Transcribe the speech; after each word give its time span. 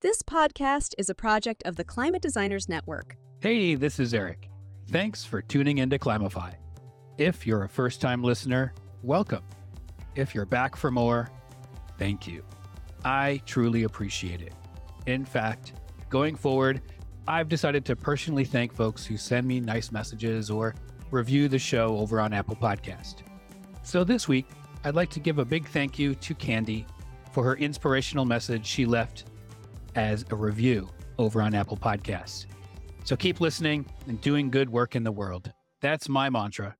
This 0.00 0.22
podcast 0.22 0.94
is 0.96 1.10
a 1.10 1.14
project 1.14 1.64
of 1.66 1.74
the 1.74 1.82
Climate 1.82 2.22
Designers 2.22 2.68
Network. 2.68 3.16
Hey, 3.40 3.74
this 3.74 3.98
is 3.98 4.14
Eric. 4.14 4.48
Thanks 4.92 5.24
for 5.24 5.42
tuning 5.42 5.78
in 5.78 5.90
to 5.90 5.98
Climify. 5.98 6.52
If 7.18 7.44
you're 7.44 7.64
a 7.64 7.68
first 7.68 8.00
time 8.00 8.22
listener, 8.22 8.74
welcome. 9.02 9.42
If 10.14 10.36
you're 10.36 10.46
back 10.46 10.76
for 10.76 10.92
more, 10.92 11.28
thank 11.98 12.28
you. 12.28 12.44
I 13.04 13.42
truly 13.44 13.82
appreciate 13.82 14.40
it. 14.40 14.52
In 15.06 15.24
fact, 15.24 15.72
going 16.10 16.36
forward, 16.36 16.80
I've 17.26 17.48
decided 17.48 17.84
to 17.86 17.96
personally 17.96 18.44
thank 18.44 18.72
folks 18.72 19.04
who 19.04 19.16
send 19.16 19.48
me 19.48 19.58
nice 19.58 19.90
messages 19.90 20.48
or 20.48 20.76
review 21.10 21.48
the 21.48 21.58
show 21.58 21.98
over 21.98 22.20
on 22.20 22.32
Apple 22.32 22.54
Podcast. 22.54 23.24
So 23.82 24.04
this 24.04 24.28
week, 24.28 24.46
I'd 24.84 24.94
like 24.94 25.10
to 25.10 25.18
give 25.18 25.40
a 25.40 25.44
big 25.44 25.66
thank 25.66 25.98
you 25.98 26.14
to 26.14 26.34
Candy 26.36 26.86
for 27.32 27.42
her 27.42 27.56
inspirational 27.56 28.26
message 28.26 28.64
she 28.64 28.86
left 28.86 29.24
as 29.98 30.24
a 30.30 30.36
review 30.36 30.88
over 31.18 31.42
on 31.42 31.54
Apple 31.54 31.76
Podcasts. 31.76 32.46
So 33.02 33.16
keep 33.16 33.40
listening 33.40 33.84
and 34.06 34.20
doing 34.20 34.48
good 34.48 34.70
work 34.70 34.94
in 34.94 35.02
the 35.02 35.10
world. 35.10 35.52
That's 35.82 36.08
my 36.08 36.30
mantra. 36.30 36.76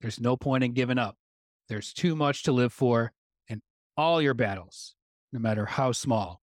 There's 0.00 0.20
no 0.20 0.36
point 0.36 0.62
in 0.62 0.72
giving 0.72 0.98
up. 0.98 1.16
There's 1.68 1.92
too 1.92 2.14
much 2.14 2.44
to 2.44 2.52
live 2.52 2.72
for, 2.72 3.12
and 3.48 3.60
all 3.96 4.22
your 4.22 4.34
battles, 4.34 4.94
no 5.32 5.40
matter 5.40 5.66
how 5.66 5.90
small, 5.90 6.40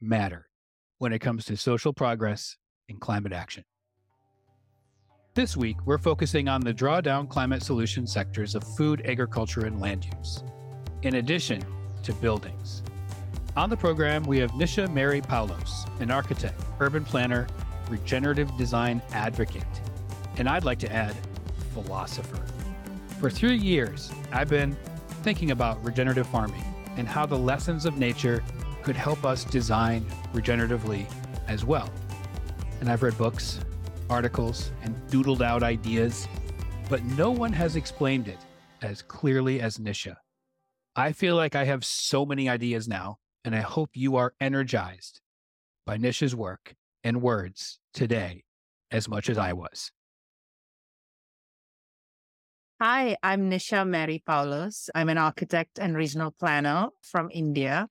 matter 0.00 0.48
when 0.98 1.12
it 1.12 1.18
comes 1.20 1.44
to 1.46 1.56
social 1.56 1.92
progress 1.92 2.56
and 2.88 2.98
climate 2.98 3.32
action. 3.32 3.64
This 5.34 5.56
week, 5.56 5.76
we're 5.84 5.98
focusing 5.98 6.48
on 6.48 6.62
the 6.62 6.74
drawdown 6.74 7.28
climate 7.28 7.62
solution 7.62 8.06
sectors 8.06 8.54
of 8.54 8.64
food, 8.76 9.02
agriculture, 9.04 9.66
and 9.66 9.80
land 9.80 10.06
use, 10.16 10.42
in 11.02 11.16
addition 11.16 11.62
to 12.02 12.12
buildings. 12.14 12.82
On 13.58 13.68
the 13.68 13.76
program, 13.76 14.22
we 14.22 14.38
have 14.38 14.52
Nisha 14.52 14.88
Mary 14.88 15.20
Poulose, 15.20 15.84
an 16.00 16.12
architect, 16.12 16.62
urban 16.78 17.04
planner, 17.04 17.48
regenerative 17.90 18.56
design 18.56 19.02
advocate, 19.10 19.64
and 20.36 20.48
I'd 20.48 20.64
like 20.64 20.78
to 20.78 20.92
add, 20.92 21.16
philosopher. 21.74 22.40
For 23.18 23.28
three 23.28 23.56
years, 23.56 24.12
I've 24.30 24.48
been 24.48 24.76
thinking 25.24 25.50
about 25.50 25.84
regenerative 25.84 26.28
farming 26.28 26.62
and 26.96 27.08
how 27.08 27.26
the 27.26 27.36
lessons 27.36 27.84
of 27.84 27.98
nature 27.98 28.44
could 28.84 28.94
help 28.94 29.24
us 29.24 29.42
design 29.42 30.06
regeneratively 30.32 31.12
as 31.48 31.64
well. 31.64 31.90
And 32.80 32.88
I've 32.88 33.02
read 33.02 33.18
books, 33.18 33.58
articles, 34.08 34.70
and 34.84 34.94
doodled 35.08 35.42
out 35.42 35.64
ideas, 35.64 36.28
but 36.88 37.02
no 37.02 37.32
one 37.32 37.52
has 37.54 37.74
explained 37.74 38.28
it 38.28 38.38
as 38.82 39.02
clearly 39.02 39.60
as 39.60 39.78
Nisha. 39.78 40.14
I 40.94 41.10
feel 41.10 41.34
like 41.34 41.56
I 41.56 41.64
have 41.64 41.84
so 41.84 42.24
many 42.24 42.48
ideas 42.48 42.86
now, 42.86 43.18
and 43.44 43.54
I 43.54 43.60
hope 43.60 43.90
you 43.94 44.16
are 44.16 44.34
energized 44.40 45.20
by 45.86 45.96
Nisha's 45.96 46.34
work 46.34 46.74
and 47.04 47.22
words 47.22 47.78
today 47.94 48.44
as 48.90 49.08
much 49.08 49.28
as 49.28 49.38
I 49.38 49.52
was. 49.52 49.90
Hi, 52.80 53.16
I'm 53.22 53.50
Nisha 53.50 53.86
Mary 53.86 54.22
Poulose. 54.24 54.88
I'm 54.94 55.08
an 55.08 55.18
architect 55.18 55.78
and 55.80 55.96
regional 55.96 56.30
planner 56.30 56.88
from 57.02 57.28
India. 57.32 57.88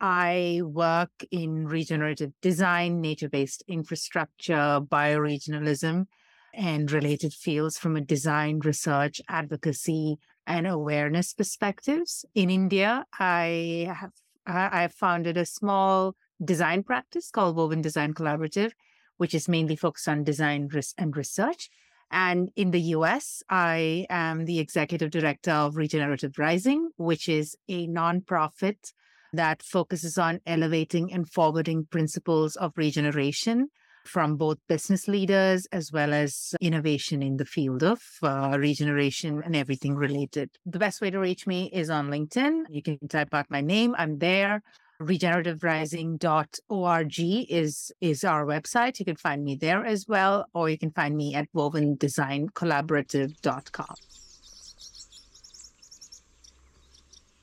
I 0.00 0.62
work 0.64 1.10
in 1.30 1.68
regenerative 1.68 2.32
design, 2.40 3.00
nature 3.00 3.28
based 3.28 3.62
infrastructure, 3.68 4.80
bioregionalism, 4.80 6.06
and 6.54 6.90
related 6.90 7.32
fields 7.32 7.78
from 7.78 7.96
a 7.96 8.00
design, 8.00 8.60
research, 8.64 9.20
advocacy, 9.28 10.16
and 10.46 10.66
awareness 10.66 11.34
perspectives. 11.34 12.24
In 12.34 12.50
India, 12.50 13.04
I 13.18 13.94
have 13.94 14.12
I 14.46 14.88
founded 14.88 15.36
a 15.36 15.46
small 15.46 16.16
design 16.44 16.82
practice 16.82 17.30
called 17.30 17.56
Woven 17.56 17.82
Design 17.82 18.14
Collaborative, 18.14 18.72
which 19.16 19.34
is 19.34 19.48
mainly 19.48 19.76
focused 19.76 20.08
on 20.08 20.24
design 20.24 20.68
and 20.98 21.16
research. 21.16 21.70
And 22.10 22.50
in 22.56 22.72
the 22.72 22.80
US, 22.96 23.42
I 23.48 24.06
am 24.10 24.44
the 24.44 24.58
executive 24.58 25.10
director 25.10 25.52
of 25.52 25.76
Regenerative 25.76 26.38
Rising, 26.38 26.90
which 26.96 27.28
is 27.28 27.56
a 27.68 27.86
nonprofit 27.86 28.92
that 29.32 29.62
focuses 29.62 30.18
on 30.18 30.40
elevating 30.46 31.12
and 31.12 31.30
forwarding 31.30 31.86
principles 31.86 32.56
of 32.56 32.72
regeneration 32.76 33.68
from 34.04 34.36
both 34.36 34.58
business 34.68 35.08
leaders 35.08 35.66
as 35.72 35.90
well 35.92 36.12
as 36.12 36.54
innovation 36.60 37.22
in 37.22 37.36
the 37.36 37.44
field 37.44 37.82
of 37.82 38.00
uh, 38.22 38.56
regeneration 38.58 39.42
and 39.44 39.56
everything 39.56 39.94
related. 39.94 40.50
The 40.66 40.78
best 40.78 41.00
way 41.00 41.10
to 41.10 41.18
reach 41.18 41.46
me 41.46 41.70
is 41.72 41.88
on 41.90 42.08
LinkedIn. 42.08 42.64
You 42.70 42.82
can 42.82 42.98
type 43.08 43.34
out 43.34 43.46
my 43.50 43.60
name. 43.60 43.94
I'm 43.98 44.18
there. 44.18 44.62
Regenerativerising.org 45.00 47.20
is 47.50 47.92
is 48.00 48.24
our 48.24 48.46
website. 48.46 49.00
You 49.00 49.04
can 49.04 49.16
find 49.16 49.42
me 49.42 49.56
there 49.56 49.84
as 49.84 50.06
well, 50.06 50.46
or 50.54 50.70
you 50.70 50.78
can 50.78 50.92
find 50.92 51.16
me 51.16 51.34
at 51.34 51.48
wovendesigncollaborative.com. 51.54 53.96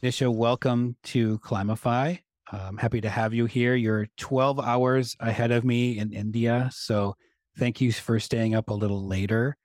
Nisha, 0.01 0.33
welcome 0.33 0.95
to 1.03 1.39
Climify. 1.39 2.15
I'm 2.51 2.77
happy 2.77 3.01
to 3.01 3.09
have 3.09 3.33
you 3.33 3.45
here. 3.45 3.75
You're 3.75 4.07
12 4.17 4.59
hours 4.59 5.15
ahead 5.19 5.51
of 5.51 5.63
me 5.63 5.99
in 5.99 6.13
India. 6.13 6.69
So 6.73 7.15
thank 7.57 7.81
you 7.81 7.91
for 7.91 8.19
staying 8.19 8.55
up 8.55 8.69
a 8.69 8.73
little 8.73 9.07
later 9.07 9.57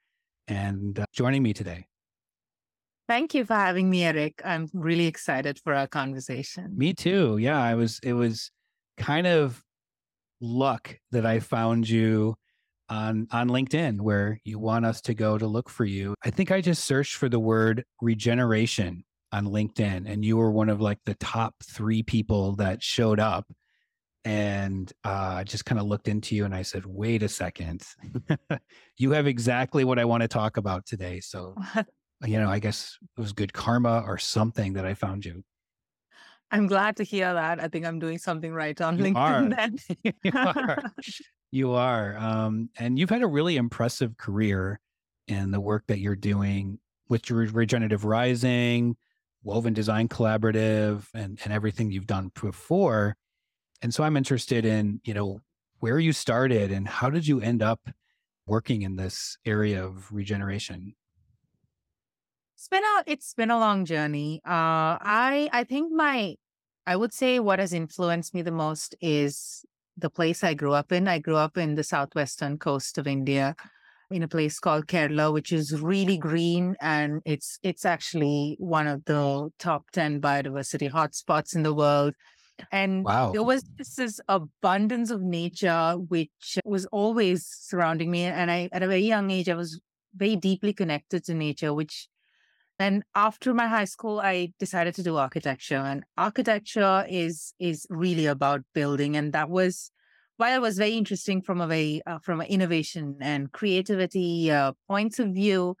and 0.47 0.99
uh, 0.99 1.05
joining 1.13 1.43
me 1.43 1.53
today. 1.53 1.85
Thank 3.07 3.33
you 3.33 3.45
for 3.45 3.53
having 3.53 3.89
me, 3.89 4.03
Eric. 4.03 4.41
I'm 4.43 4.67
really 4.73 5.05
excited 5.05 5.59
for 5.63 5.73
our 5.73 5.87
conversation. 5.87 6.73
Me 6.75 6.93
too. 6.93 7.37
Yeah, 7.37 7.61
I 7.61 7.75
was, 7.75 7.99
it 8.01 8.13
was 8.13 8.51
kind 8.97 9.27
of 9.27 9.63
luck 10.41 10.97
that 11.11 11.25
I 11.25 11.39
found 11.39 11.87
you 11.87 12.35
on 12.89 13.27
on 13.31 13.49
LinkedIn 13.49 13.99
where 14.01 14.39
you 14.43 14.59
want 14.59 14.85
us 14.85 15.01
to 15.01 15.13
go 15.13 15.37
to 15.37 15.47
look 15.47 15.69
for 15.69 15.85
you. 15.85 16.13
I 16.23 16.29
think 16.29 16.51
I 16.51 16.61
just 16.61 16.83
searched 16.83 17.15
for 17.15 17.29
the 17.29 17.39
word 17.39 17.83
regeneration 18.01 19.03
on 19.35 19.47
LinkedIn, 19.47 20.09
and 20.09 20.23
you 20.23 20.37
were 20.37 20.51
one 20.51 20.69
of 20.69 20.79
like 20.79 20.99
the 21.05 21.15
top 21.15 21.55
three 21.63 22.03
people 22.03 22.55
that 22.55 22.81
showed 22.81 23.19
up. 23.19 23.45
And 24.23 24.91
uh, 25.03 25.35
I 25.37 25.43
just 25.43 25.65
kind 25.65 25.79
of 25.79 25.85
looked 25.85 26.07
into 26.07 26.35
you 26.35 26.45
and 26.45 26.55
I 26.55 26.63
said, 26.63 26.85
wait 26.85 27.21
a 27.21 27.29
second, 27.29 27.83
you 28.97 29.11
have 29.11 29.27
exactly 29.27 29.83
what 29.83 29.99
I 29.99 30.05
want 30.05 30.21
to 30.21 30.27
talk 30.27 30.57
about 30.57 30.85
today. 30.87 31.19
So, 31.19 31.55
you 32.25 32.39
know, 32.39 32.49
I 32.49 32.57
guess 32.57 32.97
it 33.17 33.21
was 33.21 33.33
good 33.33 33.53
karma 33.53 34.03
or 34.07 34.17
something 34.17 34.73
that 34.73 34.85
I 34.85 34.95
found 34.95 35.25
you. 35.25 35.43
I'm 36.49 36.65
glad 36.65 36.95
to 36.97 37.03
hear 37.03 37.33
that. 37.33 37.59
I 37.59 37.67
think 37.67 37.85
I'm 37.85 37.99
doing 37.99 38.17
something 38.17 38.53
right 38.53 38.79
on 38.79 38.97
you 38.97 39.13
LinkedIn 39.13 39.95
you 40.23 40.31
are. 40.33 40.83
You 41.51 41.71
are. 41.73 42.17
Um, 42.17 42.69
and 42.79 42.97
you've 42.97 43.09
had 43.09 43.21
a 43.21 43.27
really 43.27 43.57
impressive 43.57 44.17
career 44.17 44.79
in 45.27 45.51
the 45.51 45.59
work 45.59 45.83
that 45.87 45.99
you're 45.99 46.15
doing 46.15 46.79
with 47.09 47.29
regenerative 47.29 48.05
rising, 48.05 48.95
Woven 49.45 49.73
Design 49.73 50.09
Collaborative 50.09 51.05
and, 51.13 51.39
and 51.43 51.53
everything 51.53 51.91
you've 51.91 52.07
done 52.07 52.31
before. 52.41 53.15
And 53.81 53.93
so 53.93 54.03
I'm 54.03 54.17
interested 54.17 54.65
in, 54.65 54.99
you 55.05 55.13
know, 55.13 55.39
where 55.79 55.99
you 55.99 56.13
started 56.13 56.71
and 56.71 56.87
how 56.87 57.09
did 57.11 57.27
you 57.27 57.39
end 57.39 57.61
up 57.61 57.79
working 58.47 58.81
in 58.81 58.95
this 58.95 59.37
area 59.45 59.85
of 59.85 60.11
regeneration? 60.11 60.95
It's 62.55 62.67
been 62.67 62.83
a 62.83 63.03
it's 63.05 63.33
been 63.35 63.51
a 63.51 63.59
long 63.59 63.85
journey. 63.85 64.41
Uh 64.45 64.97
I 64.99 65.49
I 65.53 65.63
think 65.63 65.93
my 65.93 66.35
I 66.87 66.95
would 66.95 67.13
say 67.13 67.39
what 67.39 67.59
has 67.59 67.73
influenced 67.73 68.33
me 68.33 68.41
the 68.41 68.51
most 68.51 68.95
is 68.99 69.63
the 69.97 70.09
place 70.09 70.43
I 70.43 70.55
grew 70.55 70.73
up 70.73 70.91
in. 70.91 71.07
I 71.07 71.19
grew 71.19 71.35
up 71.35 71.57
in 71.57 71.75
the 71.75 71.83
southwestern 71.83 72.57
coast 72.57 72.97
of 72.97 73.05
India 73.05 73.55
in 74.11 74.23
a 74.23 74.27
place 74.27 74.59
called 74.59 74.87
Kerala, 74.87 75.33
which 75.33 75.51
is 75.51 75.81
really 75.81 76.17
green 76.17 76.75
and 76.81 77.21
it's 77.25 77.59
it's 77.63 77.85
actually 77.85 78.55
one 78.59 78.87
of 78.87 79.03
the 79.05 79.49
top 79.59 79.89
10 79.91 80.21
biodiversity 80.21 80.91
hotspots 80.91 81.55
in 81.55 81.63
the 81.63 81.73
world. 81.73 82.13
And 82.71 83.03
wow. 83.03 83.31
there 83.31 83.43
was 83.43 83.63
just 83.77 83.97
this 83.97 84.19
abundance 84.29 85.11
of 85.11 85.21
nature 85.21 85.93
which 85.93 86.57
was 86.63 86.85
always 86.87 87.45
surrounding 87.45 88.11
me. 88.11 88.23
And 88.23 88.49
I 88.49 88.69
at 88.71 88.83
a 88.83 88.87
very 88.87 89.05
young 89.05 89.31
age, 89.31 89.49
I 89.49 89.55
was 89.55 89.79
very 90.15 90.35
deeply 90.35 90.73
connected 90.73 91.25
to 91.25 91.33
nature, 91.33 91.73
which 91.73 92.07
then 92.77 93.03
after 93.15 93.53
my 93.53 93.67
high 93.67 93.85
school, 93.85 94.19
I 94.19 94.53
decided 94.59 94.95
to 94.95 95.03
do 95.03 95.17
architecture. 95.17 95.75
And 95.77 96.03
architecture 96.17 97.05
is 97.09 97.53
is 97.59 97.85
really 97.89 98.25
about 98.25 98.61
building. 98.73 99.17
And 99.17 99.33
that 99.33 99.49
was 99.49 99.91
while 100.37 100.55
it 100.55 100.61
was 100.61 100.77
very 100.77 100.93
interesting 100.93 101.41
from 101.41 101.61
a 101.61 101.67
very 101.67 102.01
uh, 102.05 102.19
from 102.19 102.41
an 102.41 102.47
innovation 102.47 103.17
and 103.21 103.51
creativity 103.51 104.51
uh, 104.51 104.73
points 104.87 105.19
of 105.19 105.29
view, 105.29 105.75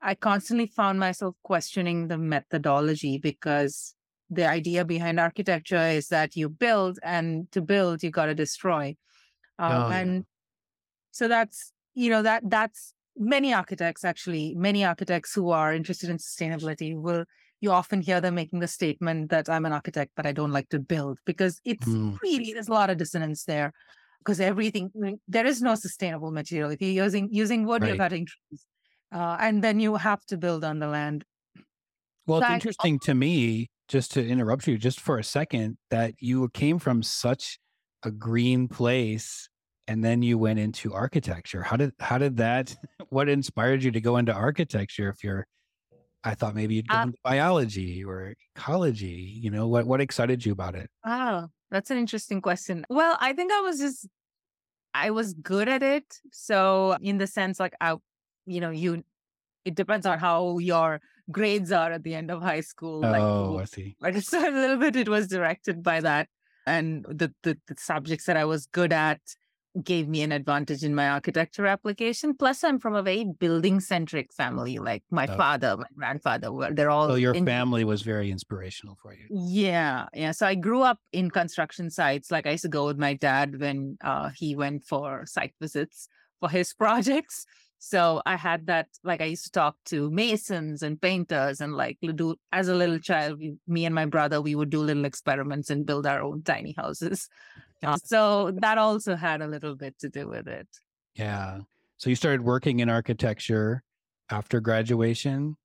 I 0.00 0.14
constantly 0.14 0.66
found 0.66 0.98
myself 0.98 1.34
questioning 1.42 2.08
the 2.08 2.18
methodology 2.18 3.18
because 3.18 3.94
the 4.30 4.46
idea 4.46 4.84
behind 4.84 5.18
architecture 5.18 5.88
is 5.88 6.08
that 6.08 6.36
you 6.36 6.48
build, 6.48 6.98
and 7.02 7.50
to 7.52 7.62
build, 7.62 8.02
you 8.02 8.10
got 8.10 8.26
to 8.26 8.34
destroy, 8.34 8.96
uh, 9.58 9.86
oh, 9.86 9.92
and 9.92 10.14
yeah. 10.14 10.20
so 11.10 11.28
that's 11.28 11.72
you 11.94 12.10
know 12.10 12.22
that 12.22 12.42
that's 12.48 12.94
many 13.16 13.52
architects 13.52 14.04
actually 14.04 14.54
many 14.54 14.84
architects 14.84 15.34
who 15.34 15.50
are 15.50 15.74
interested 15.74 16.08
in 16.08 16.18
sustainability 16.18 16.94
will 16.94 17.24
you 17.60 17.72
often 17.72 18.00
hear 18.00 18.20
them 18.20 18.34
making 18.36 18.60
the 18.60 18.68
statement 18.68 19.30
that 19.30 19.48
I'm 19.48 19.64
an 19.66 19.72
architect, 19.72 20.12
but 20.16 20.26
I 20.26 20.32
don't 20.32 20.52
like 20.52 20.68
to 20.70 20.78
build 20.78 21.18
because 21.26 21.60
it's 21.64 21.86
Mm. 21.86 22.18
really, 22.22 22.52
there's 22.52 22.68
a 22.68 22.72
lot 22.72 22.90
of 22.90 22.98
dissonance 22.98 23.44
there 23.44 23.72
because 24.20 24.40
everything, 24.40 24.90
I 24.96 24.98
mean, 24.98 25.20
there 25.28 25.46
is 25.46 25.62
no 25.62 25.74
sustainable 25.74 26.30
material. 26.30 26.70
If 26.70 26.80
you're 26.82 27.04
using, 27.04 27.28
using 27.32 27.66
wood, 27.66 27.82
you're 27.84 27.96
cutting 27.96 28.26
trees. 28.26 28.66
Uh, 29.12 29.36
and 29.40 29.64
then 29.64 29.80
you 29.80 29.96
have 29.96 30.24
to 30.26 30.36
build 30.36 30.64
on 30.64 30.80
the 30.80 30.86
land. 30.88 31.24
Well, 32.26 32.40
So 32.40 32.44
it's 32.44 32.50
I- 32.50 32.54
interesting 32.54 32.98
to 33.00 33.14
me, 33.14 33.68
just 33.88 34.12
to 34.12 34.26
interrupt 34.26 34.66
you 34.66 34.76
just 34.76 35.00
for 35.00 35.18
a 35.18 35.24
second, 35.24 35.78
that 35.90 36.14
you 36.20 36.48
came 36.50 36.78
from 36.78 37.02
such 37.02 37.58
a 38.02 38.10
green 38.10 38.68
place 38.68 39.48
and 39.86 40.04
then 40.04 40.20
you 40.22 40.36
went 40.36 40.58
into 40.58 40.92
architecture. 40.92 41.62
How 41.62 41.76
did 41.76 41.92
how 41.98 42.18
did 42.18 42.36
that 42.36 42.76
what 43.08 43.28
inspired 43.28 43.82
you 43.82 43.90
to 43.92 44.00
go 44.00 44.18
into 44.18 44.32
architecture 44.34 45.08
if 45.08 45.24
you're 45.24 45.46
I 46.24 46.34
thought 46.34 46.54
maybe 46.54 46.74
you'd 46.74 46.88
go 46.88 46.98
Uh, 46.98 47.02
into 47.02 47.18
biology 47.22 48.04
or 48.04 48.34
ecology, 48.56 49.06
you 49.42 49.50
know, 49.50 49.68
what 49.68 49.86
what 49.86 50.00
excited 50.00 50.44
you 50.44 50.52
about 50.52 50.74
it? 50.74 50.90
Oh, 51.04 51.48
that's 51.70 51.90
an 51.90 51.98
interesting 51.98 52.40
question. 52.40 52.84
Well, 52.90 53.16
I 53.20 53.32
think 53.32 53.52
I 53.52 53.60
was 53.60 53.78
just 53.78 54.08
I 54.94 55.10
was 55.10 55.34
good 55.34 55.68
at 55.68 55.82
it. 55.82 56.20
So 56.32 56.96
in 57.00 57.18
the 57.18 57.26
sense 57.26 57.60
like 57.60 57.74
I 57.80 57.96
you 58.46 58.60
know, 58.60 58.70
you 58.70 59.04
it 59.64 59.74
depends 59.74 60.06
on 60.06 60.18
how 60.18 60.58
your 60.58 61.00
grades 61.30 61.72
are 61.72 61.92
at 61.92 62.02
the 62.04 62.14
end 62.14 62.30
of 62.30 62.42
high 62.42 62.62
school. 62.62 63.00
Like 63.00 63.22
Oh, 63.22 63.58
I 63.58 63.64
see. 63.64 63.96
but 64.00 64.16
so 64.24 64.38
a 64.48 64.50
little 64.50 64.78
bit 64.78 64.96
it 64.96 65.08
was 65.08 65.28
directed 65.28 65.82
by 65.82 66.00
that. 66.00 66.28
And 66.66 67.04
the, 67.08 67.32
the 67.42 67.58
the 67.68 67.76
subjects 67.78 68.26
that 68.26 68.36
I 68.36 68.44
was 68.44 68.66
good 68.66 68.92
at 68.92 69.20
gave 69.84 70.08
me 70.08 70.22
an 70.22 70.32
advantage 70.32 70.82
in 70.84 70.94
my 70.94 71.08
architecture 71.08 71.66
application. 71.66 72.34
Plus 72.36 72.62
I'm 72.64 72.78
from 72.78 72.94
a 72.94 73.02
very 73.02 73.24
building 73.24 73.80
centric 73.80 74.32
family. 74.32 74.78
Like 74.78 75.02
my 75.10 75.26
Oh. 75.28 75.36
father, 75.36 75.76
my 75.76 75.86
grandfather, 75.96 76.52
were 76.52 76.72
they're 76.72 76.90
all 76.90 77.08
So 77.08 77.14
your 77.16 77.34
in- 77.34 77.44
family 77.46 77.84
was 77.84 78.02
very 78.02 78.30
inspirational 78.30 78.96
for 79.02 79.12
you. 79.14 79.26
yeah, 79.30 80.06
yeah. 80.14 80.32
So 80.32 80.46
I 80.46 80.54
grew 80.54 80.82
up 80.82 80.98
in 81.12 81.30
construction 81.30 81.90
sites. 81.90 82.30
Like 82.30 82.46
I 82.46 82.50
used 82.52 82.62
to 82.62 82.68
go 82.68 82.86
with 82.86 82.98
my 82.98 83.14
dad 83.14 83.60
when 83.60 83.98
uh, 84.02 84.30
he 84.36 84.54
went 84.56 84.84
for 84.84 85.24
site 85.26 85.54
visits 85.60 86.08
for 86.40 86.48
his 86.48 86.72
projects. 86.82 87.46
So 87.80 88.20
I 88.26 88.34
had 88.36 88.66
that. 88.66 88.88
Like 89.04 89.20
I 89.20 89.26
used 89.26 89.44
to 89.44 89.52
talk 89.52 89.76
to 89.86 90.10
masons 90.10 90.82
and 90.82 91.00
painters, 91.00 91.60
and 91.60 91.74
like 91.74 91.96
do 92.16 92.34
as 92.50 92.66
a 92.66 92.74
little 92.74 92.98
child, 92.98 93.38
we, 93.38 93.54
me 93.68 93.84
and 93.84 93.94
my 93.94 94.04
brother, 94.06 94.40
we 94.42 94.56
would 94.56 94.70
do 94.70 94.80
little 94.80 95.04
experiments 95.04 95.70
and 95.70 95.86
build 95.86 96.04
our 96.04 96.20
own 96.20 96.42
tiny 96.42 96.72
houses. 96.76 97.28
So 98.04 98.52
that 98.60 98.78
also 98.78 99.16
had 99.16 99.40
a 99.40 99.46
little 99.46 99.76
bit 99.76 99.98
to 100.00 100.08
do 100.08 100.28
with 100.28 100.48
it. 100.48 100.68
Yeah. 101.14 101.60
So 101.96 102.10
you 102.10 102.16
started 102.16 102.42
working 102.42 102.80
in 102.80 102.88
architecture 102.88 103.82
after 104.30 104.60
graduation? 104.60 105.56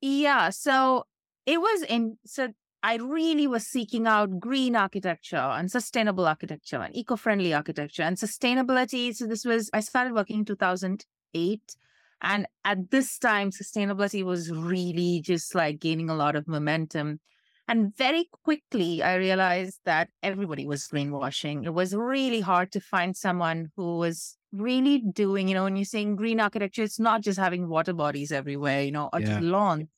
Yeah. 0.00 0.50
So 0.50 1.04
it 1.46 1.60
was 1.60 1.82
in, 1.82 2.18
so 2.24 2.48
I 2.82 2.96
really 2.96 3.46
was 3.46 3.66
seeking 3.66 4.06
out 4.06 4.38
green 4.38 4.76
architecture 4.76 5.36
and 5.36 5.70
sustainable 5.70 6.26
architecture 6.26 6.80
and 6.80 6.94
eco 6.96 7.16
friendly 7.16 7.52
architecture 7.52 8.02
and 8.02 8.16
sustainability. 8.16 9.14
So 9.14 9.26
this 9.26 9.44
was, 9.44 9.70
I 9.72 9.80
started 9.80 10.14
working 10.14 10.38
in 10.40 10.44
2008. 10.44 11.76
And 12.20 12.46
at 12.64 12.90
this 12.90 13.18
time, 13.18 13.50
sustainability 13.50 14.24
was 14.24 14.50
really 14.50 15.20
just 15.20 15.54
like 15.54 15.78
gaining 15.78 16.10
a 16.10 16.16
lot 16.16 16.34
of 16.34 16.48
momentum. 16.48 17.20
And 17.68 17.94
very 17.96 18.28
quickly, 18.44 19.02
I 19.02 19.16
realized 19.16 19.80
that 19.84 20.08
everybody 20.22 20.66
was 20.66 20.88
greenwashing. 20.88 21.66
It 21.66 21.74
was 21.74 21.94
really 21.94 22.40
hard 22.40 22.72
to 22.72 22.80
find 22.80 23.14
someone 23.14 23.70
who 23.76 23.98
was 23.98 24.38
really 24.52 25.00
doing, 25.12 25.48
you 25.48 25.54
know, 25.54 25.64
when 25.64 25.76
you're 25.76 25.84
saying 25.84 26.16
green 26.16 26.40
architecture, 26.40 26.82
it's 26.82 26.98
not 26.98 27.20
just 27.20 27.38
having 27.38 27.68
water 27.68 27.92
bodies 27.92 28.32
everywhere, 28.32 28.82
you 28.82 28.90
know, 28.92 29.10
or 29.12 29.20
just 29.20 29.40
Yeah. 29.40 29.40
lawns. 29.40 29.88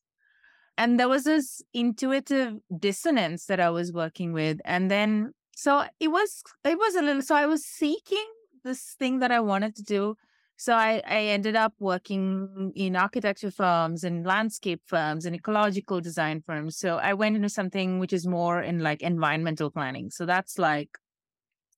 And 0.76 0.98
there 0.98 1.08
was 1.08 1.24
this 1.24 1.62
intuitive 1.72 2.54
dissonance 2.78 3.46
that 3.46 3.60
I 3.60 3.70
was 3.70 3.92
working 3.92 4.32
with. 4.32 4.60
And 4.64 4.90
then, 4.90 5.34
so 5.54 5.84
it 6.00 6.08
was, 6.08 6.42
it 6.64 6.78
was 6.78 6.94
a 6.96 7.02
little, 7.02 7.22
so 7.22 7.34
I 7.36 7.46
was 7.46 7.64
seeking 7.64 8.26
this 8.64 8.94
thing 8.98 9.20
that 9.20 9.30
I 9.30 9.40
wanted 9.40 9.76
to 9.76 9.82
do. 9.82 10.16
So 10.60 10.74
I, 10.74 11.00
I 11.06 11.20
ended 11.22 11.56
up 11.56 11.72
working 11.78 12.70
in 12.76 12.94
architecture 12.94 13.50
firms 13.50 14.04
and 14.04 14.26
landscape 14.26 14.82
firms 14.84 15.24
and 15.24 15.34
ecological 15.34 16.02
design 16.02 16.42
firms. 16.44 16.76
So 16.76 16.98
I 16.98 17.14
went 17.14 17.34
into 17.34 17.48
something 17.48 17.98
which 17.98 18.12
is 18.12 18.26
more 18.26 18.60
in 18.60 18.80
like 18.80 19.00
environmental 19.00 19.70
planning. 19.70 20.10
So 20.10 20.26
that's 20.26 20.58
like 20.58 20.98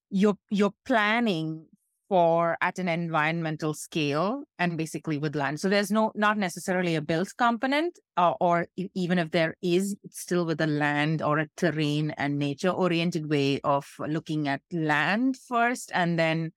you're 0.09 0.37
you're 0.49 0.73
planning 0.85 1.67
for 2.09 2.57
at 2.59 2.77
an 2.77 2.89
environmental 2.89 3.73
scale 3.73 4.43
and 4.59 4.77
basically 4.77 5.17
with 5.17 5.33
land. 5.33 5.61
So 5.61 5.69
there's 5.69 5.89
no 5.89 6.11
not 6.13 6.37
necessarily 6.37 6.95
a 6.95 7.01
built 7.01 7.29
component, 7.37 7.97
uh, 8.17 8.33
or 8.41 8.67
e- 8.75 8.89
even 8.95 9.17
if 9.17 9.31
there 9.31 9.55
is, 9.61 9.95
it's 10.03 10.19
still 10.19 10.45
with 10.45 10.59
a 10.59 10.67
land 10.67 11.21
or 11.21 11.39
a 11.39 11.47
terrain 11.55 12.11
and 12.17 12.37
nature 12.37 12.71
oriented 12.71 13.29
way 13.29 13.61
of 13.63 13.87
looking 13.97 14.49
at 14.49 14.59
land 14.73 15.37
first, 15.37 15.89
and 15.93 16.19
then 16.19 16.51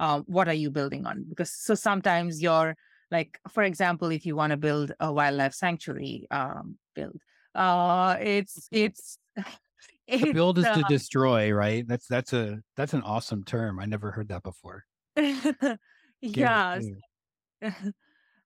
um, 0.00 0.24
what 0.26 0.48
are 0.48 0.54
you 0.54 0.70
building 0.70 1.06
on? 1.06 1.24
Because 1.28 1.52
so 1.52 1.74
sometimes 1.76 2.42
you're 2.42 2.74
like, 3.12 3.38
for 3.48 3.62
example, 3.62 4.10
if 4.10 4.26
you 4.26 4.34
want 4.34 4.50
to 4.50 4.56
build 4.56 4.92
a 4.98 5.12
wildlife 5.12 5.54
sanctuary, 5.54 6.26
um, 6.32 6.76
build, 6.96 7.20
uh, 7.54 8.16
it's 8.20 8.68
it's. 8.72 9.18
To 10.08 10.16
it's, 10.16 10.32
build 10.32 10.58
is 10.58 10.64
to 10.64 10.84
uh, 10.84 10.88
destroy, 10.88 11.52
right? 11.52 11.86
That's 11.86 12.08
that's 12.08 12.32
a 12.32 12.58
that's 12.76 12.94
an 12.94 13.02
awesome 13.02 13.44
term. 13.44 13.78
I 13.78 13.84
never 13.84 14.10
heard 14.10 14.26
that 14.28 14.42
before. 14.42 14.84
Yeah 16.20 16.80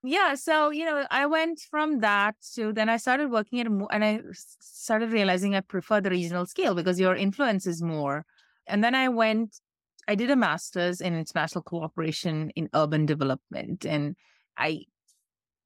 yeah 0.03 0.35
so 0.35 0.69
you 0.69 0.85
know 0.85 1.05
i 1.09 1.25
went 1.25 1.59
from 1.59 1.99
that 1.99 2.35
to 2.53 2.71
then 2.71 2.89
i 2.89 2.97
started 2.97 3.31
working 3.31 3.59
at 3.59 3.67
and 3.67 4.05
i 4.05 4.21
started 4.31 5.11
realizing 5.11 5.55
i 5.55 5.61
prefer 5.61 5.99
the 5.99 6.09
regional 6.09 6.45
scale 6.45 6.75
because 6.75 6.99
your 6.99 7.15
influence 7.15 7.65
is 7.65 7.81
more 7.81 8.23
and 8.67 8.83
then 8.83 8.93
i 8.93 9.09
went 9.09 9.59
i 10.07 10.15
did 10.15 10.29
a 10.31 10.35
master's 10.35 11.01
in 11.01 11.15
international 11.15 11.63
cooperation 11.63 12.49
in 12.51 12.69
urban 12.73 13.05
development 13.05 13.85
and 13.85 14.15
i 14.57 14.81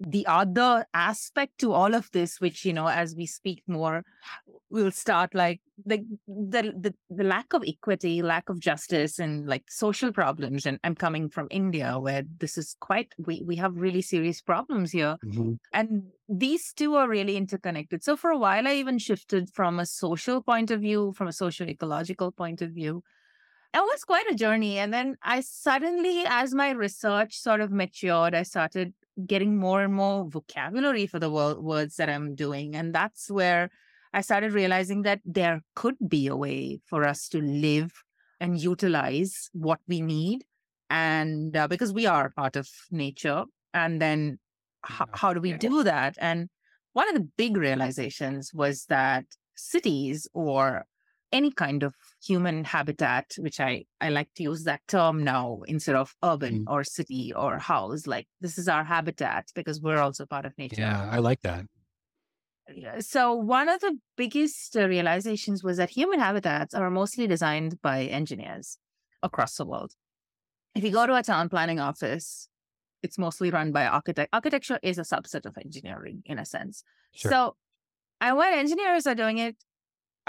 the 0.01 0.25
other 0.27 0.85
aspect 0.93 1.57
to 1.57 1.73
all 1.73 1.93
of 1.93 2.09
this 2.13 2.39
which 2.39 2.63
you 2.63 2.71
know 2.71 2.87
as 2.87 3.15
we 3.15 3.25
speak 3.25 3.61
more 3.67 4.03
we'll 4.69 4.91
start 4.91 5.35
like 5.35 5.59
the, 5.85 6.05
the 6.27 6.73
the 6.79 6.93
the 7.09 7.23
lack 7.23 7.51
of 7.51 7.63
equity 7.67 8.21
lack 8.21 8.47
of 8.47 8.59
justice 8.61 9.19
and 9.19 9.45
like 9.47 9.63
social 9.69 10.13
problems 10.13 10.65
and 10.65 10.79
i'm 10.85 10.95
coming 10.95 11.27
from 11.27 11.47
india 11.51 11.99
where 11.99 12.23
this 12.37 12.57
is 12.57 12.77
quite 12.79 13.13
we 13.17 13.43
we 13.45 13.57
have 13.57 13.75
really 13.75 14.01
serious 14.01 14.41
problems 14.41 14.91
here 14.93 15.17
Mhm. 15.25 15.57
and 15.73 16.03
these 16.29 16.71
two 16.73 16.95
are 16.95 17.09
really 17.09 17.35
interconnected 17.35 18.01
so 18.01 18.15
for 18.15 18.29
a 18.29 18.37
while 18.37 18.67
i 18.69 18.73
even 18.75 18.97
shifted 18.99 19.49
from 19.53 19.79
a 19.79 19.85
social 19.85 20.41
point 20.41 20.71
of 20.71 20.79
view 20.79 21.11
from 21.13 21.27
a 21.27 21.33
social 21.33 21.67
ecological 21.67 22.31
point 22.31 22.61
of 22.61 22.71
view 22.71 23.03
it 23.73 23.79
was 23.79 24.03
quite 24.03 24.29
a 24.29 24.35
journey 24.35 24.77
and 24.79 24.93
then 24.93 25.15
i 25.23 25.39
suddenly 25.41 26.23
as 26.27 26.53
my 26.53 26.71
research 26.71 27.37
sort 27.37 27.61
of 27.61 27.71
matured 27.71 28.33
i 28.33 28.43
started 28.43 28.93
getting 29.27 29.57
more 29.57 29.81
and 29.83 29.93
more 29.93 30.27
vocabulary 30.29 31.05
for 31.05 31.19
the 31.19 31.29
wo- 31.29 31.59
words 31.59 31.95
that 31.97 32.09
i'm 32.09 32.35
doing 32.35 32.75
and 32.75 32.93
that's 32.95 33.29
where 33.29 33.69
i 34.13 34.21
started 34.21 34.53
realizing 34.53 35.03
that 35.03 35.19
there 35.25 35.61
could 35.75 35.95
be 36.07 36.27
a 36.27 36.35
way 36.35 36.79
for 36.85 37.03
us 37.03 37.27
to 37.29 37.41
live 37.41 37.91
and 38.39 38.59
utilize 38.59 39.49
what 39.53 39.79
we 39.87 40.01
need 40.01 40.43
and 40.89 41.55
uh, 41.55 41.67
because 41.67 41.93
we 41.93 42.05
are 42.05 42.29
part 42.31 42.55
of 42.55 42.67
nature 42.91 43.43
and 43.73 44.01
then 44.01 44.39
Yeah. 44.89 45.05
how 45.13 45.33
do 45.33 45.41
we 45.41 45.51
do 45.53 45.83
that 45.83 46.15
and 46.19 46.47
one 46.93 47.09
of 47.09 47.13
the 47.15 47.27
big 47.37 47.57
realizations 47.57 48.53
was 48.53 48.85
that 48.85 49.25
cities 49.55 50.27
or 50.33 50.85
any 51.31 51.51
kind 51.51 51.83
of 51.83 51.95
human 52.23 52.63
habitat, 52.63 53.33
which 53.37 53.59
I, 53.59 53.85
I 54.01 54.09
like 54.09 54.29
to 54.35 54.43
use 54.43 54.63
that 54.63 54.81
term 54.87 55.23
now 55.23 55.61
instead 55.67 55.95
of 55.95 56.15
urban 56.23 56.65
mm. 56.65 56.71
or 56.71 56.83
city 56.83 57.33
or 57.35 57.59
house. 57.59 58.07
Like 58.07 58.27
this 58.41 58.57
is 58.57 58.67
our 58.67 58.83
habitat 58.83 59.47
because 59.55 59.81
we're 59.81 59.99
also 59.99 60.25
part 60.25 60.45
of 60.45 60.57
nature. 60.57 60.81
Yeah, 60.81 61.09
I 61.11 61.19
like 61.19 61.41
that. 61.41 61.65
So 62.99 63.33
one 63.33 63.67
of 63.67 63.81
the 63.81 63.97
biggest 64.15 64.75
realizations 64.75 65.63
was 65.63 65.77
that 65.77 65.89
human 65.89 66.19
habitats 66.19 66.73
are 66.73 66.89
mostly 66.91 67.25
designed 67.25 67.81
by 67.81 68.03
engineers 68.03 68.77
across 69.23 69.55
the 69.55 69.65
world. 69.65 69.93
If 70.75 70.83
you 70.83 70.91
go 70.91 71.07
to 71.07 71.15
a 71.15 71.23
town 71.23 71.49
planning 71.49 71.79
office, 71.79 72.47
it's 73.01 73.17
mostly 73.17 73.49
run 73.49 73.71
by 73.71 73.85
architect. 73.85 74.29
Architecture 74.33 74.79
is 74.83 74.99
a 74.99 75.03
subset 75.03 75.45
of 75.45 75.57
engineering 75.57 76.21
in 76.25 76.37
a 76.37 76.45
sense. 76.45 76.83
Sure. 77.11 77.31
So, 77.31 77.55
and 78.21 78.37
when 78.37 78.53
engineers 78.53 79.07
are 79.07 79.15
doing 79.15 79.39
it 79.39 79.55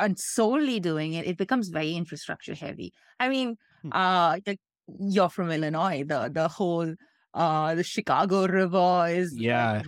and 0.01 0.19
solely 0.19 0.81
doing 0.81 1.15
it, 1.15 1.27
it 1.27 1.37
becomes 1.39 1.69
very 1.69 1.95
infrastructure 1.95 2.55
heavy. 2.55 2.93
I 3.21 3.29
mean, 3.29 3.57
Hmm. 3.83 3.91
uh, 3.93 4.41
like, 4.47 4.61
you're 4.99 5.29
from 5.31 5.51
Illinois. 5.51 6.05
The 6.05 6.31
the 6.33 6.49
whole 6.49 6.95
uh 7.35 7.75
the 7.77 7.85
Chicago 7.85 8.47
River 8.47 9.07
is 9.09 9.39
Yeah. 9.39 9.83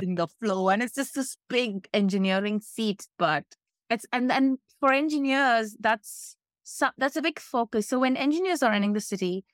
in 0.00 0.14
the 0.14 0.28
flow, 0.28 0.68
and 0.68 0.82
it's 0.82 0.94
just 0.94 1.14
this 1.14 1.36
big 1.48 1.88
engineering 1.92 2.60
feat. 2.60 3.06
But 3.18 3.44
it's 3.90 4.06
and 4.12 4.30
and 4.32 4.58
for 4.80 4.92
engineers, 4.92 5.76
that's 5.80 6.36
so, 6.64 6.90
that's 6.98 7.16
a 7.16 7.22
big 7.22 7.38
focus. 7.38 7.88
So 7.88 7.98
when 8.00 8.16
engineers 8.16 8.62
are 8.62 8.70
running 8.70 8.92
the 8.94 9.00
city, 9.00 9.44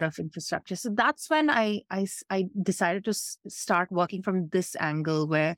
of 0.00 0.18
infrastructure. 0.18 0.76
So 0.76 0.90
that's 0.90 1.28
when 1.28 1.50
I 1.50 1.82
I 1.90 2.46
decided 2.62 3.04
to 3.04 3.10
s- 3.10 3.36
start 3.48 3.92
working 3.92 4.22
from 4.22 4.48
this 4.48 4.74
angle 4.80 5.26
where 5.28 5.56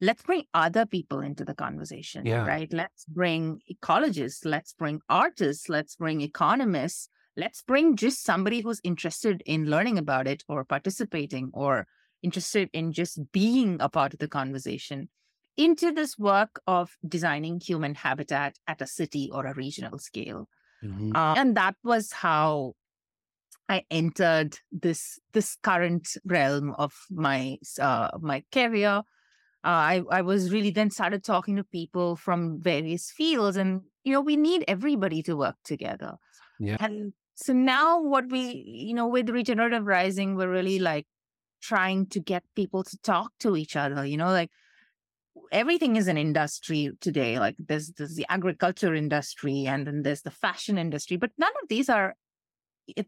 let's 0.00 0.22
bring 0.22 0.44
other 0.54 0.86
people 0.86 1.20
into 1.20 1.44
the 1.44 1.54
conversation, 1.54 2.26
Yeah. 2.26 2.46
right? 2.46 2.72
Let's 2.72 3.04
bring 3.06 3.60
ecologists, 3.70 4.44
let's 4.44 4.72
bring 4.72 5.00
artists, 5.08 5.68
let's 5.68 5.96
bring 5.96 6.20
economists, 6.20 7.08
let's 7.36 7.62
bring 7.62 7.96
just 7.96 8.22
somebody 8.22 8.60
who's 8.60 8.80
interested 8.84 9.42
in 9.46 9.66
learning 9.66 9.98
about 9.98 10.26
it 10.26 10.44
or 10.48 10.64
participating 10.64 11.50
or 11.52 11.86
interested 12.22 12.70
in 12.72 12.92
just 12.92 13.20
being 13.32 13.76
a 13.80 13.88
part 13.88 14.12
of 14.14 14.18
the 14.18 14.28
conversation 14.28 15.08
into 15.56 15.92
this 15.92 16.18
work 16.18 16.60
of 16.66 16.96
designing 17.06 17.60
human 17.60 17.94
habitat 17.94 18.56
at 18.66 18.82
a 18.82 18.86
city 18.86 19.30
or 19.32 19.46
a 19.46 19.54
regional 19.54 19.98
scale. 19.98 20.48
Mhm. 20.82 21.14
Uh, 21.14 21.34
and 21.36 21.56
that 21.56 21.76
was 21.84 22.12
how 22.12 22.74
I 23.68 23.84
entered 23.90 24.58
this 24.72 25.18
this 25.32 25.56
current 25.62 26.16
realm 26.24 26.74
of 26.76 26.92
my 27.10 27.58
uh, 27.80 28.10
my 28.20 28.44
career. 28.52 29.02
Uh, 29.64 29.68
I 29.68 30.02
I 30.10 30.22
was 30.22 30.52
really 30.52 30.70
then 30.70 30.90
started 30.90 31.24
talking 31.24 31.56
to 31.56 31.64
people 31.64 32.16
from 32.16 32.60
various 32.60 33.10
fields, 33.10 33.56
and 33.56 33.80
you 34.04 34.12
know 34.12 34.20
we 34.20 34.36
need 34.36 34.64
everybody 34.68 35.22
to 35.22 35.36
work 35.36 35.56
together. 35.64 36.16
Yeah. 36.58 36.76
And 36.80 37.14
so 37.34 37.52
now 37.52 38.00
what 38.00 38.30
we 38.30 38.40
you 38.66 38.94
know 38.94 39.06
with 39.06 39.30
regenerative 39.30 39.86
rising, 39.86 40.36
we're 40.36 40.50
really 40.50 40.78
like 40.78 41.06
trying 41.62 42.06
to 42.08 42.20
get 42.20 42.42
people 42.54 42.84
to 42.84 42.98
talk 42.98 43.32
to 43.40 43.56
each 43.56 43.74
other. 43.74 44.04
You 44.04 44.18
know, 44.18 44.30
like 44.30 44.50
everything 45.50 45.96
is 45.96 46.08
an 46.08 46.18
industry 46.18 46.90
today. 47.00 47.38
Like 47.38 47.56
there's 47.58 47.92
there's 47.92 48.16
the 48.16 48.26
agriculture 48.28 48.94
industry, 48.94 49.66
and 49.66 49.86
then 49.86 50.02
there's 50.02 50.22
the 50.22 50.30
fashion 50.30 50.76
industry, 50.76 51.16
but 51.16 51.30
none 51.38 51.52
of 51.62 51.68
these 51.68 51.88
are 51.88 52.14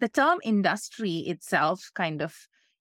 the 0.01 0.09
term 0.09 0.39
industry 0.43 1.19
itself 1.19 1.91
kind 1.95 2.23
of 2.23 2.35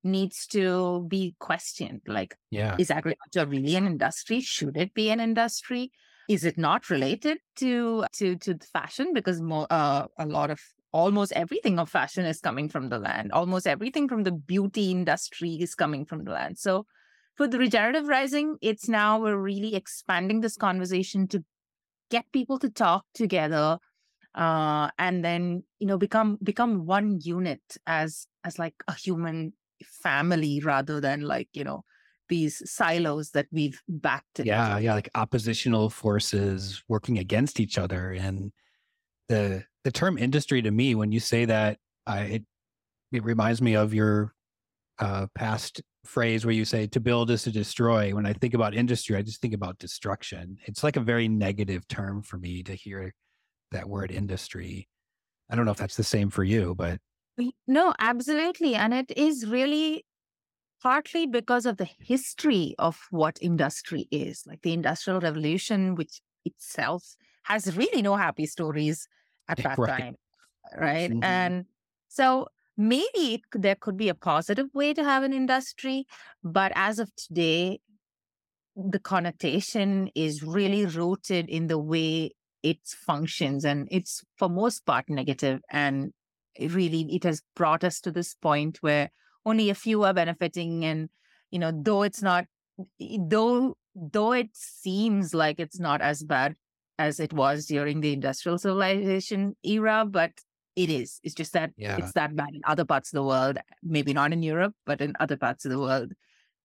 needs 0.05 0.47
to 0.47 1.05
be 1.09 1.35
questioned 1.39 2.01
like 2.07 2.35
Yeah. 2.51 2.75
is 2.77 2.91
agriculture 2.91 3.45
really 3.45 3.75
an 3.75 3.87
industry? 3.87 4.39
Should 4.41 4.77
it 4.77 4.93
be 4.93 5.09
an 5.09 5.19
industry? 5.19 5.91
Is 6.29 6.43
it 6.43 6.57
not 6.57 6.89
related 6.89 7.39
to 7.57 8.05
to 8.13 8.35
to 8.37 8.53
the 8.53 8.65
fashion? 8.65 9.13
Because 9.13 9.41
more 9.41 9.67
uh, 9.69 10.07
a 10.17 10.25
lot 10.25 10.49
of 10.49 10.59
almost 10.91 11.33
everything 11.33 11.77
of 11.77 11.89
fashion 11.89 12.25
is 12.25 12.39
coming 12.39 12.69
from 12.69 12.89
the 12.89 12.99
land. 12.99 13.31
Almost 13.31 13.67
everything 13.67 14.07
from 14.07 14.23
the 14.23 14.31
beauty 14.31 14.91
industry 14.91 15.55
is 15.59 15.75
coming 15.75 16.05
from 16.05 16.23
the 16.23 16.31
land. 16.31 16.57
So 16.57 16.85
for 17.35 17.47
the 17.47 17.59
regenerative 17.59 18.07
rising 18.07 18.57
it's 18.61 18.87
now 18.87 19.19
we're 19.19 19.37
really 19.37 19.75
expanding 19.75 20.41
this 20.41 20.55
conversation 20.55 21.27
to 21.27 21.43
get 22.09 22.31
people 22.31 22.57
to 22.59 22.69
talk 22.69 23.05
together 23.13 23.77
uh, 24.35 24.89
and 24.97 25.23
then 25.23 25.63
you 25.79 25.87
know 25.87 25.97
become 25.97 26.37
become 26.43 26.85
one 26.85 27.19
unit 27.21 27.61
as 27.87 28.27
as 28.43 28.59
like 28.59 28.75
a 28.87 28.93
human 28.93 29.53
family 29.83 30.61
rather 30.63 30.99
than 30.99 31.21
like 31.21 31.49
you 31.53 31.63
know 31.63 31.83
these 32.27 32.61
silos 32.69 33.31
that 33.31 33.45
we've 33.51 33.81
backed 33.87 34.39
yeah 34.39 34.77
yeah 34.77 34.93
like 34.93 35.09
oppositional 35.15 35.89
forces 35.89 36.83
working 36.87 37.19
against 37.19 37.59
each 37.59 37.77
other 37.77 38.11
and 38.13 38.51
the 39.29 39.63
the 39.83 39.91
term 39.91 40.17
industry 40.17 40.61
to 40.61 40.71
me 40.71 40.95
when 40.95 41.11
you 41.11 41.19
say 41.19 41.45
that 41.45 41.77
i 42.07 42.19
it, 42.21 42.43
it 43.11 43.23
reminds 43.23 43.61
me 43.61 43.75
of 43.75 43.93
your 43.93 44.33
uh 44.99 45.27
past 45.35 45.81
phrase 46.05 46.45
where 46.45 46.53
you 46.53 46.65
say 46.65 46.87
to 46.87 46.99
build 46.99 47.31
is 47.31 47.43
to 47.43 47.51
destroy. 47.51 48.13
When 48.13 48.25
i 48.25 48.33
think 48.33 48.53
about 48.53 48.75
industry 48.75 49.15
i 49.15 49.21
just 49.21 49.41
think 49.41 49.53
about 49.53 49.79
destruction. 49.79 50.57
It's 50.65 50.83
like 50.83 50.95
a 50.95 51.01
very 51.01 51.27
negative 51.27 51.87
term 51.87 52.21
for 52.21 52.37
me 52.37 52.63
to 52.63 52.73
hear 52.73 53.13
that 53.71 53.89
word 53.89 54.11
industry. 54.11 54.87
I 55.49 55.55
don't 55.55 55.65
know 55.65 55.71
if 55.71 55.77
that's 55.77 55.97
the 55.97 56.03
same 56.03 56.29
for 56.29 56.43
you 56.43 56.75
but 56.75 56.99
No, 57.67 57.93
absolutely. 57.99 58.75
And 58.75 58.93
it 58.93 59.11
is 59.15 59.45
really 59.47 60.05
partly 60.81 61.27
because 61.27 61.65
of 61.65 61.77
the 61.77 61.89
history 61.99 62.75
of 62.79 62.99
what 63.11 63.39
industry 63.41 64.07
is. 64.11 64.43
Like 64.47 64.61
the 64.63 64.73
Industrial 64.73 65.19
Revolution, 65.21 65.95
which 65.95 66.21
itself 66.45 67.15
has 67.45 67.77
really 67.77 68.01
no 68.01 68.17
happy 68.17 68.45
stories 68.47 69.07
at 69.49 69.63
that 69.63 69.81
Right. 69.85 69.95
time. 69.97 70.15
Right. 70.77 71.11
Mhm. 71.11 71.21
And 71.21 71.65
so 72.09 72.47
maybe 72.77 73.35
it, 73.35 73.41
there 73.53 73.75
could 73.75 73.97
be 73.97 74.09
a 74.09 74.15
positive 74.15 74.67
way 74.73 74.93
to 74.93 75.03
have 75.03 75.23
an 75.23 75.33
industry. 75.33 76.05
But 76.43 76.71
as 76.75 76.99
of 76.99 77.15
today, 77.15 77.81
the 78.75 78.99
connotation 78.99 80.09
is 80.15 80.43
really 80.43 80.85
rooted 80.85 81.49
in 81.49 81.67
the 81.67 81.79
way 81.79 82.31
it 82.61 82.79
functions 82.87 83.63
and 83.63 83.87
it's 83.91 84.23
for 84.37 84.49
most 84.49 84.85
part 84.85 85.05
negative 85.09 85.61
and 85.69 86.13
it 86.55 86.73
really 86.73 87.01
it 87.15 87.23
has 87.23 87.41
brought 87.55 87.83
us 87.83 87.99
to 88.01 88.11
this 88.11 88.33
point 88.35 88.77
where 88.81 89.11
only 89.45 89.69
a 89.69 89.75
few 89.75 90.03
are 90.03 90.13
benefiting 90.13 90.83
and 90.85 91.09
you 91.51 91.59
know 91.59 91.71
though 91.83 92.03
it's 92.03 92.21
not 92.21 92.45
though 92.99 93.77
though 93.95 94.33
it 94.33 94.49
seems 94.53 95.33
like 95.33 95.59
it's 95.59 95.79
not 95.79 96.01
as 96.01 96.23
bad 96.23 96.55
as 96.97 97.19
it 97.19 97.33
was 97.33 97.65
during 97.65 98.01
the 98.01 98.13
industrial 98.13 98.57
civilization 98.57 99.55
era 99.63 100.05
but 100.09 100.31
it 100.75 100.89
is 100.89 101.19
it's 101.23 101.35
just 101.35 101.53
that 101.53 101.71
Yeah. 101.77 101.97
it's 101.97 102.13
that 102.13 102.35
bad 102.35 102.49
in 102.53 102.61
other 102.65 102.85
parts 102.85 103.13
of 103.13 103.17
the 103.17 103.23
world 103.23 103.57
maybe 103.83 104.13
not 104.13 104.33
in 104.33 104.43
europe 104.43 104.73
but 104.85 105.01
in 105.01 105.13
other 105.19 105.37
parts 105.37 105.65
of 105.65 105.71
the 105.71 105.79
world 105.79 106.13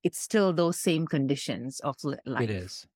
it's 0.03 0.19
still 0.19 0.53
those 0.53 0.79
same 0.79 1.07
conditions 1.07 1.79
of 1.81 1.95
life 2.25 2.43
It 2.43 2.51
is. 2.51 2.87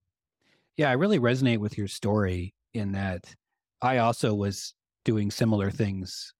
Yeah, 0.77 0.89
I 0.91 0.95
really 0.95 1.19
resonate 1.21 1.59
with 1.59 1.77
your 1.79 1.87
story 1.87 2.55
in 2.73 2.93
that 2.93 3.35
I 3.83 3.99
also 3.99 4.35
was 4.35 4.75
doing 5.05 5.31
similar 5.31 5.71
things 5.71 6.33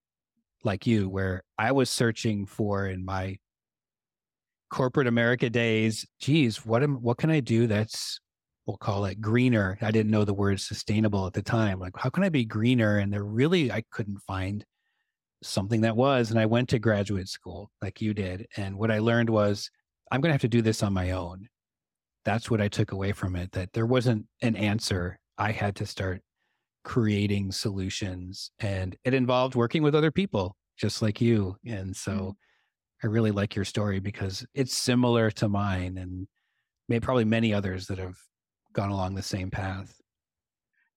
like 0.65 0.87
you, 0.87 1.09
where 1.09 1.43
I 1.59 1.73
was 1.73 1.91
searching 1.91 2.47
for 2.47 2.87
in 2.87 3.05
my 3.05 3.39
corporate 4.71 5.07
America 5.07 5.51
days, 5.51 6.07
geez, 6.21 6.65
what 6.67 6.83
am 6.83 6.97
what 6.97 7.19
can 7.19 7.31
I 7.31 7.41
do 7.41 7.67
that's 7.67 8.21
we'll 8.67 8.77
call 8.79 9.05
it 9.05 9.21
greener. 9.21 9.79
I 9.83 9.91
didn't 9.91 10.11
know 10.11 10.25
the 10.25 10.33
word 10.35 10.59
sustainable 10.61 11.27
at 11.27 11.35
the 11.35 11.43
time. 11.43 11.79
Like, 11.79 11.93
how 11.97 12.09
can 12.09 12.25
I 12.25 12.31
be 12.31 12.47
greener? 12.47 12.99
And 12.99 13.13
there 13.13 13.25
really 13.25 13.71
I 13.71 13.85
couldn't 13.91 14.21
find 14.27 14.65
something 15.43 15.83
that 15.83 15.97
was. 15.97 16.31
And 16.31 16.41
I 16.41 16.47
went 16.47 16.71
to 16.71 16.79
graduate 16.79 17.29
school 17.29 17.71
like 17.83 18.01
you 18.01 18.15
did. 18.15 18.47
And 18.57 18.79
what 18.79 18.91
I 18.91 19.01
learned 19.01 19.31
was 19.31 19.71
I'm 20.11 20.21
gonna 20.21 20.35
have 20.35 20.41
to 20.43 20.49
do 20.49 20.63
this 20.63 20.83
on 20.83 20.93
my 20.95 21.13
own 21.13 21.49
that's 22.25 22.51
what 22.51 22.61
I 22.61 22.69
took 22.69 22.93
away 22.93 23.13
from 23.13 23.37
it 23.37 23.53
that 23.53 23.73
there 23.73 23.87
wasn't 23.87 24.27
an 24.43 24.57
answer. 24.57 25.19
I 25.37 25.53
had 25.53 25.77
to 25.77 25.87
start 25.87 26.23
creating 26.85 27.53
solutions 27.53 28.51
and 28.61 28.97
it 29.05 29.15
involved 29.15 29.55
working 29.55 29.83
with 29.83 29.95
other 29.95 30.11
people 30.13 30.57
just 30.77 31.03
like 31.03 31.21
you. 31.21 31.57
And 31.67 31.97
so 31.97 32.37
I 33.03 33.09
really 33.09 33.33
like 33.33 33.57
your 33.57 33.65
story 33.67 34.01
because 34.01 34.47
it's 34.55 34.75
similar 34.77 35.31
to 35.33 35.49
mine 35.49 35.99
and 35.99 36.29
maybe 36.89 37.05
probably 37.05 37.25
many 37.27 37.55
others 37.55 37.89
that 37.89 37.99
have 37.99 38.19
gone 38.75 38.91
along 38.91 39.15
the 39.17 39.23
same 39.23 39.51
path. 39.51 40.01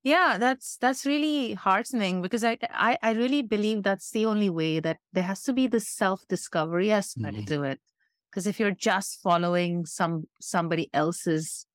Yeah, 0.03 0.37
that's 0.37 0.77
that's 0.77 1.05
really 1.05 1.53
heartening 1.53 2.21
because 2.21 2.43
I 2.43 2.57
I, 2.69 2.97
I 3.01 3.11
really 3.13 3.41
believe 3.41 3.83
that's 3.83 4.11
the 4.11 4.25
only 4.25 4.49
way 4.49 4.79
that 4.79 4.99
there 5.13 5.23
has 5.23 5.43
to 5.43 5.53
be 5.53 5.67
the 5.67 5.79
self 5.79 6.25
discovery 6.27 6.91
aspect 6.91 7.39
Mhm. 7.39 7.47
to 7.47 7.63
it. 7.63 7.81
Because 8.29 8.47
if 8.47 8.59
you're 8.59 8.71
just 8.71 9.21
following 9.21 9.85
some 9.85 10.25
somebody 10.39 10.89
else's 10.93 11.65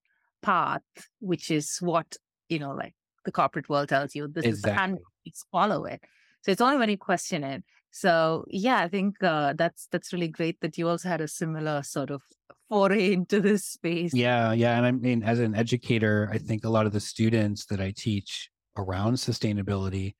path, 0.40 0.82
which 1.20 1.50
is 1.50 1.78
what 1.80 2.16
you 2.48 2.58
know, 2.58 2.72
like 2.72 2.94
the 3.24 3.32
corporate 3.32 3.68
world 3.68 3.88
tells 3.88 4.14
you, 4.14 4.28
this 4.28 4.44
is 4.44 4.62
the 4.62 4.68
Exactly. 4.70 4.80
handbook, 4.80 5.34
follow 5.50 5.84
it. 5.84 6.02
So 6.42 6.50
it's 6.50 6.60
only 6.60 6.78
when 6.78 6.90
you 6.90 6.98
question 6.98 7.44
it. 7.44 7.62
So 7.90 8.44
yeah, 8.48 8.78
I 8.78 8.88
think 8.88 9.22
uh, 9.22 9.52
that's 9.56 9.86
that's 9.92 10.12
really 10.12 10.28
great 10.28 10.60
that 10.60 10.78
you 10.78 10.88
also 10.88 11.08
had 11.08 11.20
a 11.20 11.28
similar 11.28 11.82
sort 11.82 12.10
of 12.10 12.22
foray 12.68 13.12
into 13.12 13.40
this 13.40 13.64
space. 13.64 14.14
Yeah, 14.14 14.52
yeah. 14.52 14.76
And 14.76 14.86
I 14.86 14.90
mean, 14.92 15.22
as 15.22 15.40
an 15.40 15.54
educator, 15.54 16.28
I 16.32 16.38
think 16.38 16.64
a 16.64 16.70
lot 16.70 16.86
of 16.86 16.92
the 16.92 17.00
students 17.00 17.66
that 17.66 17.80
I 17.80 17.92
teach 17.94 18.50
around 18.76 19.14
sustainability, 19.14 20.14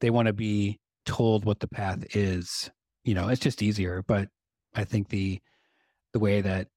they 0.00 0.10
want 0.10 0.26
to 0.26 0.32
be 0.32 0.78
told 1.04 1.44
what 1.44 1.58
the 1.58 1.68
path 1.68 2.16
is. 2.16 2.70
You 3.04 3.14
know, 3.14 3.28
it's 3.28 3.40
just 3.40 3.62
easier. 3.62 4.04
But 4.06 4.28
I 4.74 4.84
think 4.84 5.08
the 5.08 5.40
the 6.12 6.20
way 6.20 6.40
that, 6.40 6.68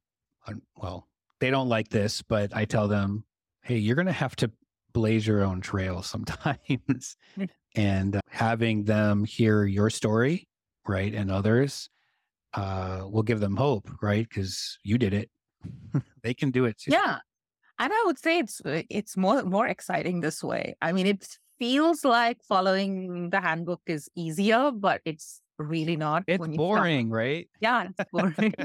well, 0.75 1.07
they 1.39 1.51
don't 1.51 1.69
like 1.69 1.89
this, 1.89 2.21
but 2.21 2.55
I 2.55 2.65
tell 2.65 2.87
them, 2.87 3.23
hey, 3.61 3.77
you're 3.77 3.95
going 3.95 4.07
to 4.07 4.11
have 4.11 4.35
to 4.37 4.51
blaze 4.93 5.25
your 5.27 5.43
own 5.43 5.61
trail 5.61 6.01
sometimes, 6.13 7.17
Mm. 7.37 7.49
and 7.75 8.15
uh, 8.17 8.21
having 8.29 8.83
them 8.85 9.23
hear 9.25 9.65
your 9.65 9.89
story, 9.89 10.47
right, 10.87 11.13
and 11.13 11.31
others, 11.31 11.89
uh, 12.53 13.05
will 13.09 13.23
give 13.23 13.39
them 13.39 13.55
hope, 13.55 13.89
right? 14.01 14.27
Because 14.27 14.77
you 14.83 14.97
did 14.97 15.13
it. 15.13 15.29
they 16.23 16.33
can 16.33 16.51
do 16.51 16.65
it 16.65 16.77
too. 16.77 16.91
Yeah. 16.91 17.19
And 17.79 17.91
I 17.93 18.03
would 18.05 18.19
say 18.19 18.39
it's 18.39 18.61
uh, 18.65 18.83
it's 18.89 19.15
more 19.17 19.43
more 19.43 19.67
exciting 19.67 20.19
this 20.21 20.43
way. 20.43 20.75
I 20.81 20.91
mean, 20.91 21.07
it 21.07 21.27
feels 21.57 22.03
like 22.05 22.37
following 22.43 23.29
the 23.29 23.39
handbook 23.41 23.81
is 23.87 24.09
easier, 24.15 24.71
but 24.71 25.01
it's 25.05 25.41
really 25.57 25.95
not. 25.95 26.23
It's 26.27 26.39
when 26.39 26.51
you 26.51 26.57
start. 26.57 26.79
boring, 26.81 27.09
right? 27.09 27.47
Yeah, 27.59 27.87
it's 27.89 28.11
boring. 28.11 28.53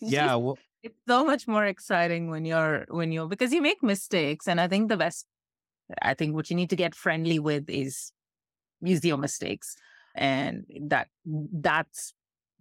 Yeah. 0.00 0.34
Well, 0.34 0.58
it's 0.86 1.00
so 1.06 1.24
much 1.24 1.46
more 1.46 1.64
exciting 1.66 2.30
when 2.30 2.44
you're 2.44 2.86
when 2.88 3.12
you're 3.12 3.28
because 3.28 3.52
you 3.52 3.62
make 3.62 3.82
mistakes, 3.82 4.48
and 4.48 4.60
I 4.60 4.68
think 4.68 4.88
the 4.88 4.96
best. 4.96 5.26
I 6.02 6.14
think 6.14 6.34
what 6.34 6.50
you 6.50 6.56
need 6.56 6.70
to 6.70 6.76
get 6.76 6.94
friendly 6.94 7.38
with 7.38 7.68
is 7.68 8.12
use 8.80 9.04
your 9.04 9.18
mistakes, 9.18 9.76
and 10.14 10.64
that 10.88 11.08
that's 11.24 12.14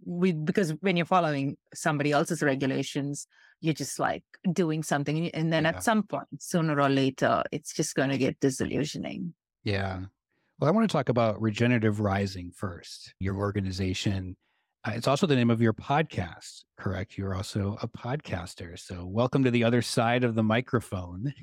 we 0.06 0.32
because 0.34 0.72
when 0.82 0.98
you're 0.98 1.06
following 1.06 1.58
somebody 1.74 2.12
else's 2.12 2.42
regulations 2.44 3.28
you're 3.62 3.74
just 3.74 4.00
like 4.00 4.24
doing 4.52 4.84
something. 4.84 5.30
And 5.32 5.52
then 5.52 5.64
Yeah. 5.64 5.70
at 5.70 5.84
some 5.84 6.04
point, 6.04 6.28
sooner 6.40 6.80
or 6.80 6.90
later, 6.90 7.42
it's 7.52 7.74
just 7.74 7.96
going 7.96 8.10
to 8.10 8.18
get 8.18 8.40
disillusioning. 8.40 9.34
Yeah. 9.64 10.06
Well, 10.60 10.68
I 10.68 10.72
want 10.72 10.88
to 10.90 10.94
talk 10.94 11.10
about 11.10 11.42
Regenerative 11.42 12.00
Rising 12.00 12.52
first, 12.52 13.16
your 13.20 13.38
organization. 13.38 14.36
Uh, 14.86 14.92
it's 14.92 15.08
also 15.08 15.26
the 15.26 15.36
name 15.36 15.50
of 15.50 15.62
your 15.62 15.74
podcast, 15.74 16.64
correct? 16.78 17.18
You're 17.18 17.34
also 17.34 17.78
a 17.82 17.88
podcaster. 17.88 18.78
So, 18.78 19.06
welcome 19.06 19.44
to 19.44 19.50
the 19.50 19.64
other 19.64 19.82
side 19.82 20.24
of 20.24 20.36
the 20.36 20.44
microphone. 20.44 21.34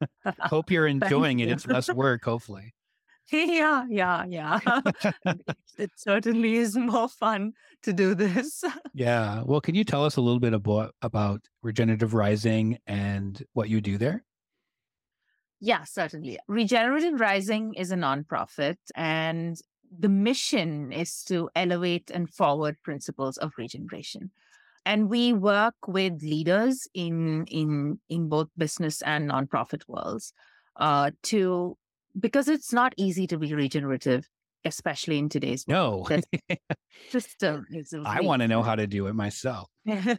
Hope 0.40 0.70
you're 0.70 0.86
enjoying 0.86 1.40
it. 1.40 1.48
you. 1.48 1.54
It's 1.54 1.66
less 1.66 1.90
work, 1.90 2.24
hopefully. 2.24 2.74
yeah, 3.32 3.86
yeah, 3.88 4.24
yeah. 4.28 4.58
it 5.78 5.90
certainly 5.96 6.56
is 6.56 6.76
more 6.76 7.08
fun 7.08 7.52
to 7.84 7.92
do 7.92 8.14
this. 8.14 8.64
Yeah. 8.92 9.42
Well, 9.46 9.60
can 9.60 9.74
you 9.74 9.84
tell 9.84 10.04
us 10.04 10.16
a 10.16 10.20
little 10.20 10.40
bit 10.40 10.52
about, 10.52 10.94
about 11.00 11.40
Regenerative 11.62 12.12
Rising 12.12 12.78
and 12.86 13.42
what 13.54 13.68
you 13.68 13.80
do 13.80 13.96
there? 13.96 14.24
Yeah, 15.60 15.84
certainly. 15.84 16.38
Regenerative 16.48 17.20
Rising 17.20 17.74
is 17.74 17.92
a 17.92 17.96
nonprofit, 17.96 18.76
and 18.94 19.56
the 19.96 20.08
mission 20.08 20.92
is 20.92 21.22
to 21.24 21.50
elevate 21.54 22.10
and 22.10 22.32
forward 22.32 22.76
principles 22.82 23.36
of 23.38 23.52
regeneration. 23.58 24.30
And 24.86 25.10
we 25.10 25.32
work 25.32 25.74
with 25.86 26.22
leaders 26.22 26.88
in 26.94 27.44
in 27.46 28.00
in 28.08 28.28
both 28.28 28.48
business 28.56 29.02
and 29.02 29.30
nonprofit 29.30 29.82
worlds 29.88 30.32
uh, 30.76 31.10
to 31.24 31.76
because 32.18 32.48
it's 32.48 32.72
not 32.72 32.94
easy 32.96 33.26
to 33.26 33.38
be 33.38 33.52
regenerative, 33.54 34.26
especially 34.64 35.18
in 35.18 35.28
today's 35.28 35.68
No, 35.68 36.06
system. 37.10 37.66
Is 37.70 37.94
I 38.04 38.22
want 38.22 38.40
to 38.42 38.48
know 38.48 38.62
how 38.62 38.74
to 38.74 38.86
do 38.86 39.06
it 39.06 39.14
myself. 39.14 39.68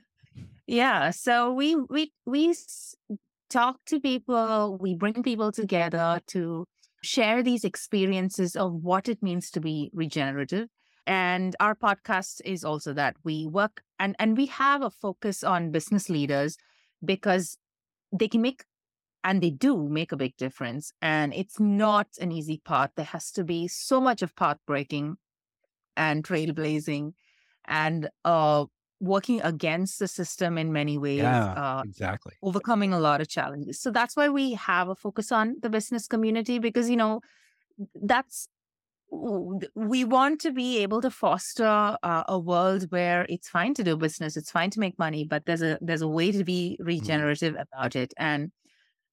yeah 0.68 1.10
so 1.10 1.54
we 1.54 1.76
we 1.76 2.12
we 2.26 2.56
talk 3.50 3.78
to 3.86 4.00
people 4.00 4.78
we 4.80 4.96
bring 4.96 5.22
people 5.22 5.52
together 5.52 6.22
to 6.28 6.66
share 7.02 7.44
these 7.44 7.64
experiences 7.64 8.56
of 8.56 8.74
what 8.74 9.10
it 9.10 9.22
means 9.22 9.50
to 9.52 9.60
be 9.60 9.90
regenerative. 9.94 10.68
And 11.08 11.56
our 11.60 11.76
podcast 11.76 12.42
is 12.46 12.64
also 12.64 12.94
that. 12.94 13.16
We 13.24 13.48
work 13.48 13.82
and 14.00 14.16
and 14.20 14.38
we 14.38 14.46
have 14.48 14.84
a 14.84 14.92
focus 14.92 15.44
on 15.44 15.72
business 15.72 16.10
leaders 16.10 16.58
because 17.04 17.58
they 18.14 18.28
can 18.28 18.42
make 18.42 18.64
and 19.24 19.42
they 19.42 19.50
do 19.50 19.88
make 19.90 20.12
a 20.12 20.18
big 20.18 20.36
difference. 20.38 20.94
And 21.02 21.34
it's 21.34 21.60
not 21.60 22.08
an 22.20 22.32
easy 22.32 22.62
path. 22.64 22.92
There 22.96 23.06
has 23.06 23.32
to 23.32 23.44
be 23.44 23.68
so 23.68 24.00
much 24.00 24.22
of 24.22 24.36
path 24.36 24.58
breaking 24.68 25.18
and 25.98 26.24
trailblazing 26.24 27.14
and 27.66 28.10
uh 28.26 28.66
working 29.02 29.42
against 29.42 30.00
the 30.00 30.08
system 30.08 30.58
in 30.58 30.72
many 30.72 30.98
ways 30.98 31.22
Yeah, 31.22 31.54
uh, 31.56 31.84
exactly. 31.84 32.34
overcoming 32.42 32.94
a 32.94 33.00
lot 33.00 33.20
of 33.20 33.28
challenges. 33.28 33.82
So 33.82 33.92
that's 33.92 34.16
why 34.16 34.30
we 34.30 34.54
have 34.54 34.90
a 34.90 34.96
focus 34.96 35.32
on 35.32 35.58
the 35.62 35.70
business 35.70 36.08
community 36.08 36.60
because 36.60 36.90
you 36.90 36.96
know 36.96 37.22
that's 38.04 38.48
we 39.76 40.06
want 40.06 40.40
to 40.40 40.52
be 40.52 40.80
able 40.80 41.02
to 41.02 41.12
foster 41.12 41.98
uh, 42.02 42.24
a 42.30 42.40
world 42.40 42.90
where 42.92 43.26
it's 43.28 43.50
fine 43.50 43.74
to 43.74 43.84
do 43.84 43.98
business 43.98 44.38
it's 44.38 44.50
fine 44.52 44.70
to 44.70 44.80
make 44.80 44.98
money 44.98 45.26
but 45.26 45.46
there's 45.46 45.62
a 45.62 45.78
there's 45.82 46.02
a 46.02 46.08
way 46.08 46.32
to 46.32 46.44
be 46.46 46.78
regenerative 46.80 47.56
about 47.60 47.96
it. 47.96 48.14
And 48.18 48.52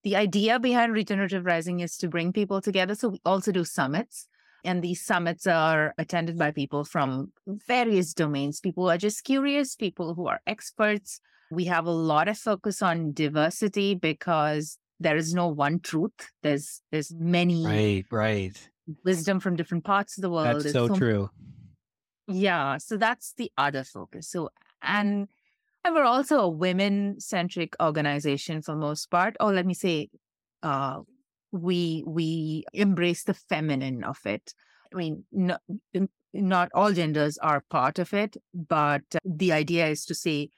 the 0.04 0.16
idea 0.16 0.60
behind 0.60 0.92
regenerative 0.92 1.44
rising 1.44 1.80
is 1.80 1.96
to 1.98 2.08
bring 2.08 2.32
people 2.32 2.60
together. 2.60 2.94
So 2.94 3.08
we 3.08 3.20
also 3.24 3.52
do 3.52 3.64
summits 3.64 4.28
and 4.64 4.82
these 4.82 5.04
summits 5.04 5.46
are 5.46 5.94
attended 5.98 6.36
by 6.38 6.50
people 6.50 6.84
from 6.84 7.32
various 7.66 8.12
domains 8.14 8.60
people 8.60 8.84
who 8.84 8.90
are 8.90 8.98
just 8.98 9.24
curious 9.24 9.74
people 9.76 10.14
who 10.14 10.26
are 10.26 10.40
experts 10.46 11.20
we 11.50 11.64
have 11.64 11.86
a 11.86 11.90
lot 11.90 12.28
of 12.28 12.36
focus 12.36 12.82
on 12.82 13.12
diversity 13.12 13.94
because 13.94 14.78
there 15.00 15.16
is 15.16 15.32
no 15.32 15.46
one 15.48 15.78
truth 15.80 16.12
there's 16.42 16.82
there's 16.90 17.12
many 17.14 17.64
Right, 17.64 18.04
right. 18.10 18.70
wisdom 19.04 19.40
from 19.40 19.56
different 19.56 19.84
parts 19.84 20.18
of 20.18 20.22
the 20.22 20.30
world 20.30 20.46
That's 20.46 20.64
There's 20.64 20.74
so 20.74 20.88
so 20.88 20.94
true. 20.96 21.30
yeah, 22.26 22.76
so 22.78 22.96
that's 22.96 23.32
the 23.36 23.50
other 23.56 23.84
focus. 23.84 24.28
So, 24.30 24.50
and, 24.82 25.28
and 25.84 25.94
we're 25.94 26.04
also 26.04 26.40
a 26.40 26.48
women 26.48 27.20
centric 27.20 27.74
organization 27.80 28.60
for 28.62 28.74
most 28.76 29.10
part. 29.10 29.36
Or 29.40 29.52
let 29.52 29.64
me 29.66 29.74
say, 29.74 30.10
uh, 30.62 31.00
we 31.52 32.04
we 32.06 32.64
embrace 32.72 33.24
the 33.24 33.34
feminine 33.34 34.04
of 34.04 34.18
it. 34.24 34.54
I 34.92 34.96
mean, 34.96 35.24
not, 35.32 35.60
not 36.32 36.70
all 36.74 36.92
genders 36.92 37.38
are 37.38 37.62
part 37.68 37.98
of 37.98 38.14
it, 38.14 38.36
but 38.54 39.02
the 39.24 39.52
idea 39.52 39.88
is 39.88 40.04
to 40.06 40.14
say 40.14 40.50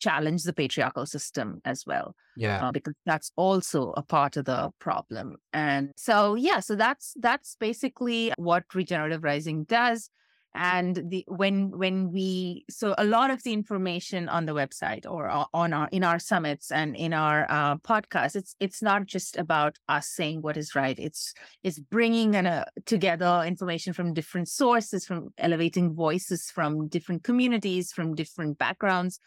challenge 0.00 0.44
the 0.44 0.52
patriarchal 0.52 1.06
system 1.06 1.60
as 1.64 1.84
well 1.84 2.14
Yeah. 2.36 2.68
uh, 2.68 2.70
because 2.72 2.94
that's 3.04 3.32
also 3.34 3.92
a 3.96 4.02
part 4.02 4.36
of 4.36 4.44
the 4.44 4.70
problem. 4.78 5.36
And 5.52 5.90
so, 5.96 6.36
yeah, 6.36 6.60
so 6.60 6.76
that's 6.76 7.14
that's 7.20 7.56
basically 7.58 8.32
what 8.36 8.64
regenerative 8.74 9.24
rising 9.24 9.64
does. 9.64 10.10
And 10.54 11.04
the 11.10 11.24
when 11.28 11.70
when 11.70 12.10
we 12.10 12.64
so 12.70 12.94
a 12.98 13.04
lot 13.04 13.30
of 13.30 13.42
the 13.42 13.52
information 13.52 14.28
on 14.28 14.46
the 14.46 14.54
website 14.54 15.04
or 15.06 15.28
on 15.52 15.72
our 15.72 15.88
in 15.92 16.02
our 16.02 16.18
summits 16.18 16.72
and 16.72 16.96
in 16.96 17.12
our 17.12 17.46
uh, 17.50 17.76
podcast, 17.76 18.34
it's 18.34 18.56
it's 18.58 18.82
not 18.82 19.06
just 19.06 19.36
about 19.36 19.76
us 19.88 20.08
saying 20.08 20.42
what 20.42 20.56
is 20.56 20.74
right. 20.74 20.98
It's 20.98 21.34
it's 21.62 21.78
bringing 21.78 22.34
an, 22.34 22.46
uh, 22.46 22.64
together 22.86 23.44
information 23.46 23.92
from 23.92 24.14
different 24.14 24.48
sources, 24.48 25.04
from 25.04 25.28
elevating 25.38 25.94
voices 25.94 26.50
from 26.50 26.88
different 26.88 27.24
communities, 27.24 27.92
from 27.92 28.14
different 28.14 28.58
backgrounds, 28.58 29.20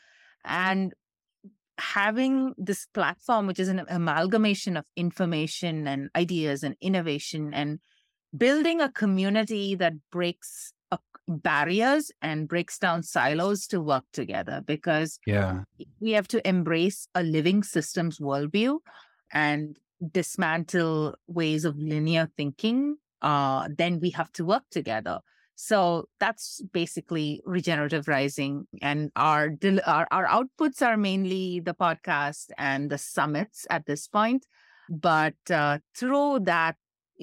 and 0.43 0.93
having 1.77 2.53
this 2.57 2.87
platform, 2.93 3.47
which 3.47 3.59
is 3.59 3.67
an 3.67 3.83
amalgamation 3.89 4.77
of 4.77 4.85
information 4.95 5.87
and 5.87 6.09
ideas 6.15 6.63
and 6.63 6.75
innovation, 6.81 7.53
and 7.53 7.79
building 8.35 8.81
a 8.81 8.91
community 8.91 9.75
that 9.75 9.93
breaks 10.11 10.73
barriers 11.37 12.11
and 12.21 12.47
breaks 12.47 12.77
down 12.79 13.03
silos 13.03 13.67
to 13.67 13.81
work 13.81 14.03
together 14.13 14.61
because 14.65 15.19
Yeah. 15.25 15.63
we 15.99 16.11
have 16.11 16.27
to 16.29 16.45
embrace 16.47 17.07
a 17.15 17.23
living 17.23 17.63
systems 17.63 18.19
worldview 18.19 18.79
and 19.33 19.77
dismantle 20.11 21.15
ways 21.27 21.65
of 21.65 21.77
linear 21.77 22.29
thinking. 22.37 22.97
Uh, 23.21 23.67
then 23.77 23.99
we 23.99 24.09
have 24.11 24.31
to 24.33 24.45
work 24.45 24.63
together. 24.71 25.19
So 25.55 26.05
that's 26.19 26.61
basically 26.73 27.41
regenerative 27.45 28.07
rising, 28.07 28.65
and 28.81 29.11
our 29.15 29.49
del- 29.49 29.85
our 29.85 30.07
our 30.09 30.25
outputs 30.25 30.81
are 30.81 30.97
mainly 30.97 31.59
the 31.59 31.75
podcast 31.75 32.49
and 32.57 32.89
the 32.89 32.97
summits 32.97 33.67
at 33.69 33.85
this 33.85 34.07
point. 34.07 34.47
But 34.89 35.35
uh, 35.53 35.77
through 35.95 36.39
that, 36.45 36.77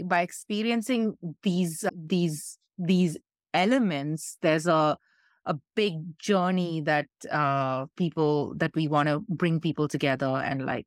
by 0.05 0.21
experiencing 0.23 1.17
these 1.43 1.85
these 1.93 2.59
these 2.79 3.19
elements, 3.55 4.39
there's 4.43 4.67
a 4.67 4.99
a 5.47 5.59
big 5.75 6.19
journey 6.19 6.83
that 6.83 7.07
uh, 7.31 7.87
people 7.97 8.55
that 8.57 8.75
we 8.75 8.87
want 8.87 9.09
to 9.09 9.25
bring 9.29 9.61
people 9.61 9.89
together 9.89 10.27
and 10.27 10.67
like 10.67 10.87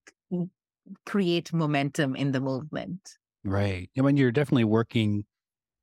create 1.05 1.51
momentum 1.51 2.15
in 2.15 2.31
the 2.31 2.39
movement. 2.39 3.17
Right. 3.43 3.89
I 3.97 4.01
mean, 4.01 4.17
you're 4.17 4.31
definitely 4.31 4.65
working 4.65 5.25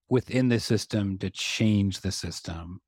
within 0.09 0.49
the 0.49 0.61
system 0.61 1.19
to 1.19 1.29
change 1.31 2.01
the 2.01 2.13
system. 2.13 2.81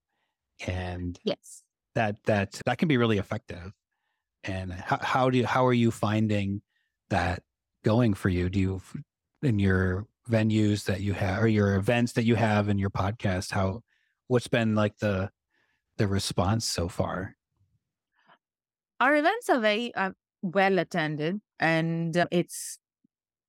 And 0.67 1.19
Yes. 1.25 1.65
that 1.95 2.23
that 2.27 2.61
that 2.67 2.79
can 2.79 2.87
be 2.87 2.97
really 2.97 3.19
effective. 3.19 3.73
And 4.45 4.73
how, 4.73 4.99
how 5.03 5.31
do 5.31 5.39
you, 5.39 5.47
how 5.47 5.67
are 5.67 5.73
you 5.73 5.91
finding 5.91 6.63
that 7.09 7.43
going 7.85 8.15
for 8.15 8.29
you? 8.29 8.49
Do 8.49 8.61
you 8.61 8.83
in 9.43 9.59
your 9.59 10.07
venues 10.31 10.85
that 10.85 11.01
you 11.01 11.13
have 11.15 11.43
or 11.43 11.49
your 11.49 11.75
events 11.77 12.13
that 12.13 12.25
you 12.25 12.37
have 12.37 12.69
in 12.69 12.79
your 12.79 12.91
podcast, 12.91 13.53
how 13.53 13.83
what's 14.29 14.49
been 14.49 14.75
like 14.75 14.99
the 14.99 15.31
the 15.99 16.07
response 16.07 16.65
so 16.65 16.89
far? 16.89 17.37
Our 19.01 19.17
events 19.17 19.49
are 19.49 19.61
very 19.61 19.95
uh, 19.95 20.13
well 20.43 20.79
attended, 20.79 21.41
and 21.59 22.17
uh, 22.17 22.27
it's 22.31 22.79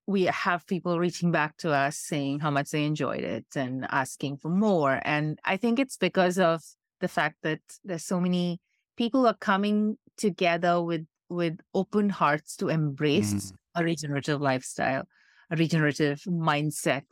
we 0.08 0.24
have 0.24 0.68
people 0.68 1.00
reaching 1.00 1.32
back 1.32 1.58
to 1.58 1.72
us 1.72 1.98
saying 1.98 2.40
how 2.40 2.52
much 2.52 2.72
they 2.72 2.84
enjoyed 2.84 3.24
it 3.24 3.46
and 3.56 3.86
asking 3.90 4.38
for 4.38 4.50
more. 4.50 5.00
And 5.06 5.40
I 5.46 5.58
think 5.58 5.80
it's 5.80 5.98
because 5.98 6.38
of 6.38 6.62
the 7.00 7.08
fact 7.08 7.38
that 7.44 7.62
there's 7.84 8.04
so 8.04 8.20
many 8.20 8.60
people 8.98 9.26
are 9.28 9.38
coming 9.40 9.98
together 10.18 10.82
with 10.82 11.06
with 11.30 11.60
open 11.74 12.10
hearts 12.10 12.58
to 12.58 12.68
embrace 12.68 13.54
a 13.76 13.84
regenerative 13.84 14.42
lifestyle, 14.42 15.04
regenerative 15.52 16.22
mindset. 16.28 17.06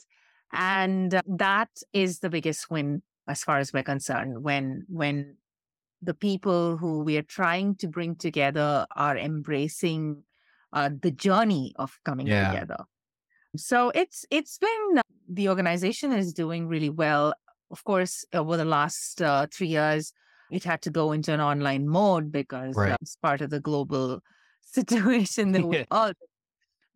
And 0.51 1.13
uh, 1.13 1.21
that 1.27 1.69
is 1.93 2.19
the 2.19 2.29
biggest 2.29 2.69
win 2.69 3.03
as 3.27 3.43
far 3.43 3.59
as 3.59 3.71
we're 3.71 3.83
concerned 3.83 4.43
when 4.43 4.85
when 4.87 5.37
the 6.01 6.13
people 6.13 6.77
who 6.77 7.01
we 7.03 7.17
are 7.17 7.23
trying 7.23 7.75
to 7.75 7.87
bring 7.87 8.15
together 8.15 8.85
are 8.95 9.17
embracing 9.17 10.23
uh, 10.73 10.89
the 11.01 11.11
journey 11.11 11.73
of 11.77 11.99
coming 12.05 12.27
Yeah. 12.27 12.39
together. 12.41 12.77
So 13.57 13.91
it's 13.95 14.25
it's 14.29 14.57
been 14.57 15.01
the 15.27 15.49
organization 15.49 16.11
is 16.13 16.33
doing 16.33 16.67
really 16.67 16.89
well. 16.89 17.33
Of 17.71 17.83
course, 17.83 18.25
over 18.33 18.57
the 18.57 18.65
last 18.65 19.21
uh, 19.21 19.47
three 19.53 19.67
years, 19.67 20.13
it 20.49 20.63
had 20.63 20.81
to 20.83 20.89
go 20.91 21.11
into 21.11 21.33
an 21.33 21.41
online 21.41 21.87
mode 21.87 22.31
because 22.31 22.75
Right. 22.75 22.91
uh, 22.91 22.95
it's 23.01 23.15
part 23.17 23.41
of 23.41 23.49
the 23.49 23.59
global 23.59 24.21
situation 24.61 25.51
that 25.53 25.65
we 25.67 25.79
all 25.91 26.13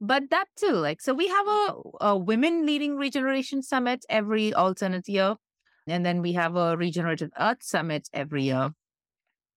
but 0.02 0.30
that 0.30 0.46
too 0.58 0.72
like 0.72 1.02
so 1.02 1.14
we 1.14 1.28
have 1.28 1.48
a, 1.48 1.74
a 2.02 2.18
women 2.18 2.66
leading 2.66 2.96
regeneration 2.96 3.62
summit 3.62 4.06
every 4.10 4.54
alternate 4.54 5.08
year 5.08 5.36
and 5.88 6.06
then 6.06 6.22
we 6.22 6.34
have 6.34 6.56
a 6.56 6.76
regenerative 6.78 7.30
earth 7.40 7.62
summit 7.62 8.08
every 8.14 8.44
year 8.44 8.72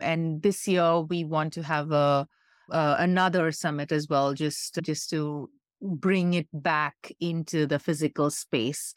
and 0.01 0.43
this 0.43 0.69
year 0.69 1.01
we 1.01 1.25
want 1.25 1.53
to 1.53 1.63
have 1.63 1.91
a 1.93 2.27
uh, 2.71 2.97
another 2.99 3.53
summit 3.53 3.93
as 3.93 4.09
well 4.09 4.35
just 4.35 4.79
just 4.83 5.09
to 5.11 5.49
bring 5.81 6.35
it 6.35 6.49
back 6.53 7.13
into 7.21 7.67
the 7.67 7.79
physical 7.79 8.31
space 8.31 8.93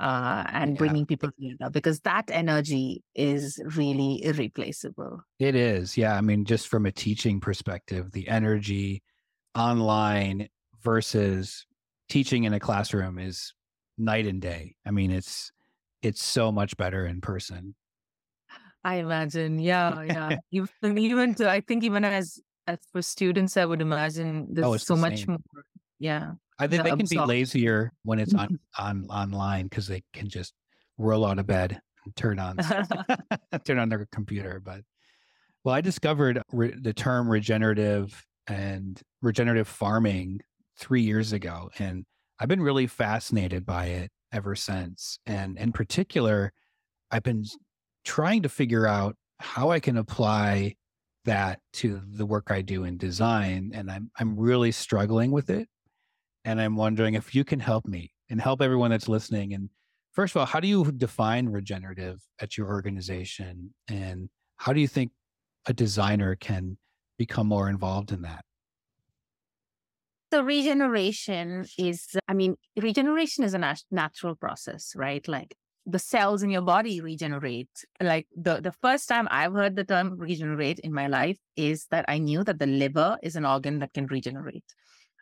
uh, 0.00 0.42
and 0.48 0.72
Yeah. 0.72 0.78
bringing 0.78 1.06
people 1.06 1.30
together 1.30 1.70
because 1.70 2.00
that 2.00 2.24
energy 2.30 3.04
is 3.14 3.60
really 3.76 4.24
irreplaceable. 4.24 5.20
It 5.38 5.54
is. 5.54 5.96
Yeah. 5.96 6.16
I 6.16 6.20
mean, 6.20 6.44
just 6.44 6.66
from 6.68 6.86
a 6.86 6.90
teaching 6.90 7.38
perspective, 7.38 8.10
the 8.10 8.26
energy 8.28 9.02
online 9.54 10.48
versus 10.82 11.66
teaching 12.08 12.44
in 12.44 12.52
a 12.52 12.60
classroom 12.60 13.18
is 13.18 13.54
night 13.98 14.26
and 14.26 14.40
day. 14.40 14.74
I 14.86 14.90
mean, 14.90 15.10
it's 15.10 15.52
it's 16.02 16.22
so 16.22 16.50
much 16.52 16.76
better 16.76 17.06
in 17.06 17.20
person. 17.20 17.74
I 18.84 18.96
imagine, 18.96 19.60
yeah, 19.60 20.02
yeah. 20.02 20.36
even, 20.50 20.98
even 20.98 21.34
to, 21.36 21.48
I 21.48 21.60
think 21.60 21.84
even 21.84 22.04
as 22.04 22.40
as 22.66 22.78
for 22.92 23.02
students, 23.02 23.56
I 23.56 23.64
would 23.64 23.80
imagine 23.80 24.48
there's 24.50 24.66
Oh, 24.66 24.74
it's 24.74 24.86
so 24.86 24.96
the 24.96 25.00
much 25.00 25.26
more. 25.28 25.38
Yeah, 25.98 26.32
I 26.58 26.66
think 26.66 26.82
The 26.82 26.90
they 26.90 26.96
can 26.96 27.06
be 27.08 27.18
lazier 27.18 27.92
when 28.02 28.18
it's 28.18 28.34
on, 28.34 28.58
on 28.78 29.06
online 29.06 29.64
because 29.64 29.86
they 29.86 30.02
can 30.12 30.28
just 30.28 30.52
roll 30.98 31.24
out 31.24 31.38
of 31.38 31.46
bed 31.46 31.80
and 32.04 32.16
turn 32.16 32.38
on 32.38 32.56
turn 33.64 33.78
on 33.78 33.88
their 33.88 34.06
computer. 34.12 34.60
But 34.64 34.82
well, 35.64 35.74
I 35.74 35.80
discovered 35.80 36.42
re- 36.52 36.74
the 36.76 36.92
term 36.92 37.28
regenerative 37.28 38.24
and 38.48 39.00
regenerative 39.22 39.68
farming 39.68 40.40
three 40.82 41.02
years 41.02 41.32
ago, 41.32 41.70
and 41.78 42.04
I've 42.40 42.48
been 42.48 42.60
really 42.60 42.88
fascinated 42.88 43.64
by 43.64 43.86
it 43.86 44.10
ever 44.32 44.56
since. 44.56 45.18
And 45.26 45.56
in 45.56 45.70
particular, 45.70 46.52
I've 47.12 47.22
been 47.22 47.44
trying 48.04 48.42
to 48.42 48.48
figure 48.48 48.86
out 48.86 49.14
how 49.38 49.70
I 49.70 49.78
can 49.78 49.96
apply 49.96 50.74
that 51.24 51.60
to 51.74 52.00
the 52.04 52.26
work 52.26 52.48
I 52.50 52.62
do 52.62 52.82
in 52.82 52.98
design, 52.98 53.70
and 53.72 53.88
I'm 53.90 54.10
I'm 54.18 54.36
really 54.36 54.72
struggling 54.72 55.30
with 55.30 55.50
it. 55.50 55.68
And 56.44 56.60
I'm 56.60 56.74
wondering 56.74 57.14
if 57.14 57.32
you 57.32 57.44
can 57.44 57.60
help 57.60 57.86
me 57.86 58.12
and 58.28 58.40
help 58.40 58.60
everyone 58.60 58.90
that's 58.90 59.08
listening. 59.08 59.54
And 59.54 59.70
first 60.10 60.34
of 60.34 60.40
all, 60.40 60.46
how 60.46 60.58
do 60.58 60.66
you 60.66 60.90
define 60.90 61.48
regenerative 61.48 62.20
at 62.40 62.58
your 62.58 62.66
organization? 62.68 63.72
And 63.88 64.28
how 64.56 64.72
do 64.72 64.80
you 64.80 64.88
think 64.88 65.12
a 65.66 65.72
designer 65.72 66.34
can 66.34 66.76
become 67.18 67.46
more 67.46 67.68
involved 67.68 68.10
in 68.10 68.22
that? 68.22 68.44
So 70.32 70.40
regeneration 70.40 71.66
is, 71.76 72.16
I 72.26 72.32
mean, 72.32 72.56
regeneration 72.80 73.44
is 73.44 73.52
a 73.52 73.58
nat- 73.58 73.84
natural 73.90 74.34
process, 74.34 74.94
right? 74.96 75.26
Like 75.28 75.54
the 75.84 75.98
cells 75.98 76.42
in 76.42 76.48
your 76.48 76.62
body 76.62 77.02
regenerate. 77.02 77.68
Like 78.00 78.28
the, 78.34 78.62
the 78.62 78.72
first 78.72 79.10
time 79.10 79.28
I've 79.30 79.52
heard 79.52 79.76
the 79.76 79.84
term 79.84 80.16
regenerate 80.16 80.78
in 80.78 80.94
my 80.94 81.06
life 81.06 81.36
is 81.54 81.86
that 81.90 82.06
I 82.08 82.16
knew 82.16 82.44
that 82.44 82.58
the 82.58 82.66
liver 82.66 83.18
is 83.22 83.36
an 83.36 83.44
organ 83.44 83.80
that 83.80 83.92
can 83.92 84.06
regenerate, 84.06 84.64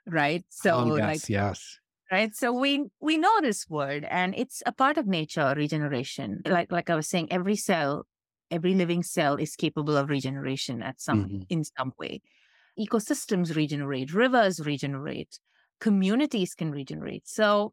right? 0.06 0.44
So 0.48 0.76
oh, 0.76 0.96
yes, 0.96 1.06
like, 1.08 1.28
yes. 1.28 1.78
right? 2.12 2.32
So 2.32 2.52
we 2.52 2.84
we 3.00 3.18
know 3.18 3.40
this 3.40 3.68
word 3.68 4.06
and 4.08 4.32
it's 4.36 4.62
a 4.64 4.70
part 4.70 4.96
of 4.96 5.08
nature, 5.08 5.54
regeneration. 5.56 6.42
Like 6.46 6.70
like 6.70 6.88
I 6.88 6.94
was 6.94 7.08
saying, 7.08 7.32
every 7.32 7.56
cell, 7.56 8.06
every 8.48 8.74
living 8.74 9.02
cell 9.02 9.34
is 9.34 9.56
capable 9.56 9.96
of 9.96 10.08
regeneration 10.08 10.84
at 10.84 11.00
some 11.00 11.24
Mhm. 11.24 11.46
in 11.48 11.64
some 11.64 11.94
way 11.98 12.22
ecosystems 12.80 13.54
regenerate, 13.54 14.12
rivers 14.12 14.60
regenerate, 14.64 15.38
communities 15.80 16.54
can 16.54 16.70
regenerate. 16.70 17.28
So 17.28 17.72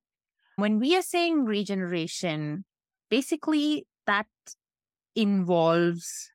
when 0.57 0.79
we 0.79 0.95
are 0.95 1.01
saying 1.01 1.45
regeneration, 1.45 2.65
basically 3.09 3.85
that 4.05 4.27
involves 5.15 6.31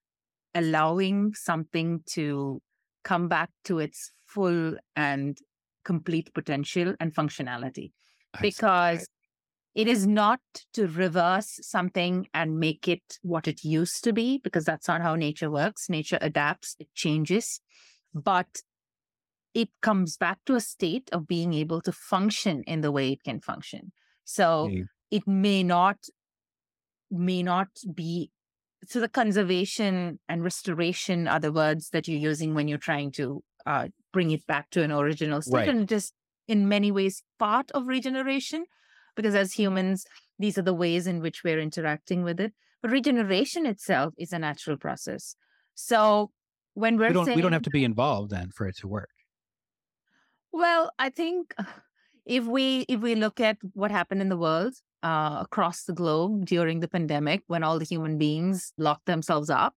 allowing 0.55 1.35
something 1.35 2.01
to 2.07 2.61
come 3.05 3.29
back 3.29 3.51
to 3.65 3.79
its 3.79 4.13
full 4.27 4.77
and 4.95 5.39
complete 5.85 6.33
potential 6.35 6.95
and 7.01 7.15
functionality. 7.15 7.93
Because 8.41 9.07
it 9.75 9.89
is 9.89 10.07
not 10.07 10.41
to 10.75 10.87
reverse 10.87 11.59
something 11.63 12.27
and 12.35 12.59
make 12.59 12.89
it 12.89 13.19
what 13.23 13.49
it 13.49 13.65
used 13.65 14.05
to 14.05 14.13
be 14.13 14.39
because 14.39 14.65
that's 14.65 14.89
not 14.89 15.01
how 15.01 15.15
nature 15.15 15.51
works. 15.51 15.89
Nature 15.89 16.19
adapts 16.21 16.77
it 16.79 16.89
changes 16.95 17.61
but 18.15 18.63
it 19.55 19.69
comes 19.83 20.17
back 20.17 20.39
to 20.47 20.55
a 20.55 20.61
state 20.61 21.11
of 21.13 21.27
being 21.27 21.53
able 21.55 21.81
to 21.83 21.93
function 21.93 22.63
in 22.65 22.81
the 22.81 22.93
way 22.93 23.13
it 23.13 23.23
can 23.25 23.41
function 23.41 23.93
so 24.25 24.67
Okay. 24.67 24.85
it 25.11 25.27
may 25.27 25.63
not 25.63 25.99
may 27.11 27.43
not 27.43 27.69
be 27.95 28.31
so 28.85 29.01
the 29.01 29.09
conservation 29.09 30.19
and 30.29 30.43
restoration 30.43 31.29
are 31.29 31.39
the 31.41 31.53
words 31.53 31.91
that 31.91 32.09
you're 32.09 32.19
using 32.19 32.55
when 32.55 32.69
you're 32.69 32.79
trying 32.79 33.13
to 33.13 33.43
uh, 33.67 33.89
bring 34.13 34.31
it 34.33 34.47
back 34.47 34.71
to 34.71 34.83
an 34.83 34.91
original 34.93 35.41
state 35.43 35.55
Right. 35.55 35.69
and 35.69 35.83
it 35.83 35.93
is 35.93 36.13
in 36.49 36.69
many 36.69 36.91
ways 36.91 37.23
part 37.39 37.71
of 37.73 37.87
regeneration 37.87 38.65
because 39.17 39.35
as 39.35 39.53
humans 39.53 40.07
these 40.39 40.59
are 40.59 40.63
the 40.63 40.75
ways 40.75 41.07
in 41.07 41.21
which 41.21 41.45
we're 41.45 41.61
interacting 41.61 42.23
with 42.25 42.41
it 42.41 42.53
but 42.83 42.91
regeneration 42.91 43.67
itself 43.67 44.15
is 44.19 44.33
a 44.33 44.39
natural 44.39 44.77
process 44.77 45.37
so 45.75 46.33
when 46.75 46.97
we're 46.97 47.09
we 47.09 47.15
don't 47.15 47.27
saying 47.27 47.37
we 47.37 47.43
don't 47.43 47.53
have 47.53 47.63
to 47.63 47.71
be 47.71 47.85
involved 47.85 48.31
then 48.31 48.51
for 48.51 48.67
it 48.67 48.77
to 48.79 48.89
work. 48.89 49.11
well, 50.53 50.91
I 50.99 51.11
think 51.11 51.55
if 52.27 52.45
we 52.45 52.85
if 52.89 53.01
we 53.01 53.15
look 53.15 53.41
at 53.41 53.59
what 53.75 53.91
happened 53.91 54.21
in 54.21 54.29
the 54.29 54.37
world 54.37 54.75
uh, 55.03 55.39
across 55.41 55.85
the 55.85 55.93
globe 55.93 56.47
during 56.47 56.81
the 56.81 56.89
pandemic, 56.89 57.43
when 57.47 57.63
all 57.63 57.79
the 57.79 57.85
human 57.85 58.19
beings 58.19 58.73
locked 58.79 59.07
themselves 59.07 59.51
up, 59.51 59.75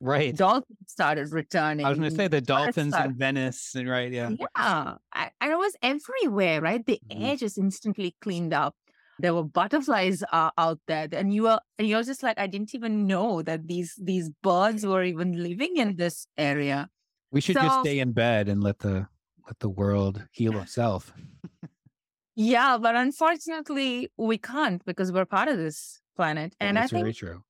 Right. 0.00 0.34
dolphins 0.36 0.78
started 0.88 1.32
returning. 1.32 1.86
I 1.86 1.88
was 1.90 1.98
going 1.98 2.10
to 2.10 2.16
say 2.16 2.28
the 2.28 2.40
dolphins 2.40 2.92
started- 2.94 3.12
in 3.12 3.16
Venice, 3.18 3.74
and 3.74 3.88
right, 3.88 4.10
yeah. 4.12 4.30
yeah, 4.38 4.94
I, 5.14 5.30
and 5.40 5.52
it 5.52 5.56
was 5.56 5.74
everywhere, 5.82 6.60
right? 6.60 6.84
The 6.84 7.00
Mhm. 7.10 7.22
air 7.24 7.36
just 7.36 7.56
instantly 7.58 8.16
cleaned 8.20 8.52
up. 8.52 8.74
There 9.18 9.34
were 9.34 9.44
butterflies 9.44 10.24
uh, 10.32 10.50
out 10.58 10.80
there, 10.86 11.08
and 11.12 11.32
you 11.32 11.44
were 11.44 11.60
and 11.78 11.88
you're 11.88 12.02
just 12.02 12.22
like, 12.22 12.38
I 12.38 12.46
didn't 12.46 12.74
even 12.74 13.06
know 13.06 13.42
that 13.42 13.68
these 13.68 13.94
these 14.02 14.30
birds 14.42 14.84
were 14.84 15.04
even 15.04 15.40
living 15.42 15.76
in 15.76 15.96
this 15.96 16.26
area. 16.36 16.88
We 17.30 17.40
should 17.40 17.56
just 17.56 17.80
stay 17.80 17.98
in 18.00 18.12
bed 18.12 18.48
and 18.48 18.62
let 18.62 18.80
the 18.80 19.08
let 19.46 19.58
the 19.60 19.68
world 19.68 20.26
heal 20.32 20.58
itself. 20.58 21.12
Yeah, 22.36 22.78
but 22.78 22.96
unfortunately, 22.96 24.10
we 24.16 24.38
can't 24.38 24.84
because 24.84 25.12
we're 25.12 25.24
part 25.24 25.48
of 25.48 25.56
this 25.56 26.00
planet. 26.16 26.54
And 26.60 26.78
I 26.78 26.82
That's 26.82 26.92
think 26.92 27.04
very 27.04 27.12
true. 27.14 27.44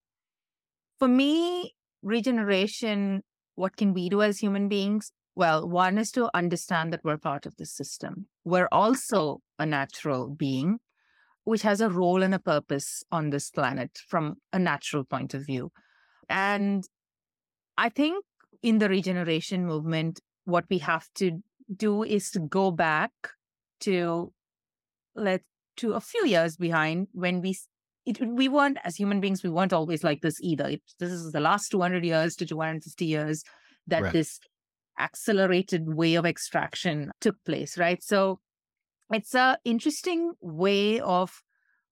for 0.99 1.09
me, 1.09 1.75
regeneration, 2.03 3.23
what 3.55 3.77
can 3.77 3.93
we 3.95 4.09
do 4.09 4.23
as 4.23 4.39
human 4.39 4.69
beings? 4.69 5.13
Well, 5.37 5.69
one 5.69 5.99
is 5.99 6.13
to 6.13 6.31
understand 6.35 6.93
that 6.93 7.03
we're 7.03 7.19
part 7.19 7.47
of 7.47 7.57
the 7.57 7.67
system. 7.67 8.29
We're 8.45 8.69
also 8.71 9.41
a 9.59 9.67
natural 9.67 10.29
being, 10.29 10.79
which 11.45 11.63
has 11.63 11.81
a 11.81 11.91
role 11.91 12.23
and 12.23 12.35
a 12.35 12.39
purpose 12.39 13.03
on 13.13 13.31
this 13.31 13.51
planet 13.51 13.99
from 14.09 14.37
a 14.53 14.59
natural 14.59 15.05
point 15.05 15.35
of 15.35 15.47
view. 15.47 15.71
And 16.29 16.85
I 17.77 17.89
think 17.89 18.25
in 18.63 18.79
the 18.79 18.89
regeneration 18.89 19.67
movement, 19.67 20.21
what 20.45 20.65
we 20.71 20.79
have 20.79 21.07
to 21.17 21.43
do 21.75 22.03
is 22.03 22.31
to 22.33 22.41
go 22.41 22.71
back 22.71 23.13
to 23.81 24.33
let 25.15 25.43
to 25.77 25.95
a 25.95 26.01
few 26.01 26.27
years 26.27 26.57
behind 26.57 27.09
when 27.13 27.41
we 27.41 27.57
it, 28.07 28.21
we 28.21 28.49
weren't 28.49 28.79
as 28.85 28.97
human 28.97 29.21
beings 29.21 29.43
we 29.43 29.51
weren't 29.51 29.73
always 29.73 30.05
like 30.05 30.21
this 30.21 30.39
either 30.41 30.67
it, 30.69 30.83
this 30.99 31.11
is 31.11 31.33
the 31.33 31.41
last 31.41 31.71
200 31.71 32.05
years 32.05 32.37
to 32.37 32.47
250 32.47 33.05
years 33.05 33.45
that 33.87 34.03
Right. 34.03 34.13
this 34.13 34.41
accelerated 34.99 35.95
way 35.95 36.15
of 36.15 36.27
extraction 36.27 37.11
took 37.21 37.37
place 37.45 37.79
right 37.79 38.03
so 38.03 38.39
it's 39.13 39.35
a 39.35 39.59
interesting 39.65 40.33
way 40.41 41.01
of 41.01 41.43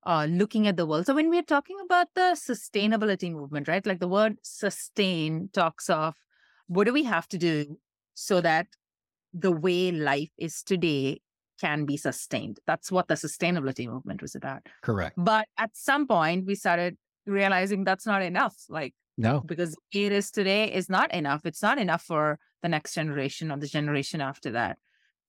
uh, 0.05 0.27
looking 0.29 0.67
at 0.67 0.77
the 0.77 0.87
world 0.87 1.07
so 1.07 1.15
when 1.15 1.31
we're 1.31 1.43
talking 1.43 1.77
about 1.85 2.09
the 2.15 2.37
sustainability 2.37 3.31
movement 3.31 3.69
right 3.69 3.87
like 3.87 4.01
the 4.01 4.09
word 4.09 4.37
sustain 4.43 5.49
talks 5.53 5.89
of 5.89 6.15
what 6.67 6.85
do 6.85 6.93
we 6.93 7.05
have 7.05 7.29
to 7.29 7.39
do 7.39 7.79
so 8.15 8.41
that 8.41 8.67
the 9.33 9.53
way 9.53 9.93
life 9.93 10.31
is 10.39 10.63
today 10.63 11.21
can 11.61 11.85
be 11.85 11.97
sustained 11.97 12.59
that's 12.67 12.91
what 12.91 13.07
the 13.07 13.15
sustainability 13.15 13.87
movement 13.87 14.21
was 14.21 14.35
about 14.35 14.63
Correct. 14.83 15.15
but 15.17 15.47
at 15.59 15.71
some 15.75 16.07
point, 16.09 16.47
we 16.47 16.55
started 16.57 16.97
realizing 17.27 17.85
that's 17.85 18.07
not 18.07 18.23
enough. 18.23 18.57
Like, 18.69 18.95
No. 19.17 19.41
because 19.47 19.77
it 19.93 20.11
is 20.13 20.31
today 20.31 20.73
is 20.73 20.89
not 20.89 21.13
enough. 21.15 21.47
It's 21.47 21.63
not 21.63 21.79
enough 21.79 22.03
for 22.03 22.39
the 22.63 22.69
next 22.69 22.95
generation 22.95 23.53
or 23.53 23.59
the 23.59 23.69
generation 23.69 24.21
after 24.21 24.51
that. 24.53 24.79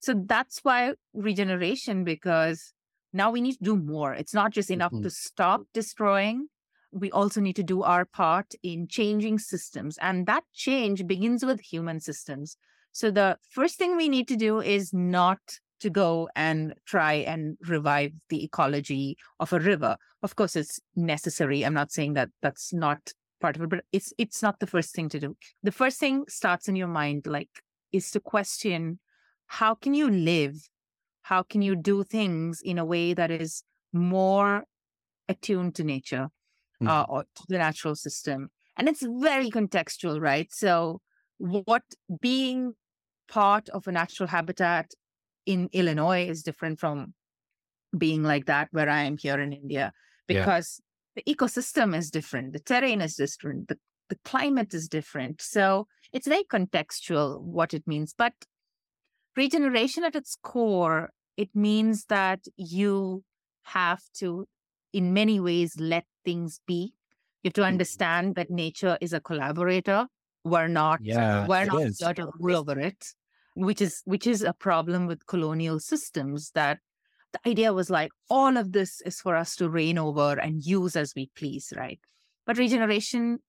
So 0.04 0.14
that's 0.26 0.60
why 0.64 0.96
regeneration, 1.14 2.04
because 2.04 2.74
now 3.14 3.32
we 3.32 3.40
need 3.40 3.54
to 3.54 3.64
do 3.64 3.78
more. 3.78 4.14
It's 4.14 4.34
not 4.34 4.52
just 4.52 4.70
enough 4.70 4.92
Mhm. 4.92 5.04
to 5.04 5.10
stop 5.10 5.62
destroying. 5.74 6.50
We 6.92 7.10
also 7.12 7.40
need 7.40 7.56
to 7.56 7.64
do 7.64 7.84
our 7.84 8.04
part 8.04 8.54
in 8.62 8.88
changing 8.88 9.40
systems. 9.40 9.98
And 10.00 10.28
that 10.28 10.44
change 10.54 11.08
begins 11.08 11.46
with 11.46 11.62
human 11.62 12.02
systems. 12.02 12.58
So 12.92 13.12
the 13.12 13.38
first 13.50 13.78
thing 13.78 13.96
we 13.96 14.10
need 14.10 14.28
to 14.28 14.36
do 14.36 14.60
is 14.60 14.94
not 14.94 15.40
to 15.80 15.90
go 15.90 16.30
and 16.36 16.74
try 16.86 17.14
and 17.14 17.58
revive 17.62 18.12
the 18.28 18.44
ecology 18.44 19.18
of 19.40 19.54
a 19.54 19.60
river. 19.60 19.96
Of 20.22 20.36
course, 20.36 20.58
it's 20.58 20.82
necessary. 20.96 21.64
I'm 21.64 21.74
not 21.74 21.92
saying 21.94 22.14
that 22.14 22.30
that's 22.42 22.74
not 22.74 23.14
part 23.40 23.56
of 23.56 23.62
it, 23.64 23.70
but 23.70 23.86
it's 23.94 24.12
it's 24.18 24.42
not 24.42 24.60
the 24.60 24.68
first 24.68 24.94
thing 24.94 25.08
to 25.10 25.20
do. 25.20 25.38
The 25.64 25.72
first 25.72 25.98
thing 26.00 26.26
starts 26.28 26.68
in 26.68 26.76
your 26.76 26.90
mind, 26.90 27.26
like, 27.26 27.64
is 27.94 28.12
to 28.12 28.20
question 28.20 29.00
how 29.48 29.76
can 29.76 29.94
you 29.94 30.10
live? 30.10 30.70
How 31.24 31.44
can 31.44 31.62
you 31.62 31.76
do 31.76 32.04
things 32.04 32.62
in 32.64 32.78
a 32.78 32.86
way 32.86 33.14
that 33.14 33.32
is 33.32 33.64
more 33.92 34.66
attuned 35.30 35.76
to 35.76 35.84
nature 35.84 36.30
Mm. 36.82 36.90
uh, 36.90 37.06
or 37.08 37.24
to 37.36 37.44
the 37.48 37.58
natural 37.58 37.96
system? 37.96 38.50
And 38.76 38.90
it's 38.90 39.04
very 39.04 39.50
contextual, 39.52 40.20
right? 40.20 40.52
So, 40.52 41.02
what 41.38 41.84
being 42.20 42.74
part 43.28 43.70
of 43.70 43.88
a 43.88 43.92
natural 43.92 44.28
habitat 44.28 44.92
in 45.46 45.70
Illinois 45.72 46.28
is 46.28 46.44
different 46.44 46.80
from 46.80 47.14
being 47.98 48.24
like 48.24 48.46
that 48.46 48.70
where 48.72 48.90
I 48.90 49.04
am 49.04 49.18
here 49.18 49.40
in 49.40 49.54
India 49.54 49.94
Yeah. 50.28 50.46
because 50.46 50.82
the 51.16 51.24
ecosystem 51.24 51.96
is 51.96 52.10
different, 52.10 52.54
the 52.54 52.60
terrain 52.60 53.02
is 53.02 53.16
different, 53.16 53.68
the, 53.68 53.78
the 54.10 54.18
climate 54.26 54.74
is 54.74 54.88
different. 54.88 55.42
So 55.42 55.88
it's 56.12 56.28
very 56.28 56.44
contextual 56.44 57.40
what 57.42 57.74
it 57.74 57.86
means. 57.86 58.14
But 58.18 58.34
regeneration 59.36 60.04
at 60.04 60.16
its 60.16 60.38
core, 60.44 61.12
it 61.38 61.50
means 61.56 62.06
that 62.06 62.42
you 62.58 63.24
have 63.64 64.02
to, 64.16 64.48
in 64.92 65.14
many 65.14 65.40
ways, 65.40 65.80
let 65.80 66.06
things 66.26 66.60
be. 66.68 66.94
You 67.44 67.50
have 67.50 67.54
to 67.54 67.64
Mhm. 67.68 68.04
understand 68.04 68.36
that 68.36 68.50
nature 68.50 68.98
is 69.02 69.14
a 69.14 69.20
collaborator. 69.22 70.08
We're 70.44 70.68
not 70.68 71.02
Yeah, 71.02 71.48
we're 71.48 71.66
not 71.66 71.84
is. 71.86 71.98
here 71.98 72.14
to 72.16 72.32
rule 72.40 72.58
over 72.58 72.80
it, 72.80 73.06
which 73.56 73.82
is 73.82 74.02
which 74.06 74.28
is 74.28 74.42
a 74.42 74.54
problem 74.54 75.08
with 75.08 75.26
colonial 75.28 75.80
systems. 75.80 76.52
That 76.52 76.80
the 77.34 77.40
idea 77.50 77.74
was 77.74 77.90
like 77.90 78.12
all 78.30 78.58
of 78.58 78.72
this 78.74 79.02
is 79.02 79.22
for 79.22 79.36
us 79.36 79.56
to 79.58 79.70
reign 79.70 79.98
over 79.98 80.40
and 80.40 80.64
use 80.66 80.96
as 80.96 81.14
we 81.16 81.32
please, 81.36 81.74
right? 81.76 82.00
But 82.46 82.58
regeneration 82.58 83.40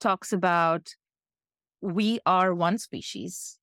talks 0.00 0.32
about 0.32 0.88
we 1.80 2.20
are 2.26 2.54
one 2.54 2.78
species 2.78 3.58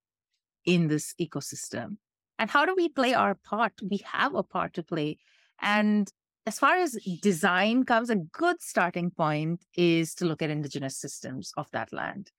in 0.65 0.87
this 0.87 1.13
ecosystem. 1.19 1.97
And 2.37 2.49
how 2.49 2.65
do 2.65 2.73
we 2.75 2.89
play 2.89 3.13
our 3.13 3.35
part? 3.35 3.73
We 3.89 4.01
have 4.11 4.35
a 4.35 4.43
part 4.43 4.73
to 4.73 4.83
play. 4.83 5.17
And 5.61 6.09
as 6.45 6.59
far 6.59 6.75
as 6.75 6.97
design 7.21 7.85
comes, 7.85 8.09
a 8.09 8.15
good 8.15 8.61
starting 8.61 9.09
point 9.09 9.65
is 9.75 10.13
to 10.15 10.25
look 10.25 10.41
at 10.41 10.49
indigenous 10.49 10.97
systems 10.97 11.51
of 11.57 11.69
that 11.71 11.91
land. 11.91 12.31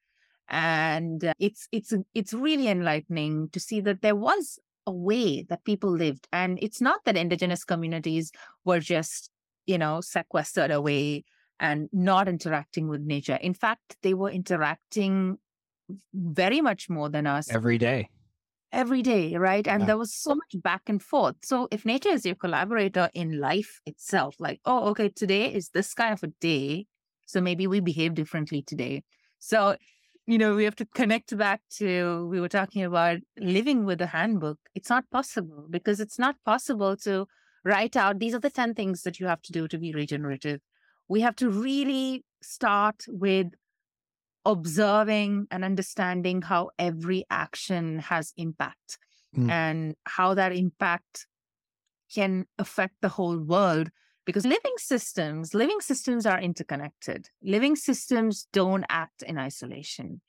And 0.48 1.24
uh, 1.24 1.32
it's 1.40 1.66
it's 1.72 1.92
it's 2.14 2.32
really 2.32 2.68
enlightening 2.68 3.48
to 3.50 3.58
see 3.58 3.80
that 3.80 4.02
there 4.02 4.14
was 4.14 4.60
a 4.86 4.92
way 4.92 5.42
that 5.48 5.64
people 5.64 5.90
lived. 5.90 6.28
And 6.32 6.58
it's 6.62 6.80
not 6.80 7.04
that 7.04 7.16
indigenous 7.16 7.64
communities 7.64 8.30
were 8.64 8.78
just, 8.78 9.30
you 9.66 9.78
know, 9.78 10.00
sequestered 10.00 10.70
away 10.70 11.24
and 11.58 11.88
not 11.92 12.28
interacting 12.28 12.86
with 12.86 13.00
nature. 13.00 13.38
In 13.40 13.54
fact, 13.54 13.96
they 14.02 14.14
were 14.14 14.30
interacting 14.30 15.38
very 16.14 16.60
much 16.60 16.88
more 16.88 17.08
than 17.08 17.26
us 17.26 17.50
Every 17.50 17.78
day. 17.78 18.08
Every 18.76 19.02
day, 19.02 19.36
right? 19.36 19.66
And 19.66 19.80
Yeah. 19.82 19.86
there 19.86 19.98
was 19.98 20.14
so 20.14 20.34
much 20.34 20.62
back 20.62 20.82
and 20.88 21.02
forth. 21.02 21.36
So 21.42 21.66
if 21.70 21.84
nature 21.86 22.10
is 22.10 22.26
your 22.26 22.34
collaborator 22.36 23.10
in 23.14 23.40
life 23.40 23.80
itself, 23.86 24.36
like, 24.38 24.60
oh, 24.66 24.88
okay, 24.90 25.08
today 25.08 25.52
is 25.52 25.70
this 25.70 25.94
kind 25.94 26.12
of 26.12 26.22
a 26.22 26.28
day. 26.40 26.86
So 27.26 27.40
maybe 27.40 27.66
we 27.66 27.80
behave 27.80 28.14
differently 28.14 28.62
today. 28.62 29.02
So, 29.38 29.76
you 30.26 30.38
know, 30.38 30.54
we 30.54 30.64
have 30.64 30.76
to 30.76 30.86
connect 30.94 31.36
back 31.36 31.62
to, 31.78 32.28
we 32.28 32.40
were 32.40 32.50
talking 32.50 32.84
about 32.84 33.18
living 33.38 33.86
with 33.86 34.00
a 34.02 34.06
handbook. 34.06 34.58
It's 34.74 34.90
not 34.90 35.08
possible 35.10 35.66
because 35.70 35.98
it's 35.98 36.18
not 36.18 36.36
possible 36.44 36.96
to 36.98 37.26
write 37.64 37.96
out 37.96 38.18
these 38.18 38.34
are 38.34 38.40
the 38.40 38.50
10 38.50 38.74
things 38.74 39.02
that 39.02 39.18
you 39.18 39.26
have 39.26 39.42
to 39.42 39.52
do 39.52 39.66
to 39.68 39.78
be 39.78 39.92
regenerative. 39.92 40.60
We 41.08 41.22
have 41.22 41.36
to 41.36 41.48
really 41.50 42.24
start 42.42 43.04
with 43.08 43.48
observing 44.46 45.46
and 45.50 45.64
understanding 45.64 46.40
how 46.42 46.70
every 46.78 47.24
action 47.28 47.98
has 47.98 48.32
impact 48.36 48.98
Mm. 49.36 49.50
and 49.50 49.94
how 50.04 50.34
that 50.34 50.52
impact 50.52 51.26
can 52.14 52.46
affect 52.58 52.94
the 53.02 53.08
whole 53.08 53.38
world 53.38 53.90
because 54.24 54.44
living 54.46 54.74
systems 54.78 55.52
living 55.52 55.80
systems 55.80 56.24
are 56.26 56.40
interconnected. 56.40 57.28
Living 57.42 57.76
systems 57.76 58.48
don't 58.52 58.84
act 58.88 59.22
in 59.22 59.38
isolation. 59.38 60.20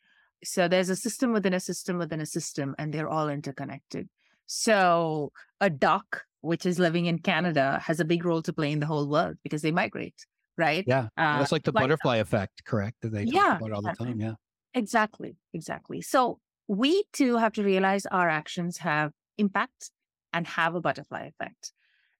So 0.43 0.67
there's 0.67 0.89
a 0.89 0.95
system 0.95 1.31
within 1.31 1.53
a 1.53 1.59
system 1.59 1.97
within 1.97 2.21
a 2.21 2.25
system 2.25 2.75
and 2.77 2.93
they're 2.93 3.09
all 3.09 3.29
interconnected. 3.29 4.09
So 4.45 5.31
a 5.61 5.69
duck 5.69 6.23
which 6.41 6.65
is 6.65 6.77
living 6.79 7.05
in 7.05 7.19
canada 7.19 7.81
has 7.85 7.99
a 7.99 8.05
big 8.05 8.23
role 8.25 8.41
to 8.43 8.53
play 8.53 8.71
in 8.71 8.79
the 8.79 8.85
whole 8.85 9.09
world 9.09 9.37
because 9.43 9.61
they 9.61 9.71
migrate 9.71 10.25
right 10.57 10.83
Yeah. 10.87 11.07
Uh, 11.17 11.39
That's 11.39 11.51
like 11.51 11.63
the 11.63 11.71
like- 11.71 11.83
butterfly 11.83 12.17
effect, 12.17 12.63
correct? 12.65 12.97
That 13.01 13.11
they 13.11 13.25
talk 13.25 13.33
Yeah, 13.33 13.57
about 13.57 13.71
all 13.71 13.81
the 13.81 13.93
time. 13.93 14.19
Yeah. 14.19 14.33
Exactly, 14.73 15.37
exactly. 15.53 16.01
So 16.01 16.39
we 16.67 17.03
too 17.13 17.37
have 17.37 17.53
to 17.53 17.63
realize 17.63 18.05
our 18.07 18.29
actions 18.29 18.77
have 18.79 19.11
impact 19.37 19.91
and 20.33 20.45
have 20.47 20.75
a 20.75 20.81
butterfly 20.81 21.23
effect. 21.31 21.73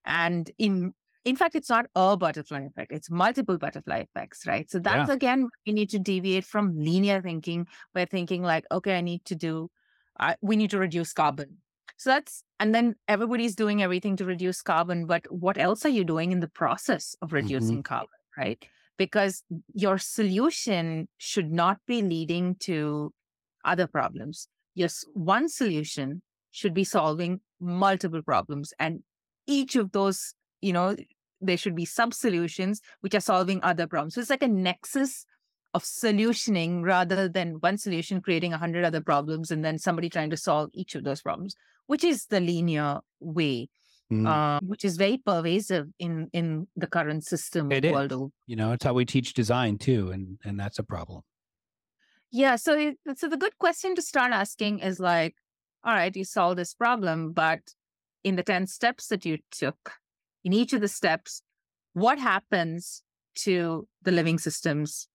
And 0.04 0.50
in 0.58 0.94
in 1.24 1.36
fact, 1.36 1.54
it's 1.56 1.68
not 1.68 1.86
a 1.94 2.16
butterfly 2.16 2.60
effect, 2.62 2.90
it's 2.92 3.10
multiple 3.10 3.58
butterfly 3.58 3.98
effects, 3.98 4.46
right? 4.46 4.70
So 4.70 4.78
that's 4.78 5.10
again 5.10 5.48
we 5.66 5.72
need 5.74 5.90
to 5.90 5.98
deviate 5.98 6.44
from 6.44 6.74
linear 6.78 7.20
thinking, 7.20 7.66
where 7.92 8.06
thinking 8.06 8.42
like, 8.42 8.64
okay, 8.72 8.96
I 8.96 9.02
need 9.02 9.24
to 9.26 9.34
do 9.34 9.68
we 10.40 10.56
need 10.56 10.70
to 10.70 10.78
reduce 10.78 11.12
carbon. 11.12 11.58
So 11.96 12.10
that's 12.10 12.42
and 12.60 12.74
then 12.74 12.94
everybody's 13.08 13.54
doing 13.54 13.82
everything 13.82 14.16
to 14.16 14.24
reduce 14.24 14.62
carbon, 14.62 15.06
but 15.06 15.26
what 15.30 15.58
else 15.58 15.84
are 15.84 15.90
you 15.90 16.04
doing 16.04 16.32
in 16.32 16.40
the 16.40 16.48
process 16.48 17.14
of 17.22 17.32
reducing 17.32 17.82
carbon, 17.82 18.17
right? 18.38 18.64
because 18.98 19.44
your 19.72 19.96
solution 19.96 21.08
should 21.16 21.50
not 21.50 21.78
be 21.86 22.02
leading 22.02 22.56
to 22.56 23.12
other 23.64 23.86
problems. 23.86 24.48
Yes, 24.74 25.04
one 25.14 25.48
solution 25.48 26.20
should 26.50 26.74
be 26.74 26.84
solving 26.84 27.40
multiple 27.60 28.22
problems. 28.22 28.74
And 28.78 29.02
each 29.46 29.76
of 29.76 29.92
those, 29.92 30.34
you 30.60 30.72
know, 30.72 30.96
there 31.40 31.56
should 31.56 31.76
be 31.76 31.84
sub 31.84 32.12
solutions 32.12 32.80
which 33.00 33.14
are 33.14 33.20
solving 33.20 33.60
other 33.62 33.86
problems. 33.86 34.14
So 34.14 34.20
it's 34.20 34.30
like 34.30 34.42
a 34.42 34.48
nexus 34.48 35.24
of 35.74 35.84
solutioning 35.84 36.82
rather 36.82 37.28
than 37.28 37.60
one 37.60 37.78
solution 37.78 38.20
creating 38.20 38.52
a 38.52 38.58
hundred 38.58 38.84
other 38.84 39.00
problems 39.00 39.50
and 39.50 39.64
then 39.64 39.78
somebody 39.78 40.08
trying 40.08 40.30
to 40.30 40.36
solve 40.36 40.70
each 40.72 40.96
of 40.96 41.04
those 41.04 41.22
problems, 41.22 41.54
which 41.86 42.02
is 42.02 42.26
the 42.26 42.40
linear 42.40 42.98
way, 43.20 43.68
Mm. 44.10 44.26
uh, 44.26 44.58
which 44.62 44.86
is 44.86 44.96
very 44.96 45.18
pervasive 45.18 45.88
in 45.98 46.30
in 46.32 46.66
the 46.76 46.86
current 46.86 47.24
system 47.24 47.70
It 47.70 47.84
world 47.84 48.10
over. 48.10 48.30
you 48.46 48.56
know, 48.56 48.72
it's 48.72 48.84
how 48.84 48.94
we 48.94 49.04
teach 49.04 49.34
design 49.34 49.76
too, 49.76 50.10
and 50.10 50.38
and 50.44 50.58
that's 50.58 50.78
a 50.78 50.82
problem. 50.82 51.22
Yeah. 52.30 52.56
So, 52.56 52.76
it, 52.78 52.98
so 53.16 53.28
the 53.28 53.36
good 53.36 53.58
question 53.58 53.94
to 53.94 54.02
start 54.02 54.32
asking 54.32 54.80
is 54.80 55.00
like, 55.00 55.34
all 55.84 55.94
right, 55.94 56.14
you 56.14 56.24
solve 56.24 56.56
this 56.56 56.74
problem, 56.74 57.32
but 57.32 57.60
in 58.24 58.36
the 58.36 58.42
10 58.42 58.66
steps 58.66 59.08
that 59.08 59.24
you 59.24 59.38
took, 59.50 59.92
in 60.44 60.52
each 60.52 60.72
of 60.72 60.80
the 60.80 60.88
steps, 60.88 61.42
what 61.94 62.18
happens 62.18 63.02
to 63.36 63.86
the 64.02 64.12
living 64.12 64.38
systems 64.38 65.08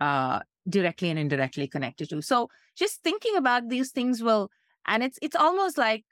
uh, 0.00 0.40
directly 0.68 1.10
and 1.10 1.18
indirectly 1.18 1.68
connected 1.68 2.08
to? 2.10 2.22
So 2.22 2.48
just 2.76 3.02
thinking 3.02 3.36
about 3.36 3.68
these 3.68 3.90
things 3.90 4.22
will, 4.22 4.50
and 4.86 5.02
it's, 5.02 5.18
it's 5.20 5.36
almost 5.36 5.76
like 5.76 6.04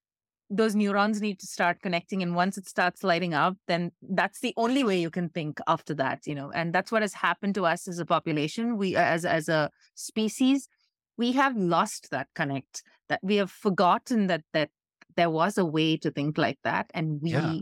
those 0.56 0.74
neurons 0.74 1.20
need 1.20 1.38
to 1.40 1.46
start 1.46 1.82
connecting. 1.82 2.22
And 2.22 2.34
once 2.34 2.56
it 2.56 2.68
starts 2.68 3.02
lighting 3.02 3.34
up, 3.34 3.56
then 3.66 3.90
that's 4.02 4.40
the 4.40 4.54
only 4.56 4.84
way 4.84 5.00
you 5.00 5.10
can 5.10 5.28
think 5.28 5.58
after 5.66 5.94
that, 5.94 6.26
you 6.26 6.34
know, 6.34 6.50
and 6.54 6.72
that's 6.72 6.92
what 6.92 7.02
has 7.02 7.14
happened 7.14 7.54
to 7.56 7.66
us 7.66 7.88
as 7.88 7.98
a 7.98 8.06
population. 8.06 8.76
We, 8.76 8.94
uh, 8.96 9.02
as, 9.02 9.24
as 9.24 9.48
a 9.48 9.70
species, 9.94 10.68
we 11.16 11.32
have 11.32 11.56
lost 11.56 12.10
that 12.10 12.28
connect, 12.34 12.82
that 13.08 13.20
we 13.22 13.36
have 13.36 13.50
forgotten 13.50 14.28
that, 14.28 14.42
that 14.52 14.70
there 15.16 15.30
was 15.30 15.58
a 15.58 15.64
way 15.64 15.96
to 15.98 16.10
think 16.10 16.38
like 16.38 16.58
that. 16.64 16.90
And 16.94 17.20
we 17.22 17.30
Yeah. 17.30 17.54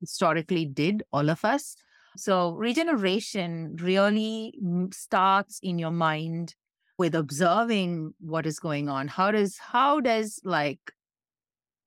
historically 0.00 0.64
did, 0.66 1.02
all 1.12 1.30
of 1.30 1.44
us. 1.44 1.76
So 2.16 2.52
regeneration 2.54 3.76
really 3.80 4.58
starts 4.92 5.60
in 5.62 5.78
your 5.78 5.92
mind 5.92 6.54
with 6.98 7.14
observing 7.14 8.14
what 8.18 8.46
is 8.46 8.58
going 8.58 8.88
on. 8.88 9.08
How 9.08 9.30
does, 9.30 9.58
how 9.58 10.00
does 10.00 10.40
like 10.44 10.80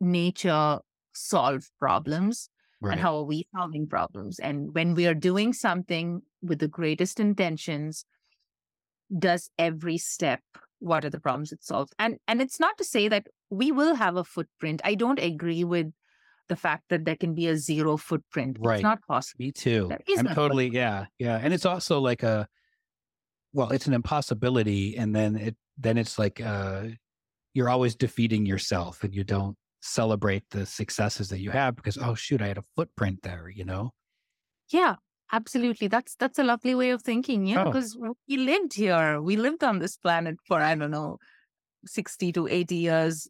nature 0.04 0.80
solve 1.14 1.70
problems? 1.80 2.50
Right. 2.82 2.94
and 2.94 3.02
how 3.02 3.16
are 3.16 3.24
we 3.24 3.48
solving 3.56 3.88
problems 3.88 4.40
and 4.40 4.74
when 4.76 4.94
we 4.94 5.08
are 5.08 5.14
doing 5.14 5.54
something 5.54 6.22
with 6.42 6.60
the 6.60 6.68
greatest 6.68 7.18
intentions 7.18 8.04
does 9.18 9.50
every 9.58 9.98
step 9.98 10.42
what 10.80 11.06
are 11.06 11.10
the 11.10 11.20
problems 11.22 11.54
it 11.54 11.64
solves 11.64 11.94
and 11.98 12.18
and 12.28 12.42
it's 12.42 12.60
not 12.60 12.78
to 12.78 12.84
say 12.84 13.08
that 13.08 13.28
we 13.50 13.72
will 13.72 13.96
have 13.96 14.18
a 14.18 14.24
footprint 14.26 14.82
i 14.84 14.96
don't 14.96 15.20
agree 15.20 15.64
with 15.64 15.94
the 16.50 16.58
fact 16.58 16.84
that 16.90 17.06
there 17.06 17.16
can 17.16 17.34
be 17.34 17.48
a 17.48 17.56
zero 17.56 17.96
footprint 17.96 18.58
Right. 18.60 18.76
it's 18.76 18.84
not 18.84 19.02
possible 19.08 19.46
Me 19.46 19.52
too. 19.54 19.90
I'm 20.18 20.28
totally 20.36 20.68
yeah, 20.70 21.06
yeah. 21.18 21.40
And 21.42 21.54
it's 21.54 21.66
also 21.66 22.02
like 22.02 22.22
a 22.22 22.50
well, 23.54 23.70
it's 23.70 23.88
an 23.88 23.94
impossibility 23.94 24.98
and 24.98 25.16
then 25.16 25.38
it 25.38 25.56
then 25.78 25.98
it's 25.98 26.20
like 26.20 26.42
uh 26.42 26.84
you're 27.54 27.70
always 27.70 27.96
defeating 27.96 28.46
yourself 28.46 29.06
and 29.06 29.16
you 29.16 29.24
don't 29.24 29.56
celebrate 29.86 30.44
the 30.52 30.66
successes 30.66 31.28
that 31.30 31.40
you 31.42 31.52
have 31.52 31.76
because 31.76 31.98
oh 31.98 32.16
shoot 32.16 32.42
i 32.42 32.48
had 32.48 32.58
a 32.58 32.64
footprint 32.76 33.20
there 33.24 33.50
you 33.50 33.66
know 33.66 33.92
Yeah, 34.72 34.96
absolutely. 35.32 35.88
That's 35.90 36.16
that's 36.16 36.40
a 36.40 36.44
lovely 36.44 36.74
way 36.82 36.90
of 36.96 37.02
thinking. 37.04 37.46
Yeah, 37.46 37.62
Oh. 37.62 37.66
because 37.66 37.90
we 38.30 38.38
lived 38.38 38.74
here. 38.74 39.22
We 39.22 39.36
lived 39.36 39.62
on 39.64 39.80
this 39.80 39.98
planet 39.98 40.36
for 40.48 40.58
I 40.62 40.74
don't 40.76 40.90
know, 40.92 41.18
sixty 41.86 42.32
to 42.32 42.48
eighty 42.48 42.78
years 42.88 43.28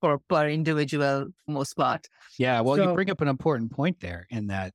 for 0.00 0.18
per 0.28 0.46
individual 0.48 1.16
most 1.46 1.74
part. 1.74 2.06
Yeah, 2.38 2.60
well, 2.60 2.76
you 2.78 2.92
bring 2.94 3.10
up 3.10 3.20
an 3.24 3.28
important 3.28 3.72
point 3.72 3.96
there 4.00 4.26
in 4.30 4.48
that 4.48 4.70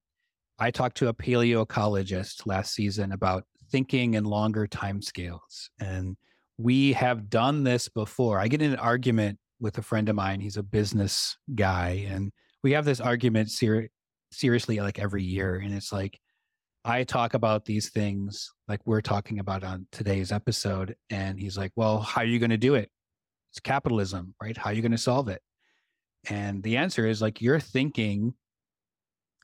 I 0.60 0.72
talked 0.72 0.98
to 0.98 1.08
a 1.10 1.14
paleoecologist 1.14 2.46
last 2.46 2.74
season 2.74 3.12
about 3.12 3.44
thinking 3.72 4.14
in 4.16 4.24
longer 4.26 4.68
timescales. 4.68 5.70
And 5.80 6.18
we 6.58 6.94
have 6.94 7.30
done 7.30 7.64
this 7.64 7.88
before. 7.90 8.40
I 8.40 8.48
get 8.48 8.62
in 8.62 8.72
an 8.74 8.80
argument 8.80 9.40
with 9.64 9.78
a 9.78 9.82
friend 9.82 10.10
of 10.10 10.16
mine. 10.16 10.42
He's 10.42 10.58
a 10.58 10.62
business 10.62 11.38
guy. 11.56 12.06
And 12.10 12.34
we 12.64 12.74
have 12.74 12.84
this 12.84 13.00
argument 13.00 13.50
ser- 13.50 13.88
seriously 14.32 14.80
like 14.82 15.00
every 15.00 15.24
year. 15.24 15.56
And 15.56 15.74
it's 15.74 15.92
like, 15.92 16.20
I 16.86 17.06
talk 17.06 17.34
about 17.34 17.64
these 17.64 17.90
things 17.90 18.52
like 18.68 18.82
we're 18.86 19.02
talking 19.02 19.40
about 19.40 19.64
on 19.64 19.88
today's 19.94 20.34
episode. 20.34 20.96
And 21.10 21.40
he's 21.40 21.58
like, 21.58 21.72
well, 21.78 22.02
how 22.02 22.22
are 22.22 22.26
you 22.26 22.40
going 22.40 22.50
to 22.50 22.58
do 22.58 22.76
it? 22.76 22.92
It's 23.52 23.62
capitalism, 23.62 24.36
right? 24.42 24.58
How 24.58 24.72
are 24.72 24.74
you 24.74 24.82
going 24.82 24.92
to 24.92 24.98
solve 24.98 25.30
it? 25.30 25.42
And 26.30 26.62
the 26.62 26.76
answer 26.76 27.08
is 27.08 27.22
like 27.22 27.42
you're 27.42 27.60
thinking 27.60 28.34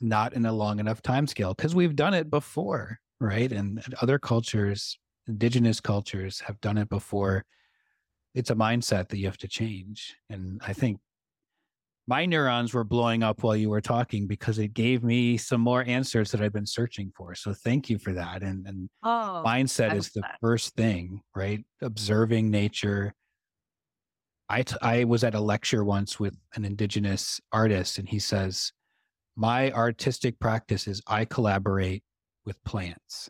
not 0.02 0.34
in 0.34 0.46
a 0.46 0.52
long 0.52 0.80
enough 0.80 1.02
time 1.02 1.28
scale 1.28 1.54
because 1.54 1.74
we've 1.74 1.96
done 1.96 2.14
it 2.14 2.30
before, 2.30 3.00
right? 3.22 3.52
And 3.52 3.82
other 4.02 4.20
cultures, 4.20 5.00
indigenous 5.28 5.80
cultures 5.80 6.42
have 6.42 6.60
done 6.60 6.78
it 6.78 6.90
before. 6.90 7.46
It's 8.34 8.50
a 8.50 8.56
mindset 8.56 9.10
that 9.10 9.18
you 9.18 9.26
have 9.26 9.38
to 9.40 9.48
change. 9.48 10.16
And 10.30 10.62
I 10.64 10.74
think 10.74 11.00
my 12.08 12.26
neurons 12.26 12.74
were 12.74 12.84
blowing 12.84 13.22
up 13.22 13.44
while 13.44 13.56
you 13.56 13.70
were 13.70 13.82
talking 13.82 14.28
because 14.28 14.58
it 14.58 14.74
gave 14.74 15.04
me 15.04 15.38
some 15.38 15.62
more 15.62 15.84
answers 15.86 16.32
that 16.32 16.42
I've 16.42 16.54
been 16.54 16.66
searching 16.66 17.12
for. 17.16 17.36
So 17.36 17.54
thank 17.54 17.90
you 17.90 18.00
for 18.00 18.14
that. 18.14 18.42
And 18.42 18.66
and 18.68 18.90
Oh, 19.04 19.44
mindset 19.46 19.94
is 19.94 20.12
the 20.12 20.24
that. 20.24 20.40
first 20.42 20.76
thing, 20.76 21.22
right? 21.36 21.66
Observing 21.82 22.52
nature. 22.52 23.14
I, 24.50 24.64
t- 24.64 24.76
I 24.82 25.04
was 25.04 25.24
at 25.24 25.36
a 25.36 25.40
lecture 25.40 25.84
once 25.84 26.20
with 26.20 26.36
an 26.56 26.66
indigenous 26.66 27.40
artist, 27.52 28.00
and 28.00 28.10
he 28.10 28.20
says, 28.20 28.72
My 29.36 29.72
artistic 29.72 30.40
practice 30.40 30.88
is 30.88 31.02
I 31.08 31.26
collaborate 31.26 32.04
with 32.46 32.64
plants. 32.64 33.30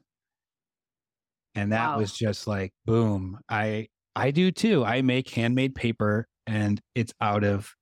And 1.55 1.71
that 1.71 1.93
Wow. 1.93 1.97
was 1.97 2.13
just 2.13 2.47
like, 2.47 2.73
boom. 2.85 3.39
I 3.49 3.89
I 4.15 4.31
do 4.31 4.51
too. 4.51 4.83
I 4.83 5.01
make 5.01 5.29
handmade 5.29 5.75
paper 5.75 6.27
and 6.47 6.81
it's 6.95 7.13
out 7.21 7.43
of 7.43 7.73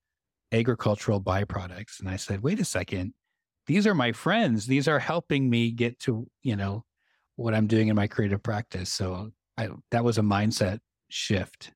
agricultural 0.51 1.21
byproducts. 1.21 1.99
And 1.99 2.09
I 2.09 2.15
said, 2.17 2.43
wait 2.43 2.59
a 2.59 2.65
second, 2.65 3.13
these 3.65 3.87
are 3.87 3.95
my 3.95 4.11
friends. 4.11 4.65
These 4.67 4.87
are 4.87 4.99
helping 4.99 5.49
me 5.49 5.71
get 5.71 5.99
to, 5.99 6.27
you 6.43 6.55
know, 6.55 6.83
what 7.35 7.53
I'm 7.53 7.67
doing 7.67 7.87
in 7.87 7.95
my 7.95 8.07
creative 8.07 8.41
practice. 8.43 8.91
So 8.91 9.31
I, 9.57 9.69
that 9.91 10.03
was 10.03 10.17
a 10.17 10.21
mindset 10.21 10.79
shift 11.09 11.71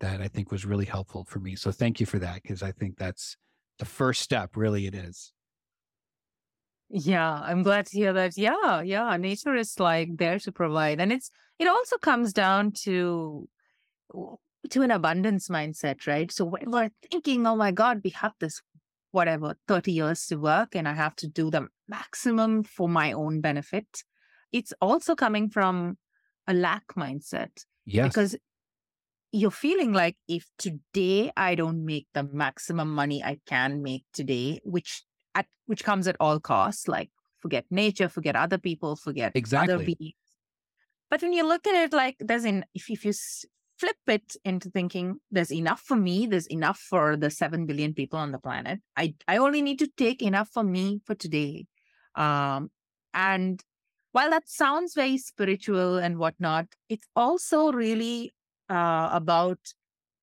that 0.00 0.20
I 0.20 0.28
think 0.28 0.50
was 0.52 0.64
really 0.64 0.84
helpful 0.84 1.24
for 1.24 1.40
me. 1.40 1.56
So 1.56 1.70
thank 1.70 2.00
you 2.00 2.06
for 2.06 2.18
that 2.18 2.42
because 2.42 2.62
I 2.62 2.72
think 2.72 2.96
that's 2.98 3.36
the 3.78 3.84
first 3.84 4.22
step. 4.22 4.56
Really, 4.56 4.86
it 4.86 4.94
is. 4.94 5.32
Yeah, 6.90 7.32
I'm 7.32 7.62
glad 7.62 7.86
to 7.86 7.96
hear 7.96 8.12
that. 8.14 8.36
Yeah, 8.36 8.80
yeah. 8.80 9.16
Nature 9.16 9.56
is 9.56 9.78
like 9.78 10.16
there 10.16 10.38
to 10.40 10.52
provide. 10.52 11.00
And 11.00 11.12
it's 11.12 11.30
it 11.58 11.68
also 11.68 11.98
comes 11.98 12.32
down 12.32 12.72
to 12.84 13.48
to 14.70 14.82
an 14.82 14.90
abundance 14.90 15.48
mindset, 15.48 16.06
right? 16.06 16.30
So 16.30 16.44
when 16.44 16.70
we're 16.70 16.90
thinking, 17.10 17.46
oh 17.46 17.56
my 17.56 17.70
God, 17.70 18.00
we 18.04 18.10
have 18.10 18.32
this 18.40 18.60
whatever 19.12 19.56
30 19.66 19.92
years 19.92 20.26
to 20.26 20.36
work 20.36 20.74
and 20.74 20.86
I 20.86 20.92
have 20.92 21.16
to 21.16 21.28
do 21.28 21.50
the 21.50 21.68
maximum 21.88 22.62
for 22.62 22.88
my 22.88 23.12
own 23.12 23.40
benefit. 23.40 24.04
It's 24.52 24.72
also 24.80 25.14
coming 25.14 25.48
from 25.48 25.96
a 26.46 26.54
lack 26.54 26.86
mindset 26.96 27.64
Yes. 27.86 28.08
because 28.08 28.36
you're 29.32 29.50
feeling 29.50 29.92
like 29.92 30.16
if 30.26 30.46
today 30.58 31.30
I 31.36 31.54
don't 31.54 31.84
make 31.84 32.06
the 32.14 32.22
maximum 32.22 32.94
money 32.94 33.22
I 33.22 33.38
can 33.46 33.82
make 33.82 34.04
today, 34.12 34.60
which 34.64 35.04
at 35.34 35.46
which 35.66 35.84
comes 35.84 36.08
at 36.08 36.16
all 36.20 36.40
costs, 36.40 36.88
like 36.88 37.10
forget 37.38 37.64
nature, 37.70 38.08
forget 38.08 38.36
other 38.36 38.58
people, 38.58 38.96
forget 38.96 39.32
other 39.32 39.38
Exactly. 39.38 39.84
beings. 39.84 40.14
But 41.10 41.22
when 41.22 41.32
you 41.32 41.46
look 41.46 41.66
at 41.66 41.74
it 41.74 41.92
like 41.92 42.16
there's 42.20 42.44
in 42.44 42.64
if 42.74 42.90
if 42.90 43.04
you 43.04 43.12
flip 43.78 43.96
it 44.06 44.36
into 44.44 44.70
thinking 44.70 45.18
there's 45.30 45.52
enough 45.52 45.80
for 45.80 45.96
me, 45.96 46.26
there's 46.26 46.46
enough 46.48 46.78
for 46.78 47.16
the 47.16 47.30
seven 47.30 47.66
billion 47.66 47.94
people 47.94 48.18
on 48.18 48.32
the 48.32 48.38
planet. 48.38 48.80
I 48.96 49.14
I 49.26 49.38
only 49.38 49.62
need 49.62 49.78
to 49.80 49.88
take 49.96 50.22
enough 50.22 50.48
for 50.50 50.64
me 50.64 51.00
for 51.06 51.14
today. 51.14 51.66
Um 52.14 52.70
and 53.14 53.62
while 54.12 54.30
that 54.30 54.48
sounds 54.48 54.94
very 54.94 55.18
spiritual 55.18 55.98
and 55.98 56.18
whatnot, 56.18 56.66
it's 56.88 57.06
also 57.14 57.70
really 57.72 58.32
uh, 58.68 59.08
about 59.12 59.58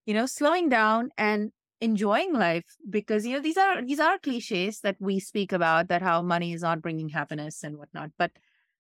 you 0.06 0.14
know 0.14 0.26
slowing 0.26 0.70
down 0.70 1.10
and 1.18 1.52
enjoying 1.82 2.34
life 2.34 2.66
because 2.90 3.26
you 3.26 3.34
know 3.34 3.42
these 3.42 3.58
are 3.58 3.82
these 3.82 4.00
are 4.00 4.18
cliches 4.20 4.80
that 4.82 4.96
we 5.00 5.20
speak 5.20 5.52
about 5.52 5.88
that 5.90 6.02
how 6.02 6.22
money 6.22 6.54
is 6.54 6.62
not 6.62 6.82
bringing 6.82 7.10
happiness 7.10 7.64
and 7.64 7.78
whatnot 7.78 8.10
but 8.18 8.32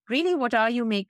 really 0.09 0.33
what 0.33 0.53
are 0.53 0.69
you 0.69 0.85
make 0.85 1.09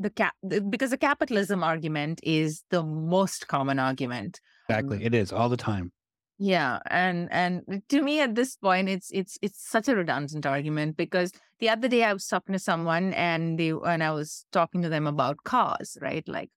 the 0.00 0.10
cap 0.10 0.34
because 0.70 0.90
the 0.90 0.98
capitalism 0.98 1.62
argument 1.62 2.20
is 2.22 2.64
the 2.70 2.82
most 2.82 3.48
common 3.48 3.78
argument 3.78 4.40
exactly. 4.68 5.04
It 5.04 5.14
is 5.14 5.32
all 5.32 5.48
the 5.48 5.56
time. 5.70 5.92
yeah 6.38 6.78
and 6.86 7.28
and 7.30 7.82
to 7.88 8.00
me 8.02 8.20
at 8.20 8.34
this 8.34 8.56
point 8.56 8.88
it's 8.88 9.10
it's 9.12 9.38
it's 9.42 9.60
such 9.74 9.88
a 9.88 9.96
redundant 9.96 10.46
argument 10.46 10.96
because 10.96 11.32
the 11.58 11.68
other 11.68 11.88
day 11.94 12.02
i 12.04 12.12
was 12.12 12.26
talking 12.26 12.54
to 12.54 12.58
someone 12.58 13.12
and 13.14 13.58
they 13.58 13.70
and 13.92 14.02
i 14.02 14.10
was 14.10 14.46
talking 14.52 14.80
to 14.82 14.88
them 14.88 15.06
about 15.06 15.42
cars 15.44 15.98
right 16.00 16.26
like 16.28 16.50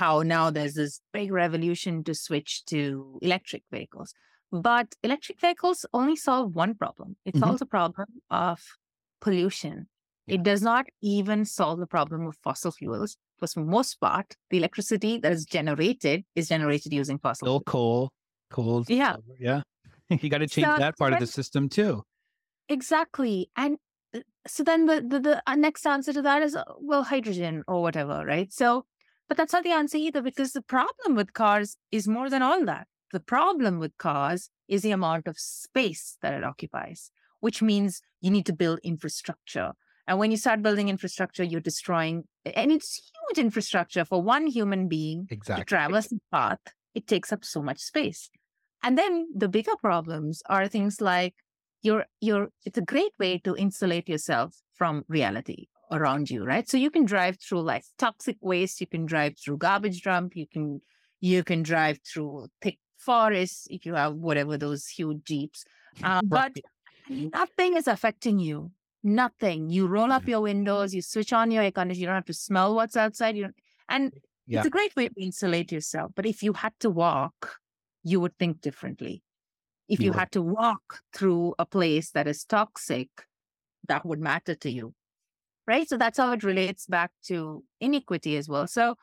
how 0.00 0.22
now 0.22 0.50
there's 0.50 0.74
this 0.74 1.00
big 1.12 1.30
revolution 1.32 2.02
to 2.04 2.14
switch 2.14 2.64
to 2.72 3.18
electric 3.22 3.62
vehicles 3.70 4.12
but 4.50 4.94
electric 5.02 5.40
vehicles 5.40 5.86
only 5.92 6.16
solve 6.16 6.54
one 6.64 6.74
problem 6.74 7.16
it 7.24 7.36
Mhm. 7.36 7.40
solves 7.44 7.62
a 7.62 7.66
problem 7.66 8.08
of 8.30 8.66
pollution 9.20 9.88
Yeah. 10.28 10.36
it 10.36 10.42
does 10.42 10.62
not 10.62 10.86
even 11.02 11.44
solve 11.44 11.80
the 11.80 11.86
problem 11.86 12.26
of 12.26 12.36
fossil 12.42 12.70
fuels 12.70 13.16
because, 13.36 13.54
for 13.54 13.64
most 13.64 14.00
part 14.00 14.36
the 14.50 14.58
electricity 14.58 15.18
that 15.18 15.32
is 15.32 15.44
generated 15.44 16.24
is 16.34 16.48
generated 16.48 16.92
using 16.92 17.18
fossil 17.18 17.46
Still 17.46 17.60
fuels 17.60 17.64
coal, 17.66 18.10
coal. 18.50 18.84
Yeah. 18.88 19.16
Yeah. 19.38 19.62
you 20.10 20.30
got 20.30 20.38
to 20.38 20.46
change 20.46 20.66
So 20.66 20.78
that 20.78 20.96
part 20.98 21.12
of 21.12 21.20
the 21.20 21.26
system 21.26 21.68
too. 21.68 22.02
Exactly. 22.68 23.50
And 23.56 23.78
uh, 24.14 24.20
so 24.46 24.62
then 24.62 24.86
the, 24.86 25.04
the, 25.06 25.20
the 25.20 25.42
uh, 25.46 25.54
next 25.54 25.86
answer 25.86 26.12
to 26.12 26.22
that 26.22 26.42
is, 26.42 26.54
uh, 26.54 26.64
well, 26.80 27.02
hydrogen 27.02 27.64
or 27.66 27.82
whatever, 27.82 28.24
right? 28.26 28.52
So, 28.52 28.86
but 29.28 29.36
that's 29.36 29.52
not 29.52 29.64
the 29.64 29.72
answer 29.72 29.98
either 29.98 30.22
because 30.22 30.52
the 30.52 30.62
problem 30.62 31.14
with 31.14 31.32
cars 31.32 31.76
is 31.90 32.08
more 32.08 32.30
than 32.30 32.42
all 32.42 32.64
that. 32.64 32.86
The 33.12 33.20
problem 33.20 33.78
with 33.78 33.96
cars 33.98 34.50
is 34.68 34.82
the 34.82 34.90
amount 34.90 35.26
of 35.26 35.38
space 35.38 36.18
that 36.22 36.34
it 36.34 36.44
occupies, 36.44 37.10
which 37.40 37.62
means 37.62 38.02
you 38.20 38.30
need 38.30 38.46
to 38.46 38.52
build 38.52 38.80
infrastructure. 38.82 39.72
And 40.08 40.18
when 40.18 40.30
you 40.32 40.38
start 40.38 40.62
building 40.62 40.88
infrastructure, 40.88 41.44
you're 41.44 41.60
destroying, 41.60 42.24
and 42.46 42.72
it's 42.72 43.12
huge 43.28 43.38
infrastructure 43.44 44.04
for 44.06 44.22
one 44.22 44.46
human 44.48 44.88
being 44.88 45.28
to 45.28 45.34
Exactly. 45.34 45.64
traverse 45.66 46.08
the 46.08 46.18
path, 46.32 46.60
it 46.94 47.06
takes 47.06 47.32
up 47.32 47.44
so 47.44 47.62
much 47.62 47.78
space. 47.78 48.30
And 48.82 48.98
then 48.98 49.28
the 49.36 49.48
bigger 49.48 49.76
problems 49.80 50.42
are 50.48 50.66
things 50.66 51.00
like 51.00 51.34
you're 51.82 52.06
you're 52.20 52.48
it's 52.64 52.78
a 52.78 52.82
great 52.82 53.12
way 53.18 53.38
to 53.40 53.54
insulate 53.56 54.08
yourself 54.08 54.56
from 54.74 55.04
reality 55.08 55.66
around 55.90 56.30
you, 56.30 56.44
right? 56.44 56.68
So 56.68 56.76
you 56.76 56.90
can 56.90 57.04
drive 57.04 57.38
through 57.40 57.62
like 57.62 57.84
toxic 57.98 58.38
waste, 58.40 58.80
you 58.80 58.86
can 58.86 59.06
drive 59.06 59.34
through 59.38 59.58
garbage 59.58 60.02
dump, 60.02 60.36
you 60.36 60.46
can 60.46 60.80
you 61.20 61.44
can 61.44 61.62
drive 61.62 61.98
through 62.06 62.48
thick 62.62 62.78
forests 62.96 63.66
if 63.70 63.86
you 63.86 63.94
have 63.94 64.14
whatever 64.14 64.56
those 64.56 64.88
huge 64.88 65.24
jeeps. 65.24 65.64
Uh, 66.02 66.22
but 66.24 66.52
nothing 67.08 67.76
is 67.76 67.88
affecting 67.88 68.38
you. 68.38 68.72
Nothing. 69.02 69.70
You 69.70 69.86
roll 69.86 70.12
up 70.12 70.22
mm-hmm. 70.22 70.30
your 70.30 70.40
windows, 70.40 70.94
you 70.94 71.02
switch 71.02 71.32
on 71.32 71.50
your 71.50 71.62
air 71.62 71.70
conditioner, 71.70 72.00
you 72.00 72.06
don't 72.06 72.14
have 72.16 72.24
to 72.26 72.34
smell 72.34 72.74
what's 72.74 72.96
outside. 72.96 73.36
You 73.36 73.44
don't, 73.44 73.56
and 73.88 74.12
Yeah. 74.46 74.58
it's 74.58 74.66
a 74.66 74.70
great 74.70 74.94
way 74.96 75.08
to 75.08 75.22
insulate 75.22 75.70
yourself. 75.72 76.12
But 76.14 76.26
if 76.26 76.42
you 76.42 76.52
had 76.54 76.72
to 76.80 76.90
walk, 76.90 77.58
you 78.02 78.20
would 78.20 78.36
think 78.38 78.60
differently. 78.60 79.22
If 79.88 80.00
You 80.00 80.06
you 80.06 80.12
had 80.12 80.32
to 80.32 80.42
walk 80.42 81.00
through 81.14 81.54
a 81.58 81.64
place 81.64 82.10
that 82.10 82.26
is 82.26 82.44
toxic, 82.44 83.08
that 83.86 84.04
would 84.04 84.20
matter 84.20 84.54
to 84.54 84.70
you. 84.70 84.94
Right. 85.66 85.88
So 85.88 85.96
that's 85.98 86.18
how 86.18 86.32
it 86.32 86.42
relates 86.42 86.86
back 86.86 87.10
to 87.26 87.62
inequity 87.80 88.36
as 88.36 88.48
well. 88.48 88.66
So 88.66 88.96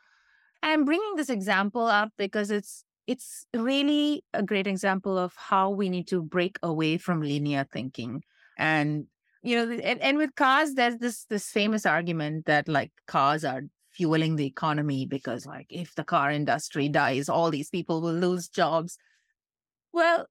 I'm 0.63 0.83
bringing 0.83 1.15
this 1.15 1.29
example 1.29 1.85
up 1.85 2.09
because 2.17 2.49
it's 2.49 2.83
it's 3.07 3.45
really 3.53 4.23
a 4.33 4.41
great 4.41 4.65
example 4.65 5.17
of 5.17 5.33
how 5.37 5.69
we 5.69 5.89
need 5.89 6.07
to 6.07 6.23
break 6.23 6.57
away 6.63 6.97
from 6.97 7.21
linear 7.21 7.67
thinking. 7.71 8.23
And 8.57 9.05
you 9.45 9.55
know, 9.57 9.71
and, 9.83 10.01
and 10.01 10.17
with 10.17 10.35
cars, 10.35 10.73
there's 10.73 10.97
this 10.97 11.25
this 11.25 11.49
famous 11.49 11.85
argument 11.85 12.45
that 12.47 12.67
like 12.67 12.91
cars 13.07 13.45
are 13.45 13.63
fueling 13.91 14.35
the 14.35 14.45
economy 14.45 15.05
because 15.05 15.45
like 15.45 15.67
if 15.69 15.95
the 15.95 16.03
car 16.03 16.29
industry 16.29 16.89
dies 16.89 17.29
all 17.29 17.49
these 17.49 17.69
people 17.69 18.01
will 18.01 18.13
lose 18.13 18.49
jobs 18.49 18.97
well 19.93 20.27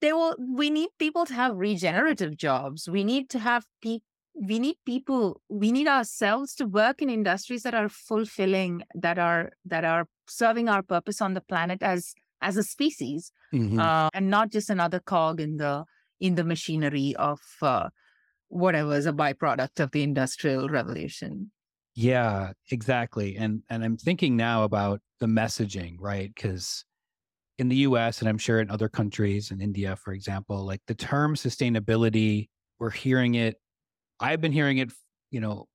they 0.00 0.12
will 0.12 0.36
we 0.38 0.70
need 0.70 0.90
people 0.98 1.26
to 1.26 1.34
have 1.34 1.56
regenerative 1.56 2.36
jobs 2.36 2.88
we 2.88 3.04
need 3.04 3.30
to 3.30 3.38
have 3.38 3.64
people 3.82 4.04
we 4.34 4.58
need 4.58 4.76
people 4.86 5.40
we 5.48 5.72
need 5.72 5.88
ourselves 5.88 6.54
to 6.54 6.64
work 6.66 7.02
in 7.02 7.10
industries 7.10 7.62
that 7.62 7.74
are 7.74 7.88
fulfilling 7.88 8.82
that 8.94 9.18
are 9.18 9.50
that 9.64 9.84
are 9.84 10.06
serving 10.28 10.68
our 10.68 10.82
purpose 10.82 11.20
on 11.20 11.34
the 11.34 11.40
planet 11.40 11.82
as 11.82 12.14
as 12.40 12.56
a 12.56 12.62
species 12.62 13.32
Mhm. 13.52 13.78
uh, 13.80 14.10
and 14.14 14.30
not 14.30 14.50
just 14.50 14.70
another 14.70 15.00
cog 15.00 15.40
in 15.40 15.56
the 15.56 15.84
in 16.20 16.34
the 16.34 16.44
machinery 16.44 17.14
of 17.16 17.40
uh, 17.62 17.88
whatever 18.48 18.96
is 18.96 19.06
a 19.06 19.12
byproduct 19.12 19.80
of 19.80 19.90
the 19.92 20.02
industrial 20.02 20.68
revolution 20.68 21.50
Yeah, 21.94 22.52
exactly. 22.70 23.36
And 23.36 23.62
and 23.68 23.84
I'm 23.84 23.96
thinking 23.96 24.36
now 24.36 24.62
about 24.64 25.00
the 25.20 25.26
messaging, 25.26 25.96
right? 25.98 26.32
Because 26.32 26.84
in 27.58 27.68
the 27.68 27.76
US 27.78 28.20
and 28.20 28.28
I'm 28.28 28.38
sure 28.38 28.60
in 28.60 28.70
other 28.70 28.88
countries, 28.88 29.50
in 29.50 29.60
India, 29.60 29.96
for 29.96 30.12
example, 30.12 30.64
like 30.64 30.80
the 30.86 30.94
term 30.94 31.34
sustainability, 31.34 32.48
we're 32.78 32.90
hearing 32.90 33.34
it. 33.34 33.56
I've 34.20 34.40
been 34.40 34.52
hearing 34.52 34.78
it, 34.78 34.92
you 35.30 35.40
know, 35.40 35.66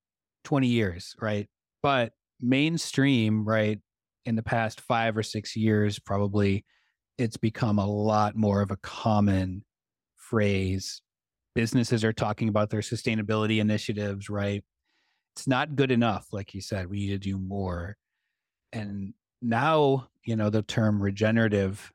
20 0.44 0.66
years, 0.66 1.14
right? 1.20 1.48
But 1.82 2.12
mainstream, 2.40 3.44
right, 3.44 3.78
in 4.24 4.36
the 4.36 4.42
past 4.42 4.80
five 4.80 5.16
or 5.16 5.22
six 5.22 5.54
years, 5.56 5.98
probably 5.98 6.64
it's 7.18 7.36
become 7.36 7.78
a 7.78 7.86
lot 7.86 8.36
more 8.36 8.62
of 8.62 8.70
a 8.70 8.76
common 8.78 9.64
phrase. 10.16 11.02
Businesses 11.54 12.04
are 12.04 12.12
talking 12.12 12.48
about 12.48 12.70
their 12.70 12.80
sustainability 12.80 13.60
initiatives, 13.60 14.28
right? 14.28 14.64
it's 15.34 15.48
not 15.48 15.74
good 15.74 15.90
enough 15.90 16.28
like 16.32 16.54
you 16.54 16.60
said 16.60 16.88
we 16.88 16.98
need 16.98 17.08
to 17.08 17.18
do 17.18 17.38
more. 17.38 17.96
And 18.72 19.14
now 19.42 20.08
you 20.24 20.36
know 20.36 20.50
the 20.50 20.62
term 20.62 21.02
regenerative 21.02 21.92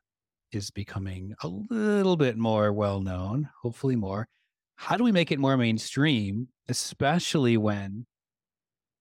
is 0.52 0.70
becoming 0.70 1.34
a 1.42 1.48
little 1.48 2.16
bit 2.16 2.36
more 2.36 2.72
well 2.72 3.00
known 3.00 3.48
hopefully 3.62 3.96
more. 3.96 4.28
How 4.76 4.96
do 4.96 5.04
we 5.04 5.12
make 5.12 5.32
it 5.32 5.38
more 5.38 5.56
mainstream 5.56 6.48
especially 6.68 7.56
when 7.56 8.06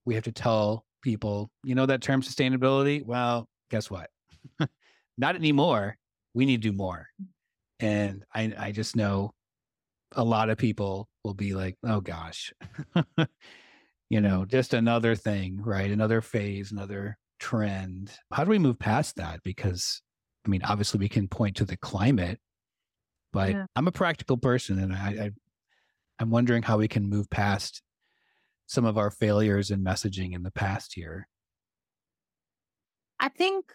we 0.06 0.16
have 0.16 0.24
to 0.24 0.32
tell 0.32 0.86
people 1.02 1.50
you 1.64 1.76
know 1.76 1.86
that 1.86 2.02
term 2.02 2.22
sustainability? 2.22 3.06
Well 3.06 3.48
guess 3.70 3.92
what? 3.92 4.10
Not 5.18 5.36
anymore. 5.36 5.98
We 6.34 6.46
need 6.46 6.62
to 6.62 6.72
do 6.72 6.78
more. 6.78 7.08
And 7.82 8.24
i 8.34 8.54
i 8.58 8.72
just 8.72 8.96
know 8.96 9.34
a 10.16 10.24
lot 10.24 10.50
of 10.50 10.58
people 10.58 11.08
will 11.24 11.34
be 11.34 11.54
like 11.54 11.78
oh 11.84 12.02
gosh 12.02 12.54
you 14.10 14.22
know, 14.22 14.44
just 14.44 14.74
another 14.74 15.16
thing, 15.16 15.62
right? 15.62 15.90
Another 15.92 16.22
phase, 16.22 16.72
another 16.72 17.18
trend. 17.40 18.12
How 18.34 18.44
do 18.44 18.50
we 18.50 18.60
move 18.60 18.80
past 18.80 19.16
that? 19.18 19.42
Because, 19.44 20.02
I 20.46 20.50
mean, 20.50 20.64
obviously 20.64 21.00
we 21.00 21.10
can 21.10 21.28
point 21.28 21.58
to 21.58 21.66
the 21.66 21.78
climate, 21.78 22.40
but 23.32 23.52
Yeah. 23.52 23.66
I'm 23.76 23.88
a 23.88 23.92
practical 23.92 24.38
person, 24.38 24.80
and 24.80 24.94
I, 24.94 25.26
I, 25.26 25.32
I'm 26.20 26.32
wondering 26.32 26.64
how 26.64 26.78
we 26.80 26.88
can 26.88 27.08
move 27.08 27.30
past 27.30 27.84
some 28.66 28.86
of 28.86 28.98
our 28.98 29.12
failures 29.12 29.70
in 29.72 29.84
messaging 29.84 30.34
in 30.34 30.44
the 30.44 30.52
past 30.52 30.98
year. 30.98 31.28
i 33.20 33.28
think 33.28 33.74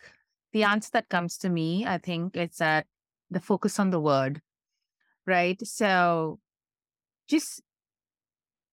the 0.52 0.62
answer 0.62 0.88
that 0.92 1.08
comes 1.08 1.36
to 1.36 1.50
me 1.50 1.84
i 1.84 1.98
think 1.98 2.36
it's 2.36 2.58
that 2.58 2.86
the 3.30 3.40
focus 3.40 3.78
on 3.78 3.90
the 3.90 4.00
word 4.00 4.40
right? 5.26 5.60
So 5.66 6.38
just 7.28 7.62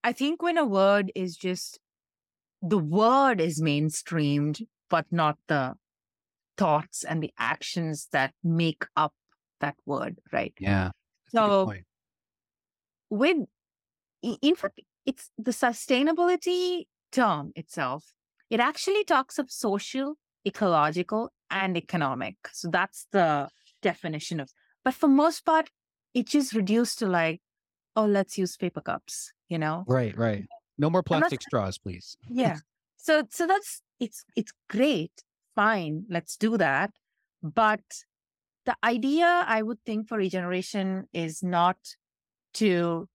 i 0.04 0.12
think 0.12 0.42
when 0.42 0.58
a 0.58 0.66
word 0.66 1.12
is 1.16 1.38
just 1.38 1.80
the 2.62 2.78
word 2.78 3.40
is 3.40 3.62
mainstreamed 3.62 4.62
but 4.90 5.06
not 5.10 5.38
the 5.48 5.74
thoughts 6.58 7.04
and 7.04 7.24
the 7.24 7.32
actions 7.40 8.10
that 8.12 8.34
make 8.44 8.86
up 8.96 9.14
that 9.62 9.76
word 9.86 10.20
right? 10.34 10.54
Yeah. 10.60 10.92
That's 11.32 11.46
a 11.46 11.48
good 11.48 11.58
So- 11.58 11.66
with 13.10 13.38
in 14.22 14.56
fact 14.56 14.82
it's 15.06 15.30
the 15.38 15.52
sustainability 15.52 16.88
term 17.12 17.52
itself 17.56 18.14
it 18.50 18.60
actually 18.60 19.04
talks 19.04 19.40
of 19.40 19.50
social 19.50 20.16
ecological 20.46 21.32
and 21.50 21.78
economic. 21.78 22.36
So 22.52 22.70
that's 22.70 23.08
the 23.12 23.50
definition 23.82 24.40
of 24.40 24.50
but 24.84 24.94
for 24.94 25.08
most 25.08 25.46
part 25.46 25.70
it's 26.14 26.32
just 26.32 26.54
reduced 26.54 27.00
to 27.00 27.08
like 27.08 27.42
oh 27.96 28.06
let's 28.06 28.38
use 28.38 28.58
paper 28.58 28.82
cups 28.82 29.32
you 29.50 29.58
know 29.58 29.84
Right, 29.88 30.18
right. 30.18 30.46
No 30.78 30.90
more 30.90 31.04
plastic 31.04 31.42
straws, 31.42 31.78
please. 31.78 32.18
yeah 32.30 32.58
so 32.98 33.24
so 33.30 33.48
that's 33.48 33.82
it's 34.00 34.24
it's 34.36 34.52
great 34.70 35.12
fine 35.56 36.06
let's 36.10 36.38
do 36.38 36.58
that 36.58 36.92
but 37.44 37.82
the 38.66 38.76
idea 38.84 39.44
i 39.48 39.62
would 39.62 39.80
think 39.86 40.08
for 40.08 40.18
regeneration 40.18 41.08
is 41.14 41.44
not 41.44 41.78
to 42.54 43.08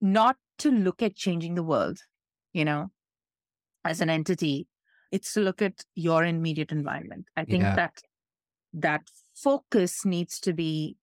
not 0.00 0.36
to 0.58 0.70
look 0.70 1.02
at 1.02 1.14
changing 1.16 1.54
the 1.54 1.62
world 1.62 1.98
you 2.52 2.64
know 2.64 2.90
as 3.84 4.00
an 4.00 4.10
entity 4.10 4.66
it's 5.10 5.32
to 5.34 5.40
look 5.40 5.60
at 5.62 5.84
your 5.94 6.24
immediate 6.24 6.72
environment 6.72 7.26
i 7.36 7.44
think 7.44 7.62
Yeah. 7.62 7.74
that 7.76 8.02
that 8.72 9.02
focus 9.34 10.04
needs 10.04 10.40
to 10.40 10.52
be 10.52 10.96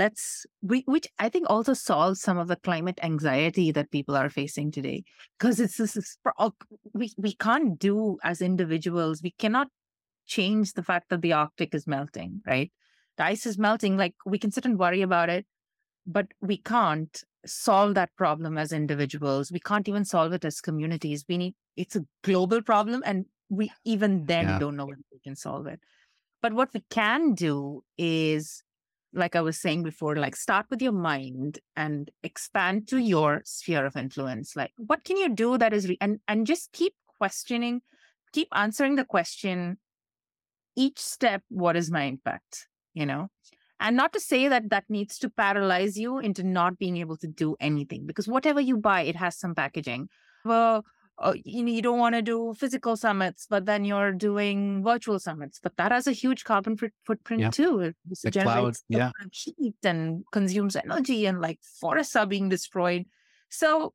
let's 0.00 0.46
we, 0.62 0.82
which 0.86 1.06
i 1.18 1.28
think 1.28 1.46
also 1.50 1.74
solves 1.74 2.20
some 2.20 2.38
of 2.38 2.48
the 2.48 2.56
climate 2.68 2.98
anxiety 3.02 3.70
that 3.72 3.90
people 3.90 4.16
are 4.16 4.30
facing 4.30 4.70
today. 4.70 5.02
Because 5.38 5.60
it's 5.60 5.76
this 5.76 5.96
is 5.96 6.16
uh, 6.38 6.50
we 6.94 7.12
we 7.16 7.34
can't 7.34 7.78
do 7.78 8.18
as 8.24 8.40
individuals 8.40 9.22
we 9.22 9.32
cannot 9.32 9.68
change 10.26 10.74
the 10.74 10.82
fact 10.82 11.08
that 11.10 11.22
the 11.22 11.32
arctic 11.32 11.74
is 11.74 11.86
melting 11.86 12.40
right? 12.46 12.72
The 13.18 13.24
ice 13.24 13.46
is 13.46 13.58
melting 13.58 13.96
like 13.96 14.14
we 14.26 14.38
can 14.38 14.50
sit 14.52 14.64
and 14.66 14.78
worry 14.78 15.02
about 15.02 15.30
it 15.30 15.46
but 16.06 16.26
we 16.40 16.56
can't 16.58 17.22
solve 17.46 17.94
that 17.94 18.14
problem 18.16 18.58
as 18.58 18.72
individuals. 18.72 19.52
We 19.52 19.60
can't 19.60 19.88
even 19.88 20.04
solve 20.04 20.32
it 20.32 20.44
as 20.44 20.60
communities. 20.60 21.24
We 21.28 21.38
need 21.38 21.54
it's 21.76 21.96
a 21.96 22.04
global 22.24 22.62
problem 22.62 23.02
and 23.06 23.26
we 23.48 23.70
even 23.84 24.26
then 24.26 24.46
Yeah. 24.46 24.58
don't 24.58 24.76
know 24.76 24.86
when 24.86 25.04
we 25.12 25.20
can 25.20 25.36
solve 25.36 25.66
it. 25.66 25.80
But 26.42 26.52
what 26.54 26.72
we 26.74 26.82
can 26.90 27.34
do 27.34 27.82
is 27.96 28.62
like 29.12 29.34
i 29.34 29.40
was 29.40 29.58
saying 29.58 29.82
before 29.82 30.16
like 30.16 30.36
start 30.36 30.66
with 30.70 30.82
your 30.82 30.92
mind 30.92 31.58
and 31.76 32.10
expand 32.22 32.86
to 32.88 32.98
your 32.98 33.42
sphere 33.44 33.86
of 33.86 33.96
influence. 33.96 34.54
Like 34.54 34.72
what 34.76 35.04
can 35.04 35.16
you 35.16 35.28
do 35.34 35.58
that 35.58 35.72
is 35.72 35.88
re- 35.88 35.98
and 36.00 36.20
and 36.28 36.46
just 36.46 36.72
keep 36.72 36.94
questioning 37.18 37.80
keep 38.32 38.48
answering 38.52 38.96
the 38.96 39.04
question 39.04 39.78
each 40.76 40.98
step 40.98 41.42
what 41.48 41.76
is 41.76 41.90
my 41.90 42.02
impact 42.04 42.68
you 42.94 43.06
know? 43.06 43.28
And 43.80 43.96
not 43.96 44.12
to 44.14 44.20
say 44.20 44.48
that 44.48 44.70
that 44.70 44.84
needs 44.88 45.18
to 45.18 45.30
paralyze 45.30 45.96
you 45.96 46.18
into 46.18 46.42
not 46.42 46.78
being 46.78 46.96
able 46.96 47.16
to 47.18 47.28
do 47.28 47.56
anything 47.60 48.06
because 48.06 48.26
whatever 48.26 48.60
you 48.60 48.76
buy 48.76 49.02
it 49.02 49.14
has 49.14 49.38
some 49.38 49.54
packaging. 49.54 50.08
Well 50.44 50.84
uh, 51.20 51.34
you, 51.44 51.64
know, 51.64 51.72
you 51.72 51.82
don't 51.82 51.98
want 51.98 52.14
to 52.14 52.22
do 52.22 52.54
physical 52.54 52.96
summits 52.96 53.46
but 53.50 53.66
then 53.66 53.84
you're 53.84 54.12
doing 54.12 54.82
virtual 54.84 55.18
summits 55.18 55.58
but 55.62 55.76
that 55.76 55.90
has 55.92 56.06
a 56.06 56.12
huge 56.12 56.44
carbon 56.44 56.76
foot- 56.76 56.92
footprint 57.04 57.40
Yeah. 57.42 57.50
too 57.50 57.80
it 57.80 57.96
The 58.22 58.30
cloud, 58.30 58.44
generates 58.44 58.84
yeah. 58.88 59.10
heat 59.32 59.74
and 59.82 60.24
consumes 60.32 60.76
energy 60.76 61.26
and 61.26 61.40
like 61.40 61.58
forests 61.80 62.14
are 62.16 62.26
being 62.26 62.48
destroyed 62.48 63.04
so 63.48 63.94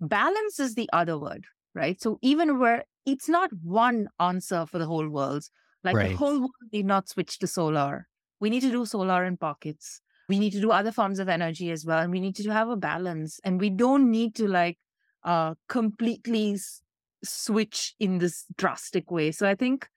balance 0.00 0.60
is 0.60 0.74
the 0.74 0.88
other 0.92 1.18
word 1.18 1.44
right 1.74 2.00
so 2.00 2.18
even 2.22 2.58
where 2.58 2.84
it's 3.06 3.28
not 3.28 3.50
one 3.62 4.08
answer 4.20 4.66
for 4.66 4.78
the 4.78 4.86
whole 4.86 5.08
world 5.08 5.44
like 5.84 5.96
Right. 5.96 6.10
the 6.10 6.16
whole 6.16 6.38
world 6.40 6.50
need 6.72 6.86
not 6.86 7.08
switch 7.08 7.38
to 7.38 7.46
solar 7.46 8.06
we 8.40 8.50
need 8.50 8.60
to 8.60 8.70
do 8.70 8.84
solar 8.86 9.24
in 9.24 9.36
pockets 9.36 10.00
we 10.28 10.38
need 10.38 10.52
to 10.52 10.60
do 10.60 10.70
other 10.70 10.92
forms 10.92 11.18
of 11.18 11.28
energy 11.28 11.70
as 11.70 11.84
well 11.86 11.98
and 12.00 12.12
we 12.12 12.20
need 12.20 12.36
to 12.36 12.50
have 12.52 12.68
a 12.68 12.76
balance 12.76 13.40
and 13.44 13.60
we 13.60 13.70
don't 13.70 14.10
need 14.10 14.34
to 14.36 14.46
like 14.46 14.78
uh 15.24 15.54
completely 15.68 16.54
s- 16.54 16.82
switch 17.24 17.94
in 17.98 18.18
this 18.18 18.46
drastic 18.56 19.10
way. 19.10 19.32
So 19.32 19.48
i 19.48 19.54
think 19.54 19.88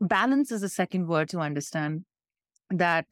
balance 0.00 0.52
is 0.52 0.60
the 0.60 0.68
second 0.68 1.06
word 1.06 1.28
to 1.30 1.38
understand 1.40 2.04
that 2.70 3.06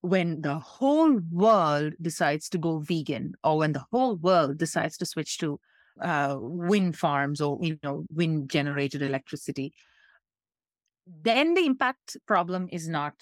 when 0.00 0.42
the 0.42 0.58
whole 0.58 1.18
world 1.30 1.94
decides 2.00 2.48
to 2.50 2.58
go 2.58 2.78
vegan 2.78 3.34
or 3.42 3.58
when 3.58 3.72
the 3.72 3.84
whole 3.90 4.16
world 4.16 4.58
decides 4.58 4.96
to 4.98 5.06
switch 5.06 5.38
to 5.38 5.58
uh, 6.00 6.36
wind 6.38 6.96
farms 6.96 7.40
or 7.40 7.58
you 7.62 7.78
know 7.82 8.04
wind 8.10 8.50
generated 8.50 9.02
electricity 9.02 9.72
then 11.06 11.54
the 11.54 11.66
impact 11.66 12.16
problem 12.26 12.68
is 12.72 12.88
not. 12.88 13.14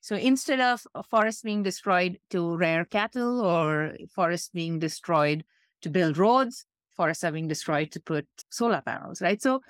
So 0.00 0.16
instead 0.16 0.60
of 0.60 0.86
a 0.94 1.02
forest 1.02 1.42
being 1.42 1.62
destroyed 1.62 2.18
to 2.30 2.56
rear 2.56 2.84
cattle 2.84 3.40
or 3.40 3.96
forests 4.14 4.50
being 4.52 4.78
destroyed 4.78 5.44
to 5.82 5.90
build 5.90 6.18
roads 6.18 6.66
forests 6.96 7.24
are 7.24 7.32
being 7.32 7.48
destroyed 7.48 7.90
to 7.92 8.00
put 8.00 8.26
solar 8.50 8.80
panels 8.80 9.20
right? 9.20 9.42
So 9.42 9.60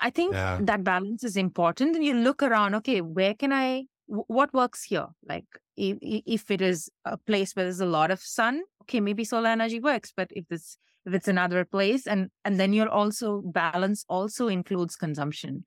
i 0.00 0.10
think 0.10 0.32
Yeah. 0.34 0.58
that 0.62 0.84
balance 0.84 1.24
is 1.24 1.36
important. 1.36 1.96
And 1.96 2.04
you 2.04 2.14
look 2.14 2.42
around 2.42 2.74
okay 2.74 3.00
where 3.00 3.34
can 3.34 3.52
i 3.52 3.84
what 4.08 4.52
works 4.54 4.84
here? 4.84 5.06
Like 5.28 5.46
if, 5.76 5.98
if 6.00 6.50
it 6.50 6.60
is 6.60 6.88
a 7.04 7.16
place 7.16 7.54
where 7.56 7.64
there's 7.64 7.80
a 7.80 7.86
lot 7.86 8.10
of 8.10 8.20
sun 8.20 8.62
okay 8.82 9.00
maybe 9.00 9.24
solar 9.24 9.48
energy 9.48 9.80
works 9.80 10.12
but 10.16 10.28
if 10.30 10.44
it's, 10.50 10.78
if 11.06 11.14
it's 11.14 11.28
another 11.28 11.64
place 11.64 12.06
and 12.06 12.30
and 12.44 12.60
then 12.60 12.72
you're 12.72 12.88
also 12.88 13.42
balance 13.44 14.04
also 14.08 14.48
includes 14.48 14.96
consumption. 14.96 15.64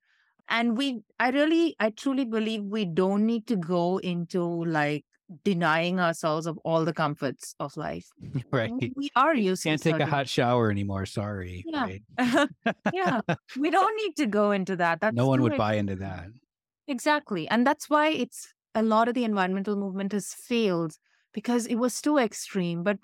And 0.47 0.77
we 0.77 1.01
i 1.19 1.29
really 1.29 1.75
i 1.79 1.89
truly 1.89 2.25
believe 2.25 2.63
we 2.63 2.85
don't 2.85 3.25
need 3.25 3.47
to 3.47 3.55
go 3.55 3.97
into 3.99 4.41
like 4.65 5.05
denying 5.43 5.99
ourselves 5.99 6.47
of 6.47 6.57
all 6.63 6.85
the 6.85 6.93
comforts 6.93 7.53
of 7.59 7.75
life 7.77 8.07
right. 8.51 8.71
we 8.95 9.09
are 9.15 9.35
used 9.35 9.63
Can't 9.63 9.81
take 9.81 9.99
a 9.99 10.05
hot 10.05 10.27
shower 10.27 10.71
anymore. 10.71 11.05
Sorry. 11.05 11.63
Yeah. 11.67 11.83
Right? 11.83 12.47
yeah 12.93 13.21
we 13.59 13.69
don't 13.69 13.95
need 13.97 14.15
to 14.17 14.25
go 14.25 14.51
into 14.51 14.75
that 14.77 15.01
that's 15.01 15.15
no 15.15 15.27
one 15.27 15.41
would 15.41 15.57
buy 15.57 15.75
into 15.75 15.95
that. 15.97 16.27
Exactly. 16.87 17.47
And 17.47 17.65
that's 17.65 17.89
why 17.89 18.09
it's 18.09 18.53
a 18.73 18.81
lot 18.81 19.07
of 19.07 19.13
the 19.13 19.23
environmental 19.23 19.75
movement 19.75 20.11
has 20.11 20.33
failed 20.33 20.93
because 21.33 21.67
it 21.67 21.75
was 21.75 22.01
too 22.01 22.17
extreme. 22.17 22.83
But 22.83 22.97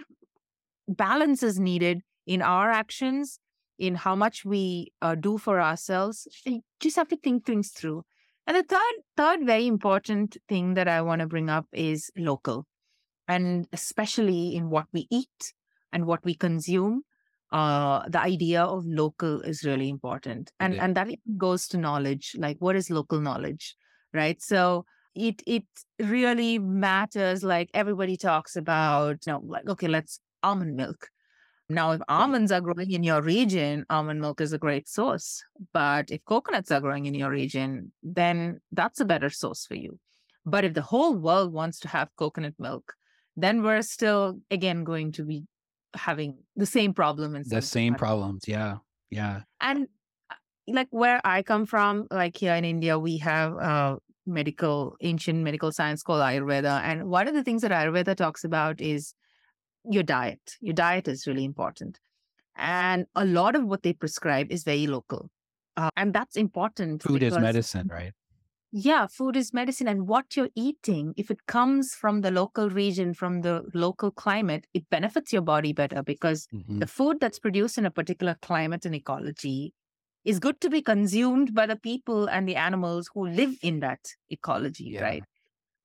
balance 0.88 1.44
is 1.44 1.60
needed 1.60 2.02
in 2.26 2.42
our 2.42 2.72
actions, 2.72 3.40
in 3.78 3.96
how 3.96 4.16
much 4.16 4.44
we 4.44 4.92
uh, 5.02 5.16
do 5.16 5.38
for 5.38 5.62
ourselves. 5.62 6.28
You 6.46 6.62
just 6.80 6.96
have 6.96 7.10
to 7.10 7.18
think 7.18 7.46
things 7.46 7.70
through. 7.70 8.04
And 8.48 8.58
the 8.58 8.64
third, 8.64 8.96
third 9.18 9.46
very 9.46 9.68
important 9.68 10.38
thing 10.48 10.76
that 10.76 10.88
I 10.88 11.02
want 11.02 11.22
to 11.22 11.28
bring 11.28 11.50
up 11.50 11.66
is 11.74 12.12
local, 12.16 12.66
and 13.28 13.68
especially 13.74 14.56
in 14.56 14.70
what 14.70 14.86
we 14.94 15.08
eat 15.10 15.54
and 15.92 16.06
what 16.06 16.24
we 16.24 16.36
consume. 16.36 17.02
Uh, 17.52 18.04
the 18.10 18.20
idea 18.20 18.64
of 18.64 18.84
local 18.86 19.42
is 19.42 19.64
really 19.64 19.90
important, 19.90 20.52
and 20.60 20.74
is. 20.74 20.80
and 20.80 20.96
that 20.96 21.08
goes 21.38 21.68
to 21.70 21.78
knowledge. 21.78 22.36
Like, 22.38 22.58
what 22.60 22.76
is 22.76 22.90
local 22.90 23.22
knowledge, 23.22 23.76
right? 24.14 24.42
So 24.42 24.86
it 25.16 25.42
it 25.48 25.66
really 26.00 26.60
matters. 26.60 27.44
Like 27.44 27.70
everybody 27.74 28.18
talks 28.18 28.56
about, 28.56 29.26
you 29.26 29.34
know, 29.34 29.42
like 29.46 29.68
okay, 29.70 29.88
let's 29.88 30.20
almond 30.44 30.76
milk. 30.76 31.10
Now, 31.68 31.92
if 31.92 32.02
almonds 32.08 32.52
are 32.52 32.62
growing 32.62 32.92
in 32.92 33.04
your 33.04 33.22
region, 33.22 33.86
almond 33.90 34.22
milk 34.22 34.40
is 34.40 34.54
a 34.54 34.58
great 34.60 34.88
source. 34.88 35.44
But 35.74 36.12
if 36.12 36.24
coconuts 36.26 36.72
are 36.72 36.80
growing 36.82 37.06
in 37.08 37.16
your 37.16 37.32
region, 37.32 37.92
then 38.04 38.60
that's 38.72 39.00
a 39.00 39.06
better 39.06 39.30
source 39.32 39.66
for 39.66 39.76
you. 39.76 40.00
But 40.46 40.64
if 40.64 40.76
the 40.76 40.84
whole 40.84 41.16
world 41.16 41.52
wants 41.52 41.80
to 41.80 41.88
have 41.88 42.10
coconut 42.18 42.54
milk, 42.60 42.94
then 43.36 43.64
we're 43.64 43.82
still 43.82 44.40
again 44.52 44.84
going 44.84 45.12
to 45.14 45.24
be 45.26 45.44
having 45.96 46.38
the 46.56 46.66
same 46.68 46.94
problem 46.94 47.36
And 47.36 47.46
The 47.46 47.62
same 47.62 47.94
countries. 47.94 48.00
problems. 48.00 48.44
Yeah. 48.48 48.78
Yeah. 49.10 49.42
And 49.60 49.88
uh, 50.30 50.36
like 50.68 50.88
where 50.92 51.20
I 51.24 51.42
come 51.42 51.66
from, 51.66 52.08
like 52.12 52.38
here 52.38 52.54
in 52.54 52.64
India, 52.64 53.00
we 53.00 53.18
have 53.20 53.58
uh, 53.58 53.96
medical, 54.28 54.98
ancient 55.02 55.40
medical 55.40 55.72
science 55.72 56.04
called 56.04 56.22
Ayurveda. 56.22 56.82
And 56.84 57.06
one 57.06 57.28
of 57.28 57.34
the 57.34 57.44
things 57.44 57.62
that 57.64 57.72
Ayurveda 57.72 58.16
talks 58.16 58.44
about 58.44 58.82
is 58.82 59.14
your 59.90 60.04
diet. 60.04 60.56
Your 60.62 60.74
diet 60.74 61.08
is 61.08 61.28
really 61.28 61.44
important. 61.46 62.00
And 62.56 63.08
a 63.16 63.26
lot 63.26 63.56
of 63.56 63.66
what 63.66 63.84
they 63.84 63.94
prescribe 63.94 64.52
is 64.52 64.64
very 64.64 64.88
local. 64.88 65.30
Uh, 65.78 65.90
and 65.98 66.14
that's 66.14 66.38
important. 66.38 67.04
Food 67.04 67.24
is 67.24 67.38
medicine, 67.38 67.90
right? 67.92 68.14
yeah, 68.72 69.08
food 69.08 69.38
is 69.38 69.54
medicine. 69.54 69.88
And 69.88 70.08
what 70.08 70.36
you're 70.36 70.50
eating, 70.56 71.14
if 71.16 71.32
it 71.32 71.46
comes 71.48 71.94
from 71.94 72.22
the 72.22 72.32
local 72.32 72.70
region, 72.70 73.14
from 73.14 73.42
the 73.42 73.64
local 73.74 74.12
climate, 74.12 74.68
it 74.74 74.90
benefits 74.90 75.32
your 75.32 75.42
body 75.44 75.72
better 75.72 76.04
because 76.04 76.48
Mhm. 76.54 76.80
the 76.82 76.88
food 76.88 77.20
that's 77.22 77.40
produced 77.40 77.78
in 77.78 77.86
a 77.86 77.92
particular 77.92 78.36
climate 78.42 78.86
and 78.86 78.94
ecology 78.96 79.74
is 80.26 80.40
good 80.40 80.60
to 80.60 80.70
be 80.70 80.82
consumed 80.82 81.54
by 81.54 81.66
the 81.66 81.78
people 81.78 82.28
and 82.28 82.50
the 82.50 82.56
animals 82.56 83.10
who 83.14 83.28
live 83.28 83.56
in 83.62 83.80
that 83.80 84.00
ecology, 84.30 84.86
Yeah. 84.86 85.04
right? 85.04 85.24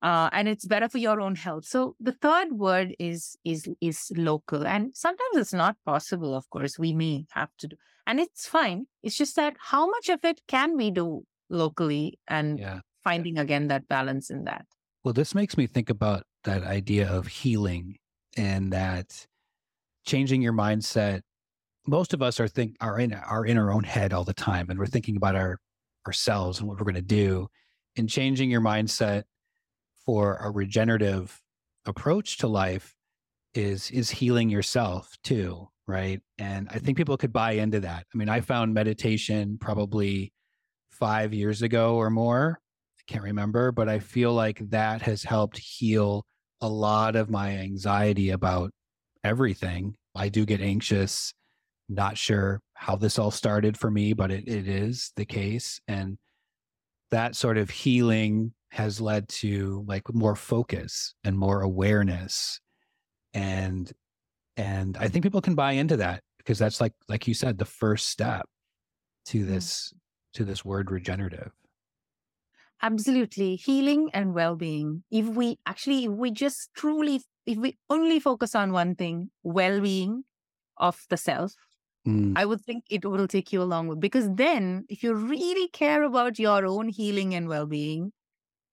Uh, 0.02 0.30
and 0.32 0.48
it's 0.48 0.64
better 0.64 0.88
for 0.88 0.98
your 0.98 1.20
own 1.20 1.34
health. 1.34 1.66
So 1.66 1.94
the 2.00 2.12
third 2.12 2.52
word 2.52 2.94
is 2.98 3.36
is 3.44 3.68
is 3.80 4.10
local, 4.16 4.66
and 4.66 4.96
sometimes 4.96 5.36
it's 5.36 5.52
not 5.52 5.76
possible. 5.84 6.34
Of 6.34 6.48
course, 6.50 6.78
we 6.78 6.92
may 6.94 7.26
have 7.32 7.50
to 7.58 7.68
do, 7.68 7.76
and 8.06 8.18
it's 8.18 8.46
fine. 8.46 8.86
It's 9.02 9.16
just 9.16 9.36
that 9.36 9.56
how 9.58 9.86
much 9.86 10.08
of 10.08 10.24
it 10.24 10.40
can 10.48 10.76
we 10.76 10.90
do 10.90 11.24
locally, 11.50 12.18
and 12.28 12.58
Yeah. 12.58 12.80
finding 13.04 13.38
again 13.38 13.68
that 13.68 13.88
balance 13.88 14.30
in 14.30 14.44
that. 14.44 14.64
Well, 15.04 15.12
this 15.14 15.34
makes 15.34 15.56
me 15.56 15.66
think 15.66 15.90
about 15.90 16.24
that 16.44 16.62
idea 16.62 17.08
of 17.10 17.26
healing 17.26 17.96
and 18.36 18.72
that 18.72 19.26
changing 20.06 20.40
your 20.40 20.52
mindset. 20.54 21.20
Most 21.86 22.14
of 22.14 22.22
us 22.22 22.40
are 22.40 22.48
think 22.48 22.76
are 22.80 22.98
in 22.98 23.12
are 23.12 23.44
in 23.44 23.58
our 23.58 23.70
own 23.72 23.84
head 23.84 24.12
all 24.14 24.24
the 24.24 24.34
time, 24.34 24.70
and 24.70 24.78
we're 24.78 24.86
thinking 24.86 25.16
about 25.16 25.36
our 25.36 25.58
ourselves 26.06 26.58
and 26.58 26.68
what 26.68 26.78
we're 26.78 26.84
going 26.84 26.94
to 26.94 27.02
do. 27.02 27.48
And 27.96 28.08
changing 28.08 28.50
your 28.50 28.60
mindset 28.62 29.24
for 30.04 30.36
a 30.36 30.50
regenerative 30.50 31.40
approach 31.86 32.38
to 32.38 32.48
life 32.48 32.94
is 33.54 33.90
is 33.90 34.10
healing 34.10 34.48
yourself 34.48 35.16
too, 35.24 35.68
right? 35.86 36.20
And 36.38 36.68
I 36.70 36.78
think 36.78 36.96
people 36.96 37.16
could 37.16 37.32
buy 37.32 37.52
into 37.52 37.80
that. 37.80 38.06
I 38.12 38.18
mean, 38.18 38.28
I 38.28 38.40
found 38.40 38.74
meditation 38.74 39.58
probably 39.60 40.32
five 40.90 41.34
years 41.34 41.62
ago 41.62 41.96
or 41.96 42.10
more. 42.10 42.60
I 42.98 43.12
can't 43.12 43.24
remember, 43.24 43.72
but 43.72 43.88
I 43.88 43.98
feel 43.98 44.32
like 44.32 44.60
that 44.70 45.02
has 45.02 45.24
helped 45.24 45.58
heal 45.58 46.24
a 46.60 46.68
lot 46.68 47.16
of 47.16 47.30
my 47.30 47.56
anxiety 47.56 48.30
about 48.30 48.70
everything. 49.24 49.94
I 50.14 50.28
do 50.28 50.44
get 50.44 50.60
anxious, 50.60 51.32
not 51.88 52.18
sure 52.18 52.60
how 52.74 52.96
this 52.96 53.18
all 53.18 53.30
started 53.30 53.76
for 53.76 53.90
me, 53.90 54.12
but 54.12 54.30
it, 54.30 54.46
it 54.46 54.68
is 54.68 55.12
the 55.16 55.24
case. 55.24 55.80
And 55.88 56.18
that 57.10 57.34
sort 57.34 57.58
of 57.58 57.70
healing 57.70 58.52
has 58.70 59.00
led 59.00 59.28
to 59.28 59.84
like 59.86 60.12
more 60.14 60.36
focus 60.36 61.14
and 61.24 61.38
more 61.38 61.60
awareness. 61.62 62.60
And 63.34 63.92
and 64.56 64.96
I 64.98 65.08
think 65.08 65.24
people 65.24 65.42
can 65.42 65.54
buy 65.54 65.72
into 65.72 65.96
that 65.98 66.22
because 66.38 66.58
that's 66.58 66.80
like 66.80 66.94
like 67.08 67.28
you 67.28 67.34
said, 67.34 67.58
the 67.58 67.64
first 67.64 68.08
step 68.08 68.48
to 69.26 69.44
this 69.44 69.92
to 70.34 70.44
this 70.44 70.64
word 70.64 70.90
regenerative. 70.90 71.52
Absolutely. 72.82 73.56
Healing 73.56 74.10
and 74.14 74.34
well 74.34 74.56
being. 74.56 75.04
If 75.10 75.26
we 75.26 75.58
actually, 75.66 76.04
if 76.06 76.12
we 76.12 76.30
just 76.30 76.70
truly, 76.74 77.22
if 77.46 77.58
we 77.58 77.78
only 77.90 78.18
focus 78.20 78.54
on 78.54 78.72
one 78.72 78.94
thing, 78.94 79.30
well 79.42 79.80
being 79.80 80.24
of 80.78 81.06
the 81.10 81.16
self, 81.16 81.54
Mm, 82.06 82.34
I 82.36 82.46
would 82.46 82.62
think 82.62 82.84
it 82.90 83.04
will 83.04 83.28
take 83.28 83.52
you 83.52 83.62
a 83.62 83.64
long 83.64 83.88
way. 83.88 83.96
Because 83.98 84.28
then, 84.34 84.86
if 84.88 85.02
you 85.02 85.14
really 85.14 85.68
care 85.68 86.04
about 86.04 86.38
your 86.38 86.66
own 86.66 86.88
healing 86.88 87.34
and 87.34 87.48
well 87.48 87.66
being, 87.66 88.12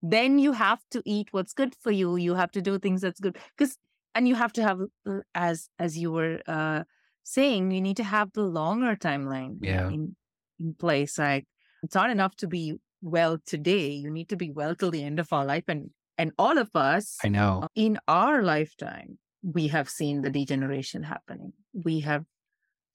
then 0.02 0.39
you 0.39 0.52
have 0.52 0.80
to 0.91 1.02
eat 1.06 1.30
what's 1.32 1.54
good 1.54 1.76
for 1.82 1.91
you. 1.91 2.16
You 2.16 2.36
have 2.36 2.52
to 2.52 2.62
do 2.62 2.78
things 2.80 3.02
that's 3.02 3.20
good. 3.20 3.38
Because, 3.58 3.78
and 4.16 4.28
you 4.28 4.36
have 4.36 4.54
to 4.54 4.64
have, 4.64 4.80
uh, 5.08 5.20
as 5.36 5.70
as 5.80 5.98
you 5.98 6.12
were 6.12 6.41
uh, 6.48 6.84
saying, 7.24 7.72
you 7.72 7.82
need 7.82 7.98
to 7.98 8.04
have 8.04 8.32
the 8.34 8.43
longer 8.43 8.95
timeline 8.95 9.58
Yeah. 9.62 9.88
in, 9.89 10.16
in 10.60 10.74
place. 10.76 11.18
Like, 11.18 11.45
it's 11.84 11.95
not 11.95 12.10
enough 12.10 12.36
to 12.38 12.48
be 12.48 12.76
well 13.02 13.38
today. 13.45 13.89
You 13.89 14.10
need 14.12 14.30
to 14.30 14.36
be 14.36 14.52
well 14.52 14.76
till 14.76 14.91
the 14.91 15.04
end 15.04 15.20
of 15.20 15.32
our 15.32 15.45
life. 15.45 15.66
And 15.68 15.91
and 16.18 16.32
all 16.39 16.58
of 16.58 16.70
us 16.76 17.18
I 17.24 17.28
know. 17.30 17.68
in 17.76 18.00
our 18.08 18.41
lifetime, 18.41 19.20
we 19.43 19.68
have 19.68 19.88
seen 19.88 20.22
the 20.24 20.32
degeneration 20.32 21.04
happening. 21.04 21.54
We 21.74 22.00
have 22.00 22.26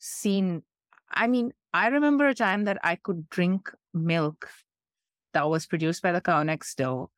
seen, 0.00 0.62
I 1.08 1.28
mean, 1.28 1.52
I 1.72 1.86
remember 1.88 2.26
a 2.26 2.34
time 2.34 2.64
that 2.64 2.78
I 2.82 2.96
could 2.96 3.30
drink 3.30 3.70
milk 3.94 4.48
that 5.32 5.48
was 5.48 5.66
produced 5.66 6.02
by 6.02 6.12
the 6.12 6.20
cow 6.20 6.42
next 6.42 6.76
door, 6.78 7.08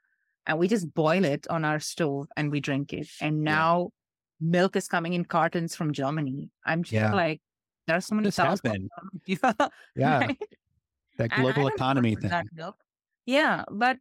and 0.47 0.59
we 0.59 0.69
just 0.69 0.93
boil 0.95 1.25
it 1.25 1.47
on 1.49 1.65
our 1.65 1.81
stove 1.81 2.29
and 2.37 2.51
we 2.51 2.61
drink 2.61 2.93
it. 2.93 3.09
And 3.21 3.39
Yeah. 3.45 3.53
now 3.55 3.91
milk 4.41 4.77
is 4.77 4.89
coming 4.89 5.13
in 5.15 5.25
cartons 5.25 5.75
from 5.75 5.93
Germany. 5.93 6.51
I'm 6.65 6.83
just 6.83 6.93
Yeah. 6.93 7.13
like, 7.15 7.41
there 7.87 7.97
are 7.97 8.01
so 8.01 8.15
many 8.15 8.29
This 8.29 8.37
cows 8.37 8.61
happened. 8.65 8.91
coming- 8.99 9.21
Yeah. 9.27 9.69
Yeah. 9.97 10.19
right? 10.21 10.43
That 11.19 11.31
global 11.31 11.69
economy 11.69 12.17
thing. 12.17 12.33
Yeah, 13.27 13.65
but 13.71 13.99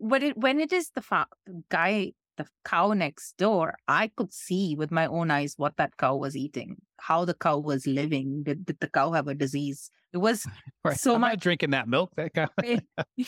but 0.00 0.22
it 0.22 0.36
when 0.36 0.60
it 0.60 0.72
is 0.72 0.90
the 0.90 1.00
fa- 1.00 1.28
the 1.46 1.62
guy, 1.70 2.12
the 2.36 2.46
cow 2.64 2.92
next 2.92 3.36
door, 3.36 3.76
I 3.88 4.10
could 4.16 4.32
see 4.32 4.74
with 4.76 4.90
my 4.90 5.06
own 5.06 5.30
eyes 5.30 5.54
what 5.56 5.76
that 5.76 5.96
cow 5.96 6.16
was 6.16 6.36
eating, 6.36 6.76
how 6.98 7.24
the 7.24 7.34
cow 7.34 7.58
was 7.58 7.86
living. 7.86 8.42
Did, 8.42 8.66
did 8.66 8.80
the 8.80 8.88
cow 8.88 9.12
have 9.12 9.28
a 9.28 9.34
disease? 9.34 9.90
It 10.12 10.18
was 10.18 10.46
Right. 10.84 10.98
so 10.98 11.14
I'm 11.14 11.20
much- 11.22 11.40
drinking 11.40 11.70
that 11.70 11.88
milk. 11.88 12.12
That 12.16 12.32
guy. 12.32 12.48
yeah. 13.16 13.26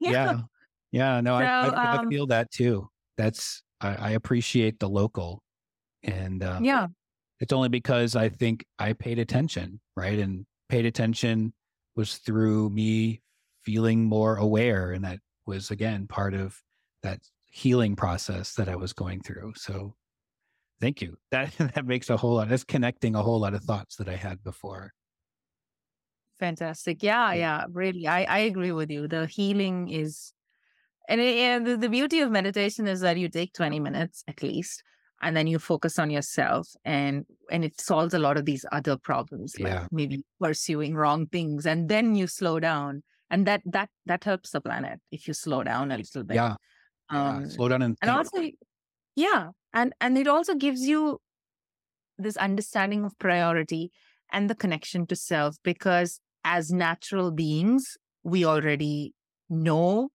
yeah. 0.00 0.40
Yeah. 0.90 1.20
No, 1.20 1.34
I, 1.34 1.44
I, 1.44 1.68
So, 1.68 1.74
I 1.74 1.96
um, 1.98 2.08
feel 2.08 2.26
that 2.28 2.50
too. 2.50 2.88
That's, 3.16 3.62
I, 3.80 3.94
I 3.94 4.10
appreciate 4.10 4.78
the 4.78 4.88
local. 4.88 5.42
And 6.02 6.42
uh, 6.42 6.60
yeah, 6.62 6.86
it's 7.40 7.52
only 7.52 7.68
because 7.68 8.16
I 8.16 8.28
think 8.28 8.64
I 8.78 8.92
paid 8.92 9.18
attention, 9.18 9.80
right? 9.96 10.18
And 10.18 10.46
paid 10.68 10.86
attention 10.86 11.52
was 11.96 12.16
through 12.18 12.70
me 12.70 13.22
feeling 13.64 14.04
more 14.04 14.36
aware. 14.36 14.92
And 14.92 15.04
that 15.04 15.18
was, 15.46 15.70
again, 15.70 16.06
part 16.06 16.34
of 16.34 16.56
that 17.02 17.20
healing 17.50 17.96
process 17.96 18.54
that 18.54 18.68
I 18.68 18.76
was 18.76 18.92
going 18.92 19.22
through. 19.22 19.54
So 19.56 19.94
thank 20.80 21.02
you. 21.02 21.18
That, 21.32 21.52
that 21.58 21.86
makes 21.86 22.10
a 22.10 22.16
whole 22.18 22.36
lot, 22.36 22.48
that's 22.48 22.64
connecting 22.64 23.14
a 23.16 23.22
whole 23.22 23.40
lot 23.40 23.54
of 23.54 23.64
thoughts 23.64 23.96
that 23.96 24.08
I 24.08 24.16
had 24.16 24.42
before. 24.44 24.92
fantastic. 26.38 27.02
Yeah, 27.02 27.32
Yeah. 27.32 27.64
really. 27.70 28.06
I 28.06 28.24
I 28.24 28.38
agree 28.40 28.72
with 28.72 28.90
you. 28.90 29.08
The 29.08 29.26
healing 29.26 29.88
is, 29.88 30.32
and, 31.08 31.20
it, 31.20 31.36
and 31.38 31.66
the, 31.66 31.76
the 31.78 31.88
beauty 31.90 32.20
of 32.20 32.30
meditation 32.32 32.88
is 32.88 33.00
that 33.02 33.18
you 33.18 33.28
take 33.30 33.52
twenty 33.54 33.80
minutes 33.80 34.24
at 34.28 34.42
least. 34.42 34.82
and 35.22 35.36
then 35.36 35.48
you 35.48 35.58
focus 35.60 35.98
on 35.98 36.10
yourself 36.10 36.66
and 36.84 37.26
and 37.54 37.64
it 37.68 37.80
solves 37.80 38.14
a 38.14 38.20
lot 38.26 38.36
of 38.38 38.44
these 38.46 38.64
other 38.78 38.96
problems 39.10 39.50
like 39.66 39.80
Yeah. 39.80 39.86
maybe 39.90 40.18
pursuing 40.44 40.94
wrong 41.00 41.26
things 41.36 41.66
and 41.66 41.88
then 41.92 42.14
you 42.20 42.26
slow 42.28 42.60
down 42.60 43.02
and 43.30 43.46
that 43.48 43.62
that 43.76 43.90
that 44.10 44.24
helps 44.30 44.50
the 44.52 44.60
planet 44.68 44.98
if 45.16 45.28
you 45.28 45.34
slow 45.34 45.62
down 45.64 45.92
a 45.92 45.98
little 46.02 46.24
bit 46.32 46.42
Yeah. 46.42 46.56
Yeah. 47.12 47.36
um 47.36 47.50
Slow 47.50 47.68
down 47.68 47.82
and, 47.82 47.96
and 48.02 48.10
also 48.10 48.42
yeah 49.16 49.50
and 49.74 49.92
and 50.00 50.18
it 50.18 50.26
also 50.26 50.54
gives 50.54 50.82
you 50.82 51.20
this 52.18 52.36
understanding 52.36 53.04
of 53.04 53.18
priority 53.18 53.90
and 54.32 54.50
the 54.50 54.54
connection 54.54 55.06
to 55.06 55.16
self 55.16 55.56
because 55.62 56.20
as 56.44 56.70
natural 56.70 57.30
beings 57.30 57.96
we 58.24 58.44
already 58.44 59.14
know 59.48 60.10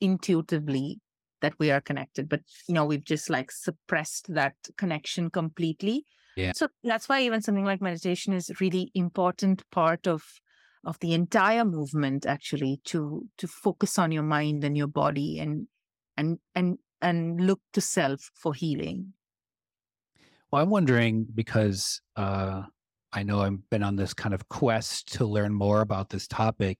intuitively 0.00 1.00
that 1.40 1.54
we 1.58 1.70
are 1.70 1.80
connected 1.80 2.28
but 2.28 2.40
you 2.68 2.74
know 2.74 2.84
we've 2.84 3.04
just 3.04 3.30
like 3.30 3.50
suppressed 3.50 4.26
that 4.34 4.54
connection 4.76 5.30
completely 5.30 6.04
Yeah. 6.36 6.52
so 6.54 6.68
that's 6.82 7.08
why 7.08 7.20
even 7.22 7.42
something 7.42 7.64
like 7.64 7.80
meditation 7.80 8.32
is 8.32 8.50
really 8.60 8.90
important 8.94 9.62
part 9.70 10.06
of 10.06 10.24
of 10.84 10.98
the 11.00 11.12
entire 11.14 11.64
movement 11.64 12.26
actually 12.26 12.80
to 12.86 13.26
to 13.38 13.46
focus 13.46 13.98
on 13.98 14.12
your 14.12 14.22
mind 14.24 14.64
and 14.64 14.76
your 14.76 14.88
body 14.88 15.38
and 15.38 15.66
and 16.16 16.38
and 16.54 16.78
and 17.00 17.40
look 17.40 17.60
to 17.72 17.80
self 17.80 18.30
for 18.34 18.54
healing 18.54 19.12
Well, 20.50 20.62
I'm 20.62 20.70
wondering 20.70 21.26
because 21.34 22.00
uh, 22.16 22.62
I 23.12 23.22
know 23.22 23.40
I've 23.40 23.68
been 23.70 23.82
on 23.82 23.96
this 23.96 24.14
kind 24.14 24.34
of 24.34 24.48
quest 24.48 25.12
to 25.14 25.26
learn 25.26 25.52
more 25.52 25.80
about 25.80 26.10
this 26.10 26.28
topic, 26.28 26.78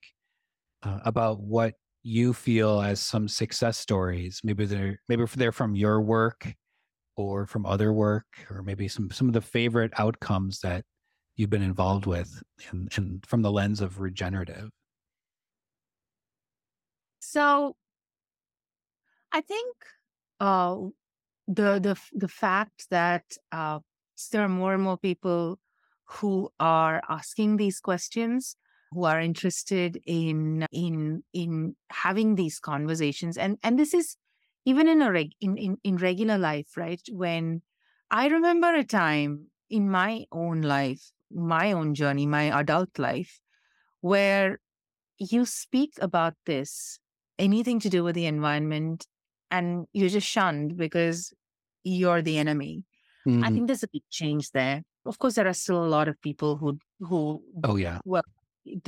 uh, 0.82 1.00
about 1.04 1.40
what 1.40 1.74
you 2.02 2.32
feel 2.34 2.80
as 2.80 3.00
some 3.00 3.28
success 3.28 3.78
stories. 3.78 4.40
Maybe 4.44 4.66
they're 4.66 5.00
maybe 5.08 5.24
they're 5.36 5.52
from 5.52 5.74
your 5.76 6.00
work, 6.02 6.54
or 7.16 7.46
from 7.46 7.66
other 7.66 7.92
work, 7.92 8.26
or 8.50 8.62
maybe 8.62 8.88
some 8.88 9.10
some 9.10 9.28
of 9.28 9.34
the 9.34 9.40
favorite 9.42 9.92
outcomes 9.98 10.60
that 10.60 10.84
you've 11.36 11.50
been 11.50 11.62
involved 11.62 12.06
with, 12.06 12.42
and, 12.70 12.90
and 12.96 13.26
from 13.26 13.42
the 13.42 13.52
lens 13.52 13.80
of 13.80 14.00
regenerative. 14.00 14.70
So 17.20 17.76
I 19.34 19.40
think 19.40 19.74
uh, 20.38 20.76
the 21.48 21.80
the 21.80 21.96
the 22.12 22.28
fact 22.28 22.86
that 22.90 23.24
uh, 23.50 23.80
there 24.30 24.42
are 24.42 24.48
more 24.48 24.74
and 24.74 24.82
more 24.82 24.96
people 24.96 25.58
who 26.04 26.50
are 26.60 27.02
asking 27.08 27.56
these 27.56 27.80
questions, 27.80 28.56
who 28.92 29.04
are 29.04 29.20
interested 29.20 29.98
in 30.06 30.66
in 30.70 31.24
in 31.32 31.74
having 31.90 32.36
these 32.36 32.60
conversations, 32.60 33.36
and 33.36 33.58
and 33.64 33.76
this 33.76 33.92
is 33.92 34.16
even 34.64 34.86
in 34.86 35.02
a 35.02 35.10
reg, 35.10 35.32
in, 35.40 35.56
in 35.56 35.78
in 35.82 35.96
regular 35.96 36.38
life, 36.38 36.76
right? 36.76 37.02
When 37.10 37.62
I 38.12 38.28
remember 38.28 38.72
a 38.72 38.84
time 38.84 39.48
in 39.68 39.90
my 39.90 40.26
own 40.30 40.62
life, 40.62 41.10
my 41.32 41.72
own 41.72 41.94
journey, 41.96 42.26
my 42.26 42.56
adult 42.56 43.00
life, 43.00 43.40
where 44.00 44.60
you 45.18 45.44
speak 45.44 45.94
about 46.00 46.34
this 46.46 47.00
anything 47.38 47.80
to 47.80 47.90
do 47.90 48.04
with 48.04 48.14
the 48.14 48.26
environment 48.26 49.08
and 49.58 49.86
you're 49.92 50.08
just 50.18 50.26
shunned 50.36 50.76
because 50.84 51.32
you're 51.84 52.22
the 52.28 52.36
enemy. 52.44 52.72
I 53.26 53.30
Mhm. 53.30 53.52
think 53.54 53.66
there's 53.68 53.82
a 53.86 53.92
big 53.96 54.02
change 54.20 54.50
there. 54.60 54.82
Of 55.10 55.18
course, 55.18 55.34
there 55.36 55.48
are 55.52 55.54
still 55.64 55.82
a 55.84 55.92
lot 55.96 56.08
of 56.12 56.20
people 56.28 56.56
who 56.62 56.78
who 57.10 57.20
Oh 57.70 57.76
yeah, 57.84 57.98
well 58.14 58.24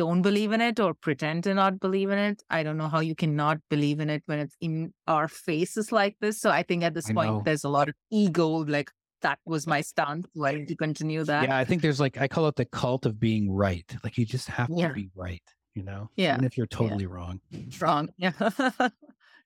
don't 0.01 0.23
believe 0.27 0.53
in 0.57 0.63
it 0.67 0.81
or 0.85 0.91
pretend 1.07 1.45
to 1.47 1.55
not 1.63 1.79
believe 1.81 2.11
in 2.17 2.19
it. 2.29 2.43
I 2.59 2.63
don't 2.67 2.79
know 2.83 2.89
how 2.95 3.01
you 3.09 3.15
cannot 3.23 3.59
believe 3.75 4.01
in 4.05 4.09
it 4.17 4.23
when 4.33 4.39
it's 4.45 4.57
in 4.69 4.77
our 5.17 5.29
faces 5.29 5.91
like 6.01 6.17
this. 6.27 6.41
So 6.45 6.51
I 6.59 6.63
think 6.63 6.83
at 6.91 6.95
this 6.95 7.11
I 7.11 7.15
point 7.19 7.31
know. 7.33 7.43
there's 7.49 7.65
a 7.65 7.73
lot 7.79 7.89
of 7.91 7.95
ego, 8.23 8.49
like 8.77 8.91
that 9.27 9.39
was 9.55 9.67
my 9.75 9.81
stance. 9.91 10.27
Why 10.45 10.53
did 10.57 10.71
you 10.71 10.77
continue 10.87 11.25
that? 11.33 11.45
yeah. 11.49 11.57
I 11.59 11.65
think 11.65 11.83
there's 11.83 12.01
like 12.07 12.17
I 12.25 12.29
call 12.29 12.49
it 12.49 12.57
the 12.63 12.65
cult 12.81 13.05
of 13.07 13.19
being 13.29 13.51
right. 13.67 13.89
Like 14.05 14.17
you 14.19 14.25
just 14.37 14.49
have 14.49 14.71
Yeah. 14.71 14.89
to 14.89 14.95
be 15.03 15.09
right, 15.15 15.43
you 15.75 15.83
know, 15.83 16.09
Yeah, 16.17 16.35
even 16.35 16.45
if 16.45 16.57
you're 16.59 16.73
totally 16.81 17.07
wrong. 17.07 17.41
wrong. 17.81 18.09
Yeah. 18.19 18.33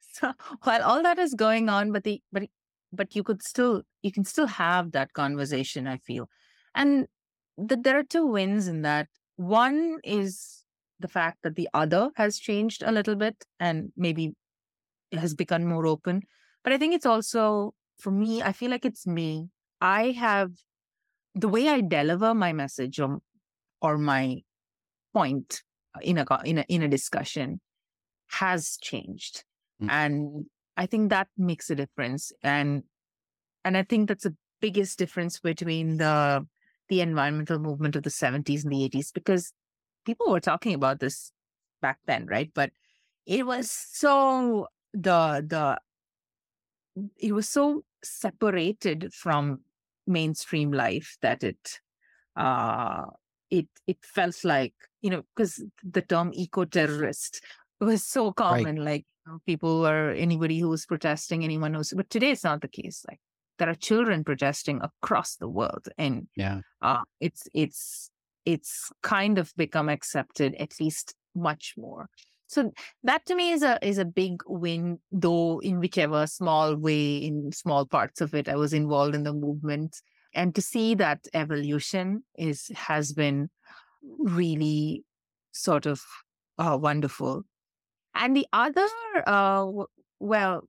so 0.13 0.33
while 0.63 0.83
all 0.83 1.03
that 1.03 1.19
is 1.19 1.35
going 1.35 1.69
on, 1.69 1.93
but 1.93 2.05
the 2.05 2.23
but 2.33 2.45
but 2.93 3.15
you 3.15 3.23
could 3.23 3.43
still 3.43 3.83
you 4.03 4.13
can 4.13 4.25
still 4.25 4.47
have 4.47 4.93
that 4.93 5.13
conversation. 5.13 5.87
I 5.87 5.99
feel, 5.99 6.29
and 6.75 7.07
th- 7.69 7.81
there 7.83 7.99
are 7.99 8.05
two 8.05 8.27
wins 8.27 8.69
in 8.69 8.83
that. 8.83 9.09
One 9.37 9.99
is 10.05 10.65
the 10.99 11.09
fact 11.09 11.39
that 11.43 11.57
the 11.57 11.69
other 11.73 12.11
has 12.17 12.39
changed 12.39 12.83
a 12.83 12.93
little 12.93 13.15
bit 13.15 13.45
and 13.59 13.93
maybe 13.97 14.35
has 15.13 15.35
become 15.35 15.65
more 15.65 15.87
open. 15.87 16.23
But 16.63 16.73
I 16.73 16.79
think 16.79 16.95
it's 16.95 17.07
also 17.07 17.75
for 17.99 18.11
me. 18.11 18.43
I 18.43 18.53
feel 18.53 18.71
like 18.71 18.85
it's 18.85 19.07
me. 19.07 19.49
I 19.81 20.11
have 20.13 20.53
the 21.35 21.49
way 21.49 21.69
I 21.69 21.81
deliver 21.81 22.35
my 22.35 22.53
message 22.53 23.01
or 23.01 23.21
or 23.81 23.99
my 23.99 24.43
point 25.13 25.63
in 26.03 26.19
a 26.19 26.27
in 26.45 26.59
a 26.59 26.65
in 26.69 26.83
a 26.83 26.89
discussion 26.89 27.61
has 28.29 28.77
changed 28.81 29.45
Mm. 29.81 29.89
and 29.91 30.47
i 30.77 30.87
think 30.87 31.11
that 31.11 31.29
makes 31.37 31.71
a 31.71 31.75
difference 31.75 32.33
and 32.43 32.83
and 33.65 33.77
i 33.77 33.83
think 33.83 34.09
that's 34.09 34.25
the 34.25 34.37
biggest 34.61 34.99
difference 34.99 35.41
between 35.41 35.97
the 35.97 36.47
the 36.89 37.01
environmental 37.01 37.59
movement 37.59 37.97
of 37.97 38.03
the 38.03 38.11
70s 38.11 38.65
and 38.65 38.73
the 38.73 38.85
80s 38.85 39.13
because 39.13 39.53
people 40.05 40.31
were 40.31 40.41
talking 40.41 40.75
about 40.75 41.01
this 41.01 41.33
back 41.81 41.99
then 42.07 42.27
right 42.27 42.51
but 42.55 42.71
it 43.27 43.47
was 43.47 43.71
so 43.71 44.67
the 44.93 45.45
the 45.47 45.79
it 47.17 47.33
was 47.33 47.49
so 47.49 47.85
separated 48.03 49.13
from 49.13 49.61
mainstream 50.07 50.73
life 50.73 51.17
that 51.23 51.45
it 51.45 51.81
uh 52.37 53.05
it 53.51 53.67
it 53.87 53.99
felt 54.03 54.45
like 54.45 54.75
you 55.01 55.11
know 55.11 55.23
because 55.35 55.63
the 55.83 56.03
term 56.03 56.31
eco 56.35 56.65
terrorist 56.65 57.43
was 57.81 58.05
so 58.05 58.33
common 58.33 58.77
like 58.77 59.05
you 59.20 59.20
know, 59.20 59.20
people 59.47 59.87
or 59.87 60.11
anybody 60.11 60.59
who's 60.59 60.87
protesting 60.87 61.45
anyone 61.45 61.75
who's 61.75 61.93
but 61.97 62.11
today 62.11 62.31
it's 62.31 62.45
not 62.45 62.61
the 62.61 62.69
case 62.69 63.05
like 63.09 63.21
there 63.59 63.69
are 63.69 63.75
children 63.75 64.25
protesting 64.25 64.81
across 64.83 65.37
the 65.37 65.49
world 65.49 65.89
and 65.99 66.27
Yeah, 66.37 66.61
uh 66.83 67.03
it's 67.21 67.47
it's 67.55 68.11
it's 68.47 68.91
kind 69.03 69.39
of 69.39 69.53
become 69.57 69.89
accepted 69.89 70.55
at 70.57 70.81
least 70.81 71.15
much 71.35 71.75
more. 71.77 72.09
So 72.47 72.73
that 73.05 73.27
to 73.27 73.35
me 73.37 73.53
is 73.53 73.63
a 73.63 73.79
is 73.87 73.99
a 73.99 74.05
big 74.05 74.43
win 74.47 74.99
though 75.13 75.61
in 75.61 75.79
whichever 75.79 76.27
small 76.27 76.75
way 76.75 77.19
in 77.19 77.53
small 77.53 77.87
parts 77.87 78.21
of 78.21 78.35
it 78.35 78.49
i 78.49 78.57
was 78.57 78.73
involved 78.73 79.15
in 79.15 79.23
the 79.23 79.33
movement. 79.33 79.97
And 80.35 80.55
to 80.55 80.63
see 80.63 80.95
that 80.97 81.27
evolution 81.35 82.25
is 82.37 82.71
has 82.75 83.13
been 83.13 83.51
really 84.19 85.05
sort 85.53 85.87
of 85.87 86.03
uh, 86.59 86.79
wonderful 86.81 87.45
and 88.21 88.37
the 88.37 88.47
other 88.53 88.87
uh 89.27 89.65
w- 89.65 89.87
well 90.21 90.63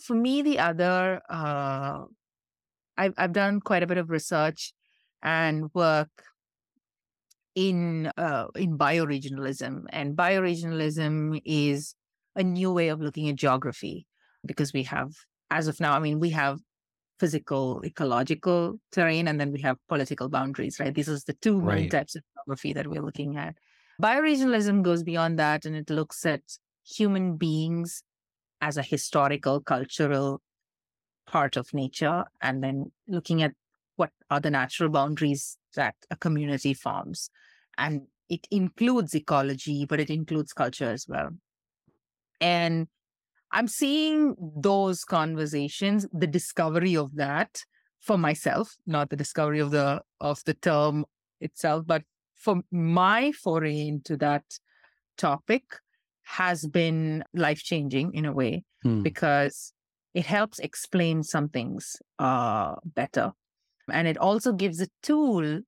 for 0.00 0.14
me 0.14 0.42
the 0.42 0.58
other 0.58 1.20
uh 1.28 2.04
I've, 2.96 3.14
I've 3.16 3.32
done 3.32 3.60
quite 3.60 3.82
a 3.82 3.86
bit 3.86 3.98
of 3.98 4.10
research 4.10 4.74
and 5.22 5.70
work 5.74 6.10
in 7.54 8.10
uh, 8.16 8.46
in 8.54 8.78
bioregionalism 8.78 9.84
and 9.90 10.16
bioregionalism 10.16 11.40
is 11.44 11.94
a 12.36 12.42
new 12.42 12.72
way 12.72 12.88
of 12.88 13.00
looking 13.00 13.28
at 13.28 13.36
geography 13.36 14.06
because 14.46 14.72
we 14.72 14.84
have 14.84 15.12
as 15.50 15.68
of 15.68 15.80
now 15.80 15.92
i 15.92 15.98
mean 15.98 16.18
we 16.18 16.30
have 16.30 16.60
physical 17.22 17.80
ecological 17.84 18.80
terrain 18.90 19.28
and 19.28 19.38
then 19.40 19.52
we 19.52 19.60
have 19.60 19.76
political 19.88 20.28
boundaries 20.28 20.80
right? 20.80 20.94
These 20.94 21.08
are 21.08 21.18
the 21.24 21.34
two 21.34 21.60
main 21.60 21.88
types 21.88 22.16
of 22.16 22.22
geography 22.34 22.72
that 22.72 22.88
we're 22.88 23.02
looking 23.02 23.36
at. 23.36 23.54
Bioregionalism 24.02 24.82
goes 24.82 25.04
beyond 25.04 25.38
that 25.38 25.64
and 25.64 25.76
it 25.76 25.88
looks 25.88 26.26
at 26.26 26.42
human 26.84 27.36
beings 27.36 28.02
as 28.60 28.76
a 28.76 28.82
historical 28.82 29.60
cultural 29.60 30.40
part 31.26 31.56
of 31.56 31.72
nature 31.72 32.24
and 32.40 32.62
then 32.62 32.90
looking 33.08 33.42
at 33.42 33.52
what 33.96 34.10
are 34.30 34.40
the 34.40 34.50
natural 34.50 34.88
boundaries 34.88 35.56
that 35.74 35.94
a 36.10 36.16
community 36.16 36.74
forms. 36.74 37.30
And 37.78 38.02
it 38.28 38.46
includes 38.50 39.14
ecology 39.14 39.84
but 39.84 40.00
it 40.00 40.10
includes 40.10 40.52
culture 40.52 40.90
as 40.90 41.06
well. 41.08 41.30
And 42.40 42.88
i'm 43.52 43.68
seeing 43.68 44.34
those 44.56 45.04
conversations 45.04 46.06
the 46.12 46.26
discovery 46.26 46.96
of 46.96 47.14
that 47.14 47.62
for 48.00 48.18
myself 48.18 48.76
not 48.86 49.10
the 49.10 49.16
discovery 49.16 49.60
of 49.60 49.70
the 49.70 50.00
of 50.20 50.42
the 50.44 50.54
term 50.54 51.04
itself 51.40 51.84
but 51.86 52.02
for 52.34 52.62
my 52.72 53.30
foray 53.32 53.86
into 53.86 54.16
that 54.16 54.42
topic 55.16 55.62
has 56.24 56.66
been 56.66 57.24
life 57.34 57.62
changing 57.62 58.14
in 58.14 58.24
a 58.24 58.32
way 58.32 58.64
Hmm. 58.82 59.02
because 59.02 59.72
it 60.14 60.26
helps 60.26 60.58
explain 60.58 61.22
some 61.22 61.48
things 61.48 61.96
uh, 62.18 62.76
better. 62.84 63.32
And 63.90 64.08
it 64.08 64.18
also 64.18 64.52
gives 64.52 64.80
a 64.80 64.88
tool 65.02 65.60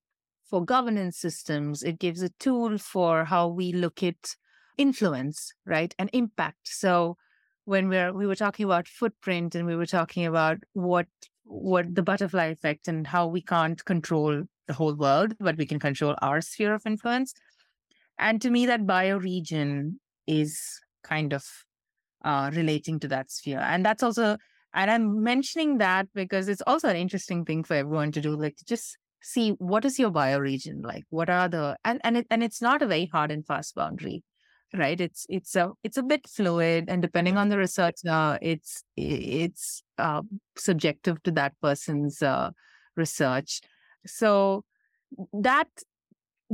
for 0.45 0.65
governance 0.65 1.19
systems. 1.19 1.83
It 1.83 1.99
gives 1.99 2.23
a 2.23 2.31
tool 2.39 2.79
for 2.79 3.25
how 3.25 3.49
we 3.49 3.73
look 3.73 4.03
at 4.03 4.37
influence, 4.77 5.53
right? 5.67 5.95
And 5.99 6.11
impact. 6.13 6.69
So 6.69 7.17
when 7.65 7.89
we're 7.89 8.13
we 8.13 8.27
were 8.27 8.35
talking 8.37 8.65
about 8.65 8.89
footprint 8.89 9.55
and 9.55 9.67
we 9.67 9.77
were 9.77 9.87
talking 9.87 10.27
about 10.27 10.59
what 10.73 11.07
what 11.45 11.95
the 11.95 12.03
butterfly 12.03 12.47
effect 12.47 12.89
and 12.89 13.07
how 13.07 13.27
we 13.27 13.41
can't 13.43 13.85
control 13.85 14.45
the 14.67 14.75
whole 14.75 14.95
world, 14.95 15.35
but 15.41 15.57
we 15.57 15.67
can 15.67 15.79
control 15.79 16.15
our 16.23 16.41
sphere 16.41 16.75
of 16.75 16.87
influence. 16.87 17.35
And 18.19 18.41
to 18.43 18.51
me, 18.51 18.67
that 18.67 18.83
bioregion 18.83 19.97
is 20.27 20.81
kind 21.03 21.33
of 21.33 21.45
uh, 22.25 22.51
relating 22.55 22.99
to 23.01 23.09
that 23.09 23.31
sphere. 23.31 23.61
And 23.61 23.85
that's 23.85 24.03
also, 24.03 24.37
and 24.73 24.91
I'm 24.91 25.23
mentioning 25.23 25.79
that 25.79 26.09
because 26.15 26.49
it's 26.49 26.63
also 26.67 26.89
an 26.89 26.97
interesting 26.97 27.45
thing 27.45 27.65
for 27.65 27.75
everyone 27.75 28.13
to 28.13 28.21
do, 28.21 28.35
like 28.37 28.57
to 28.57 28.65
just 28.65 28.97
see 29.23 29.51
what 29.53 29.85
is 29.85 29.99
your 29.99 30.11
bioregion 30.11 30.85
like? 30.85 31.05
What 31.11 31.31
are 31.31 31.49
the 31.49 31.77
and 31.85 32.01
and, 32.05 32.19
it, 32.19 32.27
and 32.31 32.43
it's 32.43 32.61
not 32.61 32.83
a 32.83 32.87
very 32.87 33.07
hard 33.07 33.31
and 33.31 33.47
fast 33.47 33.75
boundary 33.75 34.23
right? 34.77 35.01
It's 35.01 35.27
it's 35.29 35.55
a 35.57 35.73
it's 35.83 35.97
a 35.97 36.03
bit 36.03 36.27
fluid 36.29 36.87
and 36.89 37.01
depending 37.01 37.37
on 37.37 37.49
the 37.49 37.59
research 37.59 38.05
uh, 38.09 38.39
it's 38.43 38.83
it's 38.97 39.83
uh, 39.99 40.23
subjective 40.57 41.23
to 41.25 41.31
that 41.33 41.55
person's 41.63 42.23
uh, 42.23 42.51
research. 42.97 43.61
So 44.07 44.65
that 45.33 45.69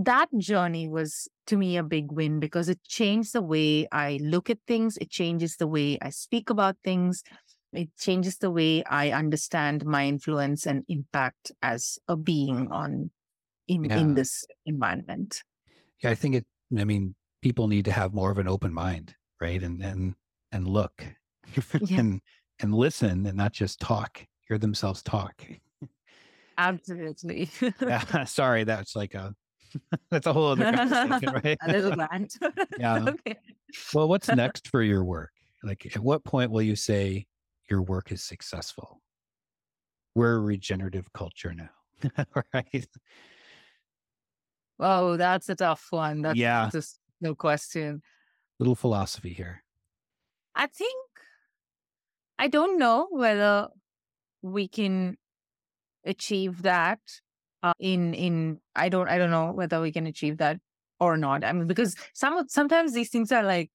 that 0.04 0.28
journey 0.38 0.88
was 0.88 1.28
to 1.46 1.56
me 1.56 1.76
a 1.76 1.82
big 1.82 2.12
win 2.12 2.40
because 2.40 2.68
it 2.68 2.82
changed 2.84 3.32
the 3.32 3.42
way 3.42 3.86
i 3.92 4.18
look 4.22 4.48
at 4.50 4.58
things 4.66 4.96
it 4.98 5.10
changes 5.10 5.56
the 5.56 5.66
way 5.66 5.98
i 6.02 6.10
speak 6.10 6.50
about 6.50 6.76
things 6.84 7.22
it 7.72 7.88
changes 7.98 8.38
the 8.38 8.50
way 8.50 8.82
i 8.84 9.10
understand 9.10 9.84
my 9.84 10.06
influence 10.06 10.66
and 10.66 10.84
impact 10.88 11.52
as 11.62 11.98
a 12.08 12.16
being 12.16 12.68
on 12.70 13.10
in 13.68 13.84
Yeah. 13.84 13.98
in 14.00 14.14
this 14.14 14.44
environment 14.66 15.42
Yeah, 16.02 16.10
I 16.10 16.14
think 16.14 16.34
it. 16.34 16.46
I 16.78 16.84
mean, 16.84 17.14
people 17.42 17.68
need 17.68 17.84
to 17.84 17.92
have 17.92 18.14
more 18.14 18.30
of 18.30 18.38
an 18.38 18.48
open 18.48 18.72
mind, 18.72 19.14
right? 19.40 19.62
And 19.62 19.82
and 19.82 20.14
and 20.52 20.66
look, 20.66 21.04
Yeah. 21.80 21.98
and 22.00 22.20
and 22.60 22.74
listen, 22.74 23.26
and 23.26 23.36
not 23.36 23.52
just 23.52 23.80
talk. 23.80 24.26
Hear 24.48 24.58
themselves 24.58 25.02
talk. 25.02 25.46
absolutely 26.58 27.50
Yeah, 27.80 28.24
sorry, 28.24 28.64
that's 28.64 28.96
like 28.96 29.14
a 29.14 29.34
that's 30.10 30.26
a 30.26 30.32
whole 30.32 30.46
other 30.48 30.66
conversation, 30.66 31.30
right? 31.44 31.58
rant 31.96 32.38
Yeah. 32.76 33.08
okay 33.08 33.36
Well, 33.92 34.08
what's 34.08 34.32
next 34.32 34.68
for 34.68 34.82
your 34.82 35.04
work? 35.04 35.32
Like, 35.62 35.86
at 35.96 36.02
what 36.02 36.24
point 36.24 36.50
will 36.50 36.62
you 36.62 36.76
say 36.76 37.26
your 37.70 37.82
work 37.82 38.12
is 38.12 38.22
successful? 38.22 39.02
We're 40.14 40.36
a 40.36 40.40
regenerative 40.40 41.12
culture 41.12 41.54
now, 41.54 41.70
right? 42.54 42.86
oh 44.78 45.16
that's 45.16 45.48
a 45.48 45.54
tough 45.54 45.86
one 45.90 46.22
that's 46.22 46.38
Yeah. 46.38 46.70
just 46.70 47.00
no 47.20 47.34
question 47.34 48.02
Little 48.58 48.74
philosophy 48.74 49.32
here. 49.32 49.64
I 50.54 50.66
think 50.66 51.06
I 52.38 52.48
don't 52.48 52.78
know 52.78 53.08
whether 53.10 53.68
we 54.42 54.68
can 54.68 55.18
achieve 56.04 56.62
that 56.62 57.00
uh, 57.62 57.74
in 57.78 58.14
in 58.14 58.58
I 58.74 58.88
don't 58.88 59.08
I 59.08 59.18
don't 59.18 59.30
know 59.30 59.52
whether 59.52 59.80
we 59.80 59.92
can 59.92 60.06
achieve 60.06 60.38
that 60.38 60.58
or 60.98 61.16
not. 61.16 61.44
I 61.44 61.52
mean 61.52 61.66
because 61.66 61.96
some 62.14 62.48
sometimes 62.48 62.92
these 62.92 63.10
things 63.10 63.32
are 63.32 63.42
like 63.42 63.70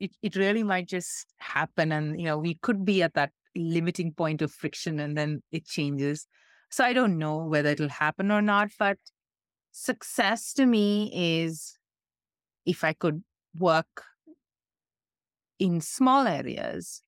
it 0.00 0.12
it 0.22 0.36
really 0.36 0.62
might 0.62 0.88
just 0.88 1.26
happen 1.38 1.92
and 1.92 2.20
you 2.20 2.26
know 2.26 2.38
we 2.38 2.54
could 2.62 2.84
be 2.84 3.02
at 3.02 3.14
that 3.14 3.32
limiting 3.56 4.12
point 4.12 4.42
of 4.42 4.52
friction 4.52 5.00
and 5.00 5.16
then 5.16 5.42
it 5.52 5.66
changes. 5.66 6.26
So 6.70 6.84
I 6.84 6.92
don't 6.92 7.18
know 7.18 7.38
whether 7.38 7.70
it'll 7.70 7.88
happen 7.88 8.30
or 8.30 8.42
not 8.42 8.70
but 8.78 8.98
success 9.72 10.52
to 10.54 10.66
me 10.66 11.10
is 11.14 11.78
if 12.66 12.84
I 12.84 12.92
could 12.92 13.22
work 13.58 14.04
in 15.58 15.80
small 15.80 16.26
areas 16.26 17.02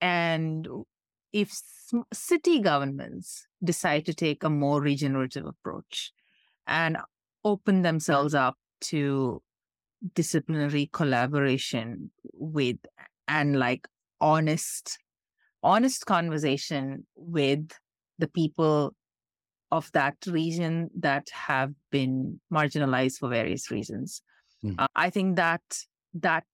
and 0.00 0.68
if 1.34 1.52
city 2.14 2.60
governments 2.60 3.46
decide 3.62 4.06
to 4.06 4.14
take 4.14 4.44
a 4.44 4.48
more 4.50 4.80
regenerative 4.80 5.44
approach 5.44 6.12
and 6.66 6.96
open 7.44 7.82
themselves 7.82 8.34
up 8.34 8.56
to 8.80 9.42
disciplinary 10.14 10.88
collaboration 10.92 12.10
with 12.34 12.76
and 13.26 13.58
like 13.58 13.88
honest 14.20 14.98
honest 15.62 16.06
conversation 16.06 17.04
with 17.16 17.72
the 18.18 18.28
people 18.28 18.94
of 19.72 19.90
that 19.92 20.14
region 20.26 20.88
that 20.96 21.28
have 21.30 21.72
been 21.90 22.40
marginalized 22.52 23.18
for 23.18 23.28
various 23.28 23.70
reasons 23.70 24.22
Mm. 24.64 24.76
Uh, 24.78 24.86
i 24.96 25.10
think 25.10 25.36
that 25.36 25.60
that 26.14 26.44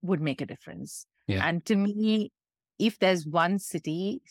would 0.00 0.22
make 0.22 0.40
a 0.40 0.46
difference 0.46 1.04
Yeah. 1.26 1.46
and 1.46 1.62
to 1.66 1.76
me 1.76 2.32
if 2.78 2.98
there's 2.98 3.26
one 3.26 3.58
city 3.58 4.22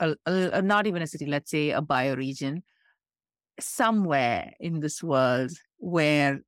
a- 0.00 0.16
a- 0.26 0.62
not 0.62 0.86
even 0.86 1.02
a 1.02 1.06
city 1.06 1.26
let's 1.26 1.50
say 1.50 1.70
a 1.70 1.82
bioregion 1.82 2.62
somewhere 3.60 4.52
in 4.60 4.80
this 4.80 5.02
world 5.02 5.50
where 5.78 6.40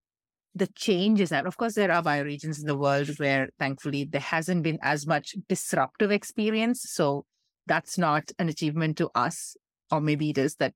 the 0.54 0.66
changes 0.68 1.32
are 1.32 1.46
of 1.46 1.56
course 1.56 1.74
there 1.74 1.90
are 1.90 2.02
bioregions 2.02 2.60
in 2.60 2.66
the 2.66 2.76
world 2.76 3.08
where 3.18 3.48
thankfully 3.58 4.04
there 4.04 4.20
hasn't 4.20 4.62
been 4.62 4.78
as 4.82 5.06
much 5.06 5.34
disruptive 5.48 6.10
experience 6.10 6.82
so 6.82 7.24
that's 7.66 7.98
not 7.98 8.30
an 8.38 8.48
achievement 8.48 8.96
to 8.96 9.08
us 9.14 9.56
or 9.90 10.00
maybe 10.00 10.30
it 10.30 10.38
is 10.38 10.56
that 10.56 10.74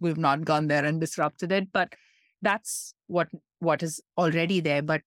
we've 0.00 0.18
not 0.18 0.44
gone 0.44 0.68
there 0.68 0.84
and 0.84 1.00
disrupted 1.00 1.52
it 1.52 1.72
but 1.72 1.94
that's 2.42 2.94
what 3.06 3.28
what 3.58 3.82
is 3.82 4.00
already 4.16 4.60
there. 4.60 4.82
But 4.82 5.02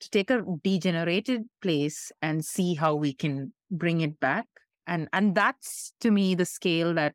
to 0.00 0.10
take 0.10 0.30
a 0.30 0.42
degenerated 0.62 1.42
place 1.62 2.12
and 2.22 2.44
see 2.44 2.74
how 2.74 2.94
we 2.94 3.12
can 3.12 3.52
bring 3.70 4.00
it 4.00 4.20
back. 4.20 4.46
And 4.86 5.08
and 5.12 5.34
that's 5.34 5.92
to 6.00 6.10
me 6.10 6.34
the 6.34 6.46
scale 6.46 6.94
that 6.94 7.14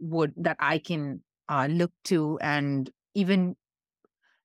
would 0.00 0.32
that 0.36 0.56
i 0.58 0.78
can 0.78 1.22
uh, 1.48 1.66
look 1.70 1.92
to 2.04 2.38
and 2.40 2.90
even 3.14 3.56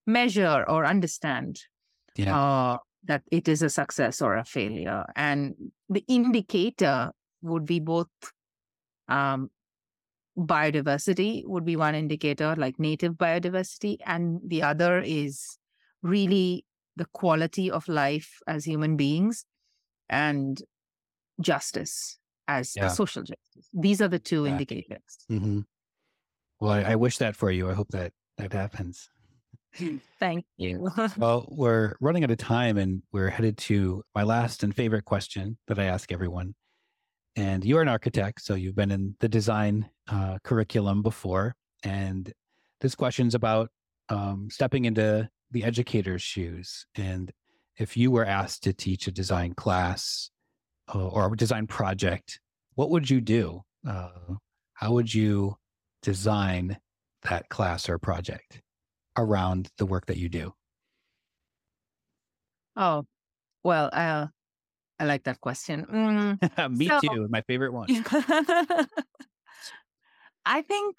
measure 0.06 0.66
or 0.68 0.86
understand 0.86 1.60
Yeah. 2.16 2.36
uh, 2.36 2.78
that 3.04 3.24
it 3.32 3.48
is 3.48 3.62
a 3.62 3.70
success 3.70 4.22
or 4.22 4.36
a 4.36 4.44
failure. 4.46 5.06
And 5.16 5.56
the 5.90 6.04
indicator 6.08 7.12
would 7.42 7.66
be 7.66 7.80
both 7.80 8.10
um, 9.08 9.50
biodiversity 10.38 11.44
would 11.46 11.66
be 11.66 11.76
one 11.76 11.96
indicator 11.96 12.56
like 12.56 12.80
native 12.80 13.14
biodiversity 13.14 13.98
and 14.06 14.40
the 14.46 14.62
other 14.62 15.00
is 15.00 15.58
really 16.04 16.66
the 16.96 17.06
quality 17.14 17.72
of 17.72 17.88
life 17.88 18.40
as 18.48 18.66
human 18.66 18.96
beings. 18.98 19.46
And 20.10 20.62
justice 21.42 22.20
as 22.48 22.76
Yeah. 22.76 22.88
social 22.88 23.24
justice 23.24 23.70
these 23.74 24.02
are 24.02 24.08
the 24.08 24.20
two 24.20 24.46
Yeah. 24.46 24.52
indicators 24.52 25.18
hmm 25.30 25.62
Well, 26.60 26.72
I, 26.72 26.82
I 26.94 26.96
wish 26.96 27.18
that 27.20 27.36
for 27.36 27.52
you. 27.52 27.70
I 27.70 27.74
hope 27.74 27.90
that 27.90 28.14
that 28.38 28.54
happens. 28.54 29.10
thank 30.20 30.46
you 30.58 30.90
Well, 31.18 31.48
we're 31.52 31.96
running 32.02 32.24
out 32.24 32.32
of 32.32 32.38
time 32.38 32.78
and 32.78 33.04
we're 33.12 33.30
headed 33.30 33.58
to 33.70 34.04
my 34.16 34.24
last 34.24 34.64
and 34.64 34.76
favorite 34.76 35.06
question 35.06 35.58
that 35.68 35.78
I 35.80 35.86
ask 35.86 36.12
everyone. 36.12 36.56
And 37.36 37.64
you're 37.64 37.84
an 37.84 37.88
architect, 37.88 38.42
so 38.42 38.56
you've 38.56 38.76
been 38.76 38.90
in 38.92 39.16
the 39.20 39.30
design 39.30 39.90
uh, 40.08 40.40
curriculum 40.44 41.04
before. 41.04 41.56
And 41.84 42.34
this 42.82 42.96
question's 42.96 43.36
about 43.36 43.70
um, 44.10 44.50
stepping 44.52 44.86
into 44.86 45.30
the 45.52 45.64
educator's 45.64 46.24
shoes. 46.24 46.88
And 46.96 47.32
if 47.78 47.96
you 47.96 48.10
were 48.10 48.26
asked 48.26 48.64
to 48.64 48.74
teach 48.74 49.06
a 49.08 49.12
design 49.12 49.54
class 49.54 50.32
uh, 50.94 51.08
or 51.08 51.32
a 51.34 51.38
design 51.38 51.68
project, 51.68 52.40
what 52.76 52.90
would 52.90 53.10
you 53.10 53.22
do? 53.22 53.64
Uh, 53.88 54.10
how 54.74 54.92
would 54.94 55.14
you 55.14 55.56
design 56.02 56.78
that 57.24 57.50
class 57.50 57.90
or 57.90 57.98
project 57.98 58.62
around 59.18 59.70
the 59.78 59.86
work 59.86 60.06
that 60.06 60.18
you 60.18 60.30
do? 60.30 60.54
oh 62.80 63.04
well 63.64 63.90
uh, 63.92 64.28
i 65.00 65.06
like 65.06 65.24
that 65.24 65.42
question 65.42 65.86
Mm, 65.90 66.38
Me 66.78 66.88
So- 66.88 67.00
too. 67.02 67.28
My 67.30 67.42
favorite 67.42 67.74
one. 67.74 67.88
I 70.46 70.62
think 70.62 70.96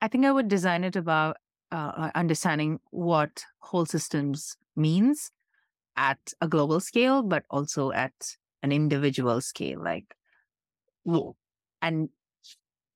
I 0.00 0.08
think 0.08 0.24
I 0.24 0.32
would 0.32 0.48
design 0.48 0.84
it 0.84 0.94
about 0.96 1.36
uh, 1.72 1.92
uh, 1.96 2.10
understanding 2.14 2.78
what 2.90 3.44
whole 3.58 3.86
systems 3.86 4.56
means 4.76 5.30
at 5.96 6.18
a 6.40 6.46
global 6.46 6.78
scale, 6.80 7.22
but 7.22 7.44
also 7.50 7.90
at 7.90 8.36
an 8.62 8.72
individual 8.72 9.40
scale, 9.40 9.82
like 9.82 10.14
and 11.82 12.08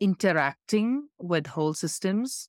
interacting 0.01 1.09
with 1.19 1.47
whole 1.47 1.75
systems 1.75 2.49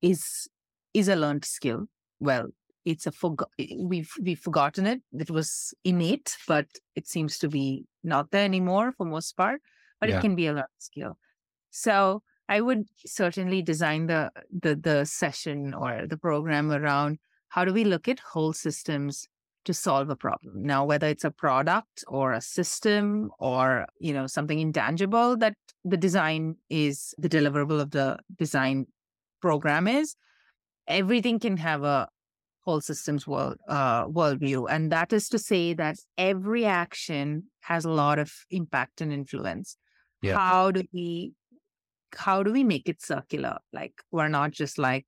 is 0.00 0.48
is 0.94 1.08
a 1.08 1.16
learned 1.16 1.44
skill. 1.44 1.86
Well, 2.20 2.48
it's 2.84 3.06
a 3.06 3.12
forgo- 3.12 3.46
we've 3.78 4.10
we've 4.22 4.38
forgotten 4.38 4.86
it. 4.86 5.02
It 5.12 5.30
was 5.30 5.74
innate, 5.84 6.36
but 6.46 6.66
it 6.94 7.06
seems 7.08 7.38
to 7.38 7.48
be 7.48 7.84
not 8.04 8.30
there 8.30 8.44
anymore 8.44 8.92
for 8.92 9.06
most 9.06 9.36
part. 9.36 9.60
But 10.00 10.08
Yeah. 10.08 10.18
it 10.18 10.20
can 10.20 10.34
be 10.34 10.46
a 10.46 10.52
learned 10.52 10.78
skill. 10.78 11.18
So 11.70 12.22
I 12.48 12.60
would 12.60 12.84
certainly 13.06 13.62
design 13.62 14.06
the 14.06 14.30
the 14.50 14.76
the 14.76 15.04
session 15.04 15.74
or 15.74 16.06
the 16.06 16.18
program 16.18 16.70
around 16.70 17.18
how 17.48 17.64
do 17.64 17.72
we 17.72 17.84
look 17.84 18.08
at 18.08 18.20
whole 18.20 18.52
systems 18.52 19.28
to 19.64 19.74
solve 19.74 20.10
a 20.10 20.16
problem. 20.16 20.62
Now, 20.62 20.84
whether 20.84 21.06
it's 21.06 21.24
a 21.24 21.30
product 21.30 22.04
or 22.08 22.32
a 22.32 22.40
system 22.40 23.30
or, 23.38 23.86
you 23.98 24.12
know, 24.12 24.26
something 24.26 24.58
intangible 24.58 25.36
that 25.38 25.54
the 25.84 25.96
design 25.96 26.56
is 26.68 27.14
the 27.18 27.28
deliverable 27.28 27.80
of 27.80 27.90
the 27.90 28.18
design 28.38 28.86
program 29.40 29.88
is, 29.88 30.14
everything 30.86 31.38
can 31.38 31.56
have 31.56 31.84
a 31.84 32.08
whole 32.64 32.80
systems 32.80 33.26
world 33.26 33.56
uh, 33.68 34.06
worldview, 34.06 34.66
and 34.70 34.92
that 34.92 35.12
is 35.12 35.28
to 35.28 35.38
say 35.38 35.74
that 35.74 35.96
every 36.16 36.64
action 36.64 37.44
has 37.60 37.84
a 37.84 37.90
lot 37.90 38.18
of 38.18 38.32
impact 38.50 39.00
and 39.00 39.12
influence. 39.12 39.76
Yeah. 40.22 40.36
How 40.36 40.70
do 40.70 40.82
we 40.92 41.32
how 42.16 42.42
do 42.42 42.52
we 42.52 42.62
make 42.62 42.88
it 42.88 43.02
circular? 43.02 43.58
Like 43.72 43.94
we're 44.10 44.28
not 44.28 44.52
just 44.52 44.78
like 44.78 45.06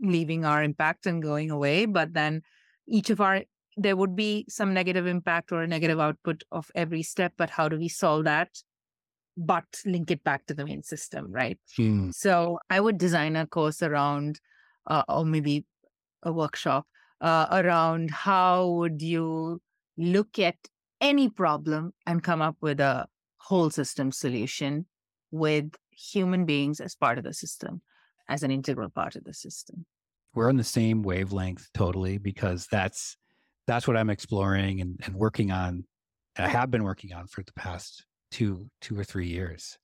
leaving 0.00 0.44
our 0.44 0.62
impact 0.62 1.06
and 1.06 1.22
going 1.22 1.50
away, 1.50 1.86
but 1.86 2.12
then 2.12 2.42
each 2.88 3.10
of 3.10 3.20
our 3.20 3.42
there 3.76 3.96
would 3.96 4.16
be 4.16 4.46
some 4.48 4.72
negative 4.72 5.06
impact 5.06 5.52
or 5.52 5.62
a 5.62 5.66
negative 5.66 6.00
output 6.00 6.42
of 6.50 6.70
every 6.74 7.02
step, 7.02 7.34
but 7.36 7.50
how 7.50 7.68
do 7.68 7.78
we 7.78 7.88
solve 7.88 8.24
that? 8.24 8.48
But 9.36 9.64
link 9.84 10.10
it 10.10 10.24
back 10.24 10.46
to 10.46 10.54
the 10.54 10.64
main 10.64 10.82
system, 10.82 11.30
right? 11.30 11.58
Hmm. 11.76 12.10
So 12.10 12.58
I 12.70 12.80
would 12.80 12.96
design 12.96 13.36
a 13.36 13.46
course 13.46 13.82
around, 13.82 14.40
uh, 14.86 15.02
or 15.08 15.24
maybe 15.24 15.66
a 16.22 16.32
workshop 16.32 16.86
uh, 17.20 17.46
around 17.50 18.10
how 18.10 18.68
would 18.68 19.02
you 19.02 19.60
look 19.98 20.38
at 20.38 20.56
any 21.00 21.28
problem 21.28 21.92
and 22.06 22.22
come 22.22 22.40
up 22.40 22.56
with 22.60 22.80
a 22.80 23.06
whole 23.38 23.70
system 23.70 24.10
solution 24.10 24.86
with 25.30 25.70
human 25.90 26.46
beings 26.46 26.80
as 26.80 26.94
part 26.94 27.18
of 27.18 27.24
the 27.24 27.34
system, 27.34 27.82
as 28.28 28.42
an 28.42 28.50
integral 28.50 28.88
part 28.88 29.16
of 29.16 29.24
the 29.24 29.34
system. 29.34 29.84
We're 30.34 30.48
on 30.48 30.56
the 30.56 30.64
same 30.64 31.02
wavelength 31.02 31.68
totally 31.72 32.18
because 32.18 32.66
that's 32.70 33.16
that's 33.66 33.86
what 33.86 33.96
I'm 33.96 34.10
exploring 34.10 34.80
and, 34.80 35.00
and 35.04 35.14
working 35.14 35.50
on. 35.50 35.84
I 36.38 36.48
have 36.48 36.70
been 36.70 36.84
working 36.84 37.12
on 37.12 37.26
for 37.26 37.42
the 37.42 37.52
past 37.52 38.04
two 38.30 38.68
two 38.80 38.98
or 38.98 39.04
three 39.04 39.26
years, 39.26 39.78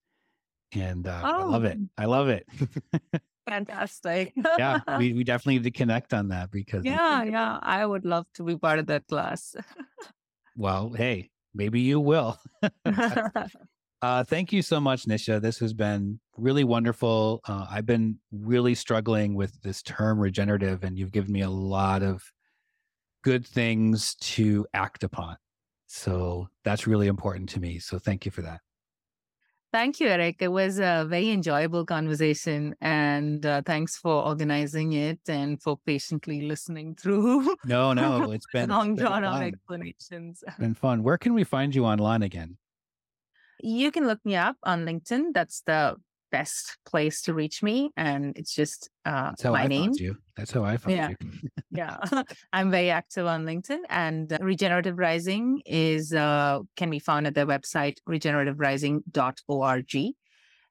and 0.74 1.06
uh, 1.06 1.20
I 1.22 1.42
love 1.44 1.64
it. 1.64 1.78
I 1.96 2.04
love 2.04 2.28
it. 2.28 2.46
Fantastic. 3.48 4.32
yeah, 4.58 4.80
we, 4.98 5.12
we 5.12 5.24
definitely 5.24 5.54
need 5.54 5.64
to 5.64 5.70
connect 5.70 6.14
on 6.14 6.28
that 6.28 6.50
because 6.50 6.84
yeah, 6.84 7.22
yeah, 7.22 7.58
I 7.62 7.84
would 7.84 8.04
love 8.04 8.26
to 8.34 8.44
be 8.44 8.56
part 8.56 8.78
of 8.78 8.86
that 8.86 9.06
class. 9.06 9.56
well, 10.56 10.92
hey, 10.92 11.30
maybe 11.54 11.80
you 11.80 11.98
will. 11.98 12.38
uh, 14.02 14.24
thank 14.24 14.52
you 14.52 14.62
so 14.62 14.80
much, 14.80 15.06
Nisha. 15.06 15.40
This 15.40 15.58
has 15.58 15.72
been 15.72 16.20
really 16.36 16.64
wonderful. 16.64 17.40
Uh, 17.46 17.66
I've 17.70 17.86
been 17.86 18.18
really 18.30 18.74
struggling 18.74 19.34
with 19.34 19.60
this 19.62 19.82
term 19.82 20.18
regenerative, 20.18 20.84
and 20.84 20.98
you've 20.98 21.12
given 21.12 21.32
me 21.32 21.40
a 21.40 21.50
lot 21.50 22.02
of 22.02 22.22
good 23.22 23.46
things 23.46 24.14
to 24.16 24.66
act 24.74 25.04
upon. 25.04 25.36
So 25.86 26.48
that's 26.64 26.86
really 26.86 27.06
important 27.06 27.48
to 27.50 27.60
me. 27.60 27.78
So 27.78 27.98
thank 27.98 28.24
you 28.24 28.32
for 28.32 28.42
that. 28.42 28.60
Thank 29.72 30.00
you, 30.00 30.08
Eric. 30.08 30.36
It 30.40 30.48
was 30.48 30.78
a 30.78 31.06
very 31.08 31.30
enjoyable 31.30 31.86
conversation. 31.86 32.74
And 32.82 33.44
uh, 33.46 33.62
thanks 33.64 33.96
for 33.96 34.22
organizing 34.22 34.92
it 34.92 35.20
and 35.28 35.62
for 35.62 35.78
patiently 35.86 36.42
listening 36.42 36.94
through. 36.94 37.56
No, 37.64 37.94
no, 37.94 38.32
it's 38.32 38.46
been 38.52 38.68
long 38.68 38.96
drawn 38.96 39.24
out 39.24 39.42
explanations. 39.42 40.44
It's 40.46 40.58
been 40.58 40.74
fun. 40.74 41.02
Where 41.02 41.16
can 41.16 41.32
we 41.32 41.44
find 41.44 41.74
you 41.74 41.86
online 41.86 42.22
again? 42.22 42.58
You 43.62 43.90
can 43.90 44.06
look 44.06 44.20
me 44.26 44.36
up 44.36 44.56
on 44.62 44.84
LinkedIn. 44.84 45.32
That's 45.32 45.62
the 45.62 45.96
best 46.32 46.76
place 46.84 47.22
to 47.22 47.34
reach 47.34 47.62
me. 47.62 47.90
And 47.96 48.36
it's 48.38 48.54
just 48.54 48.88
uh, 49.04 49.30
That's 49.30 49.42
how 49.42 49.52
my 49.52 49.62
I 49.64 49.66
name. 49.68 49.84
found 49.90 50.00
you. 50.00 50.16
That's 50.36 50.50
how 50.50 50.64
I 50.64 50.76
found 50.78 50.96
Yeah. 50.96 51.08
you. 51.10 51.16
yeah 51.74 51.96
i'm 52.52 52.70
very 52.70 52.90
active 52.90 53.26
on 53.26 53.46
linkedin 53.46 53.78
and 53.88 54.30
uh, 54.30 54.36
regenerative 54.42 54.98
rising 54.98 55.62
is 55.64 56.12
uh, 56.12 56.58
can 56.76 56.90
be 56.90 56.98
found 56.98 57.26
at 57.26 57.34
their 57.34 57.46
website 57.46 57.96
regenerativerising.org 58.06 60.14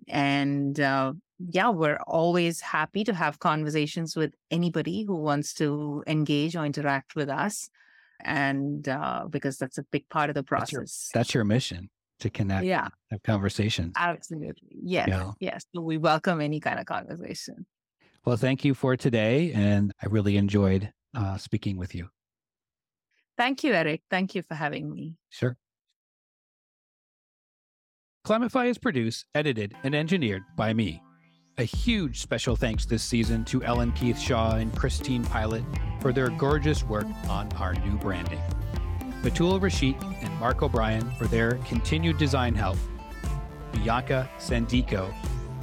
and 0.08 0.80
uh, 0.80 1.14
yeah 1.50 1.70
we're 1.70 2.00
always 2.08 2.62
happy 2.62 3.04
to 3.04 3.14
have 3.14 3.40
conversations 3.40 4.16
with 4.16 4.34
anybody 4.52 5.04
who 5.08 5.16
wants 5.16 5.54
to 5.56 6.04
engage 6.08 6.56
or 6.56 6.66
interact 6.66 7.16
with 7.16 7.30
us 7.30 7.70
and 8.24 8.88
uh, 8.88 9.26
because 9.30 9.58
that's 9.58 9.78
a 9.80 9.84
big 9.92 10.08
part 10.10 10.30
of 10.30 10.36
the 10.36 10.44
That's 10.50 10.72
your- 10.72 10.82
process 10.82 11.10
That's 11.14 11.34
your 11.34 11.44
mission 11.44 11.90
to 12.22 12.30
connect, 12.30 12.66
yeah 12.66 12.88
have 13.12 13.22
conversations. 13.24 13.94
absolutely 13.98 14.70
yes 14.84 15.08
Yeah. 15.08 15.32
yes 15.40 15.64
we 15.74 15.98
welcome 15.98 16.40
any 16.42 16.60
kind 16.60 16.80
of 16.80 16.86
conversation 16.86 17.66
Well, 18.26 18.38
thank 18.38 18.64
you 18.64 18.74
for 18.76 18.96
today. 18.96 19.52
And 19.54 19.92
I 20.02 20.06
really 20.08 20.38
enjoyed 20.38 20.94
uh, 21.16 21.38
speaking 21.38 21.76
with 21.78 21.94
you. 21.96 22.10
thank 23.38 23.64
you 23.64 23.74
eric 23.74 24.02
thank 24.10 24.36
you 24.36 24.42
for 24.44 24.56
having 24.56 24.92
me 24.94 25.16
Sure. 25.30 25.58
Climify 28.24 28.66
is 28.68 28.78
produced, 28.78 29.26
edited, 29.34 29.74
and 29.84 29.96
engineered 29.96 30.44
by 30.56 30.74
me. 30.74 31.02
A 31.58 31.64
huge 31.64 32.20
special 32.22 32.56
thanks 32.56 32.86
this 32.86 33.02
season 33.04 33.44
to 33.46 33.64
Ellen 33.64 33.92
Keith 33.94 34.20
Shaw 34.20 34.58
and 34.58 34.70
Christine 34.78 35.24
Pilot 35.26 35.64
for 36.02 36.14
their 36.14 36.30
gorgeous 36.30 36.84
work 36.84 37.08
on 37.28 37.52
our 37.54 37.74
new 37.74 37.98
branding. 37.98 38.40
Batul 39.22 39.60
Rashik 39.60 40.02
and 40.24 40.40
Mark 40.40 40.64
O'Brien 40.64 41.12
for 41.12 41.28
their 41.28 41.54
continued 41.66 42.18
design 42.18 42.56
help. 42.56 42.78
Bianca 43.72 44.30
Sandico 44.38 45.14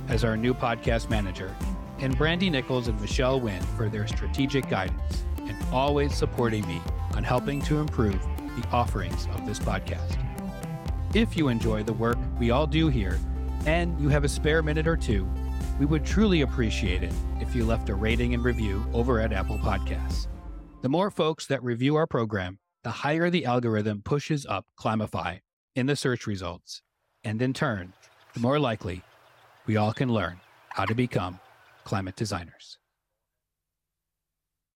as 0.09 0.25
our 0.25 0.37
new 0.37 0.55
podcast 0.55 1.11
manager, 1.11 1.55
and 1.99 2.17
Brandy 2.17 2.51
Nichols 2.51 2.89
and 2.89 3.01
Michelle 3.01 3.41
Wynn 3.41 3.63
for 3.77 3.89
their 3.89 4.07
strategic 4.07 4.69
guidance 4.69 5.25
and 5.39 5.57
always 5.73 6.15
supporting 6.15 6.67
me 6.67 6.81
on 7.15 7.25
helping 7.25 7.61
to 7.63 7.79
improve 7.79 8.21
the 8.39 8.69
offerings 8.71 9.27
of 9.35 9.47
this 9.47 9.59
podcast. 9.59 10.17
If 11.15 11.37
you 11.37 11.49
enjoy 11.49 11.83
the 11.83 11.93
work 11.93 12.19
we 12.39 12.51
all 12.51 12.67
do 12.67 12.89
here 12.89 13.19
and 13.67 13.99
you 14.01 14.09
have 14.09 14.25
a 14.25 14.29
spare 14.29 14.63
minute 14.63 14.87
or 14.87 14.97
two, 14.97 15.29
we 15.79 15.87
would 15.87 16.05
truly 16.05 16.43
appreciate 16.43 17.03
it 17.03 17.13
if 17.41 17.55
you 17.55 17.65
left 17.65 17.89
a 17.89 17.95
rating 17.95 18.35
and 18.35 18.45
review 18.45 18.85
over 18.93 19.21
at 19.21 19.33
Apple 19.33 19.59
Podcasts. 19.59 20.27
The 20.83 20.89
more 20.89 21.11
folks 21.11 21.47
that 21.47 21.63
review 21.63 21.97
our 21.97 22.07
program, 22.07 22.59
the 22.89 22.93
higher 22.93 23.29
the 23.29 23.45
algorithm 23.45 24.01
pushes 24.01 24.47
up 24.47 24.65
Climify 24.81 25.41
in 25.77 25.85
the 25.85 25.95
search 25.95 26.27
results. 26.27 26.81
And 27.23 27.43
in 27.43 27.53
turn, 27.53 27.93
the 28.33 28.41
more 28.41 28.59
likely 28.59 29.03
we 29.67 29.77
all 29.77 29.93
can 29.93 30.11
learn 30.11 30.41
how 30.71 30.87
to 30.87 30.95
become 30.95 31.39
climate 31.85 32.17
designers. 32.17 32.78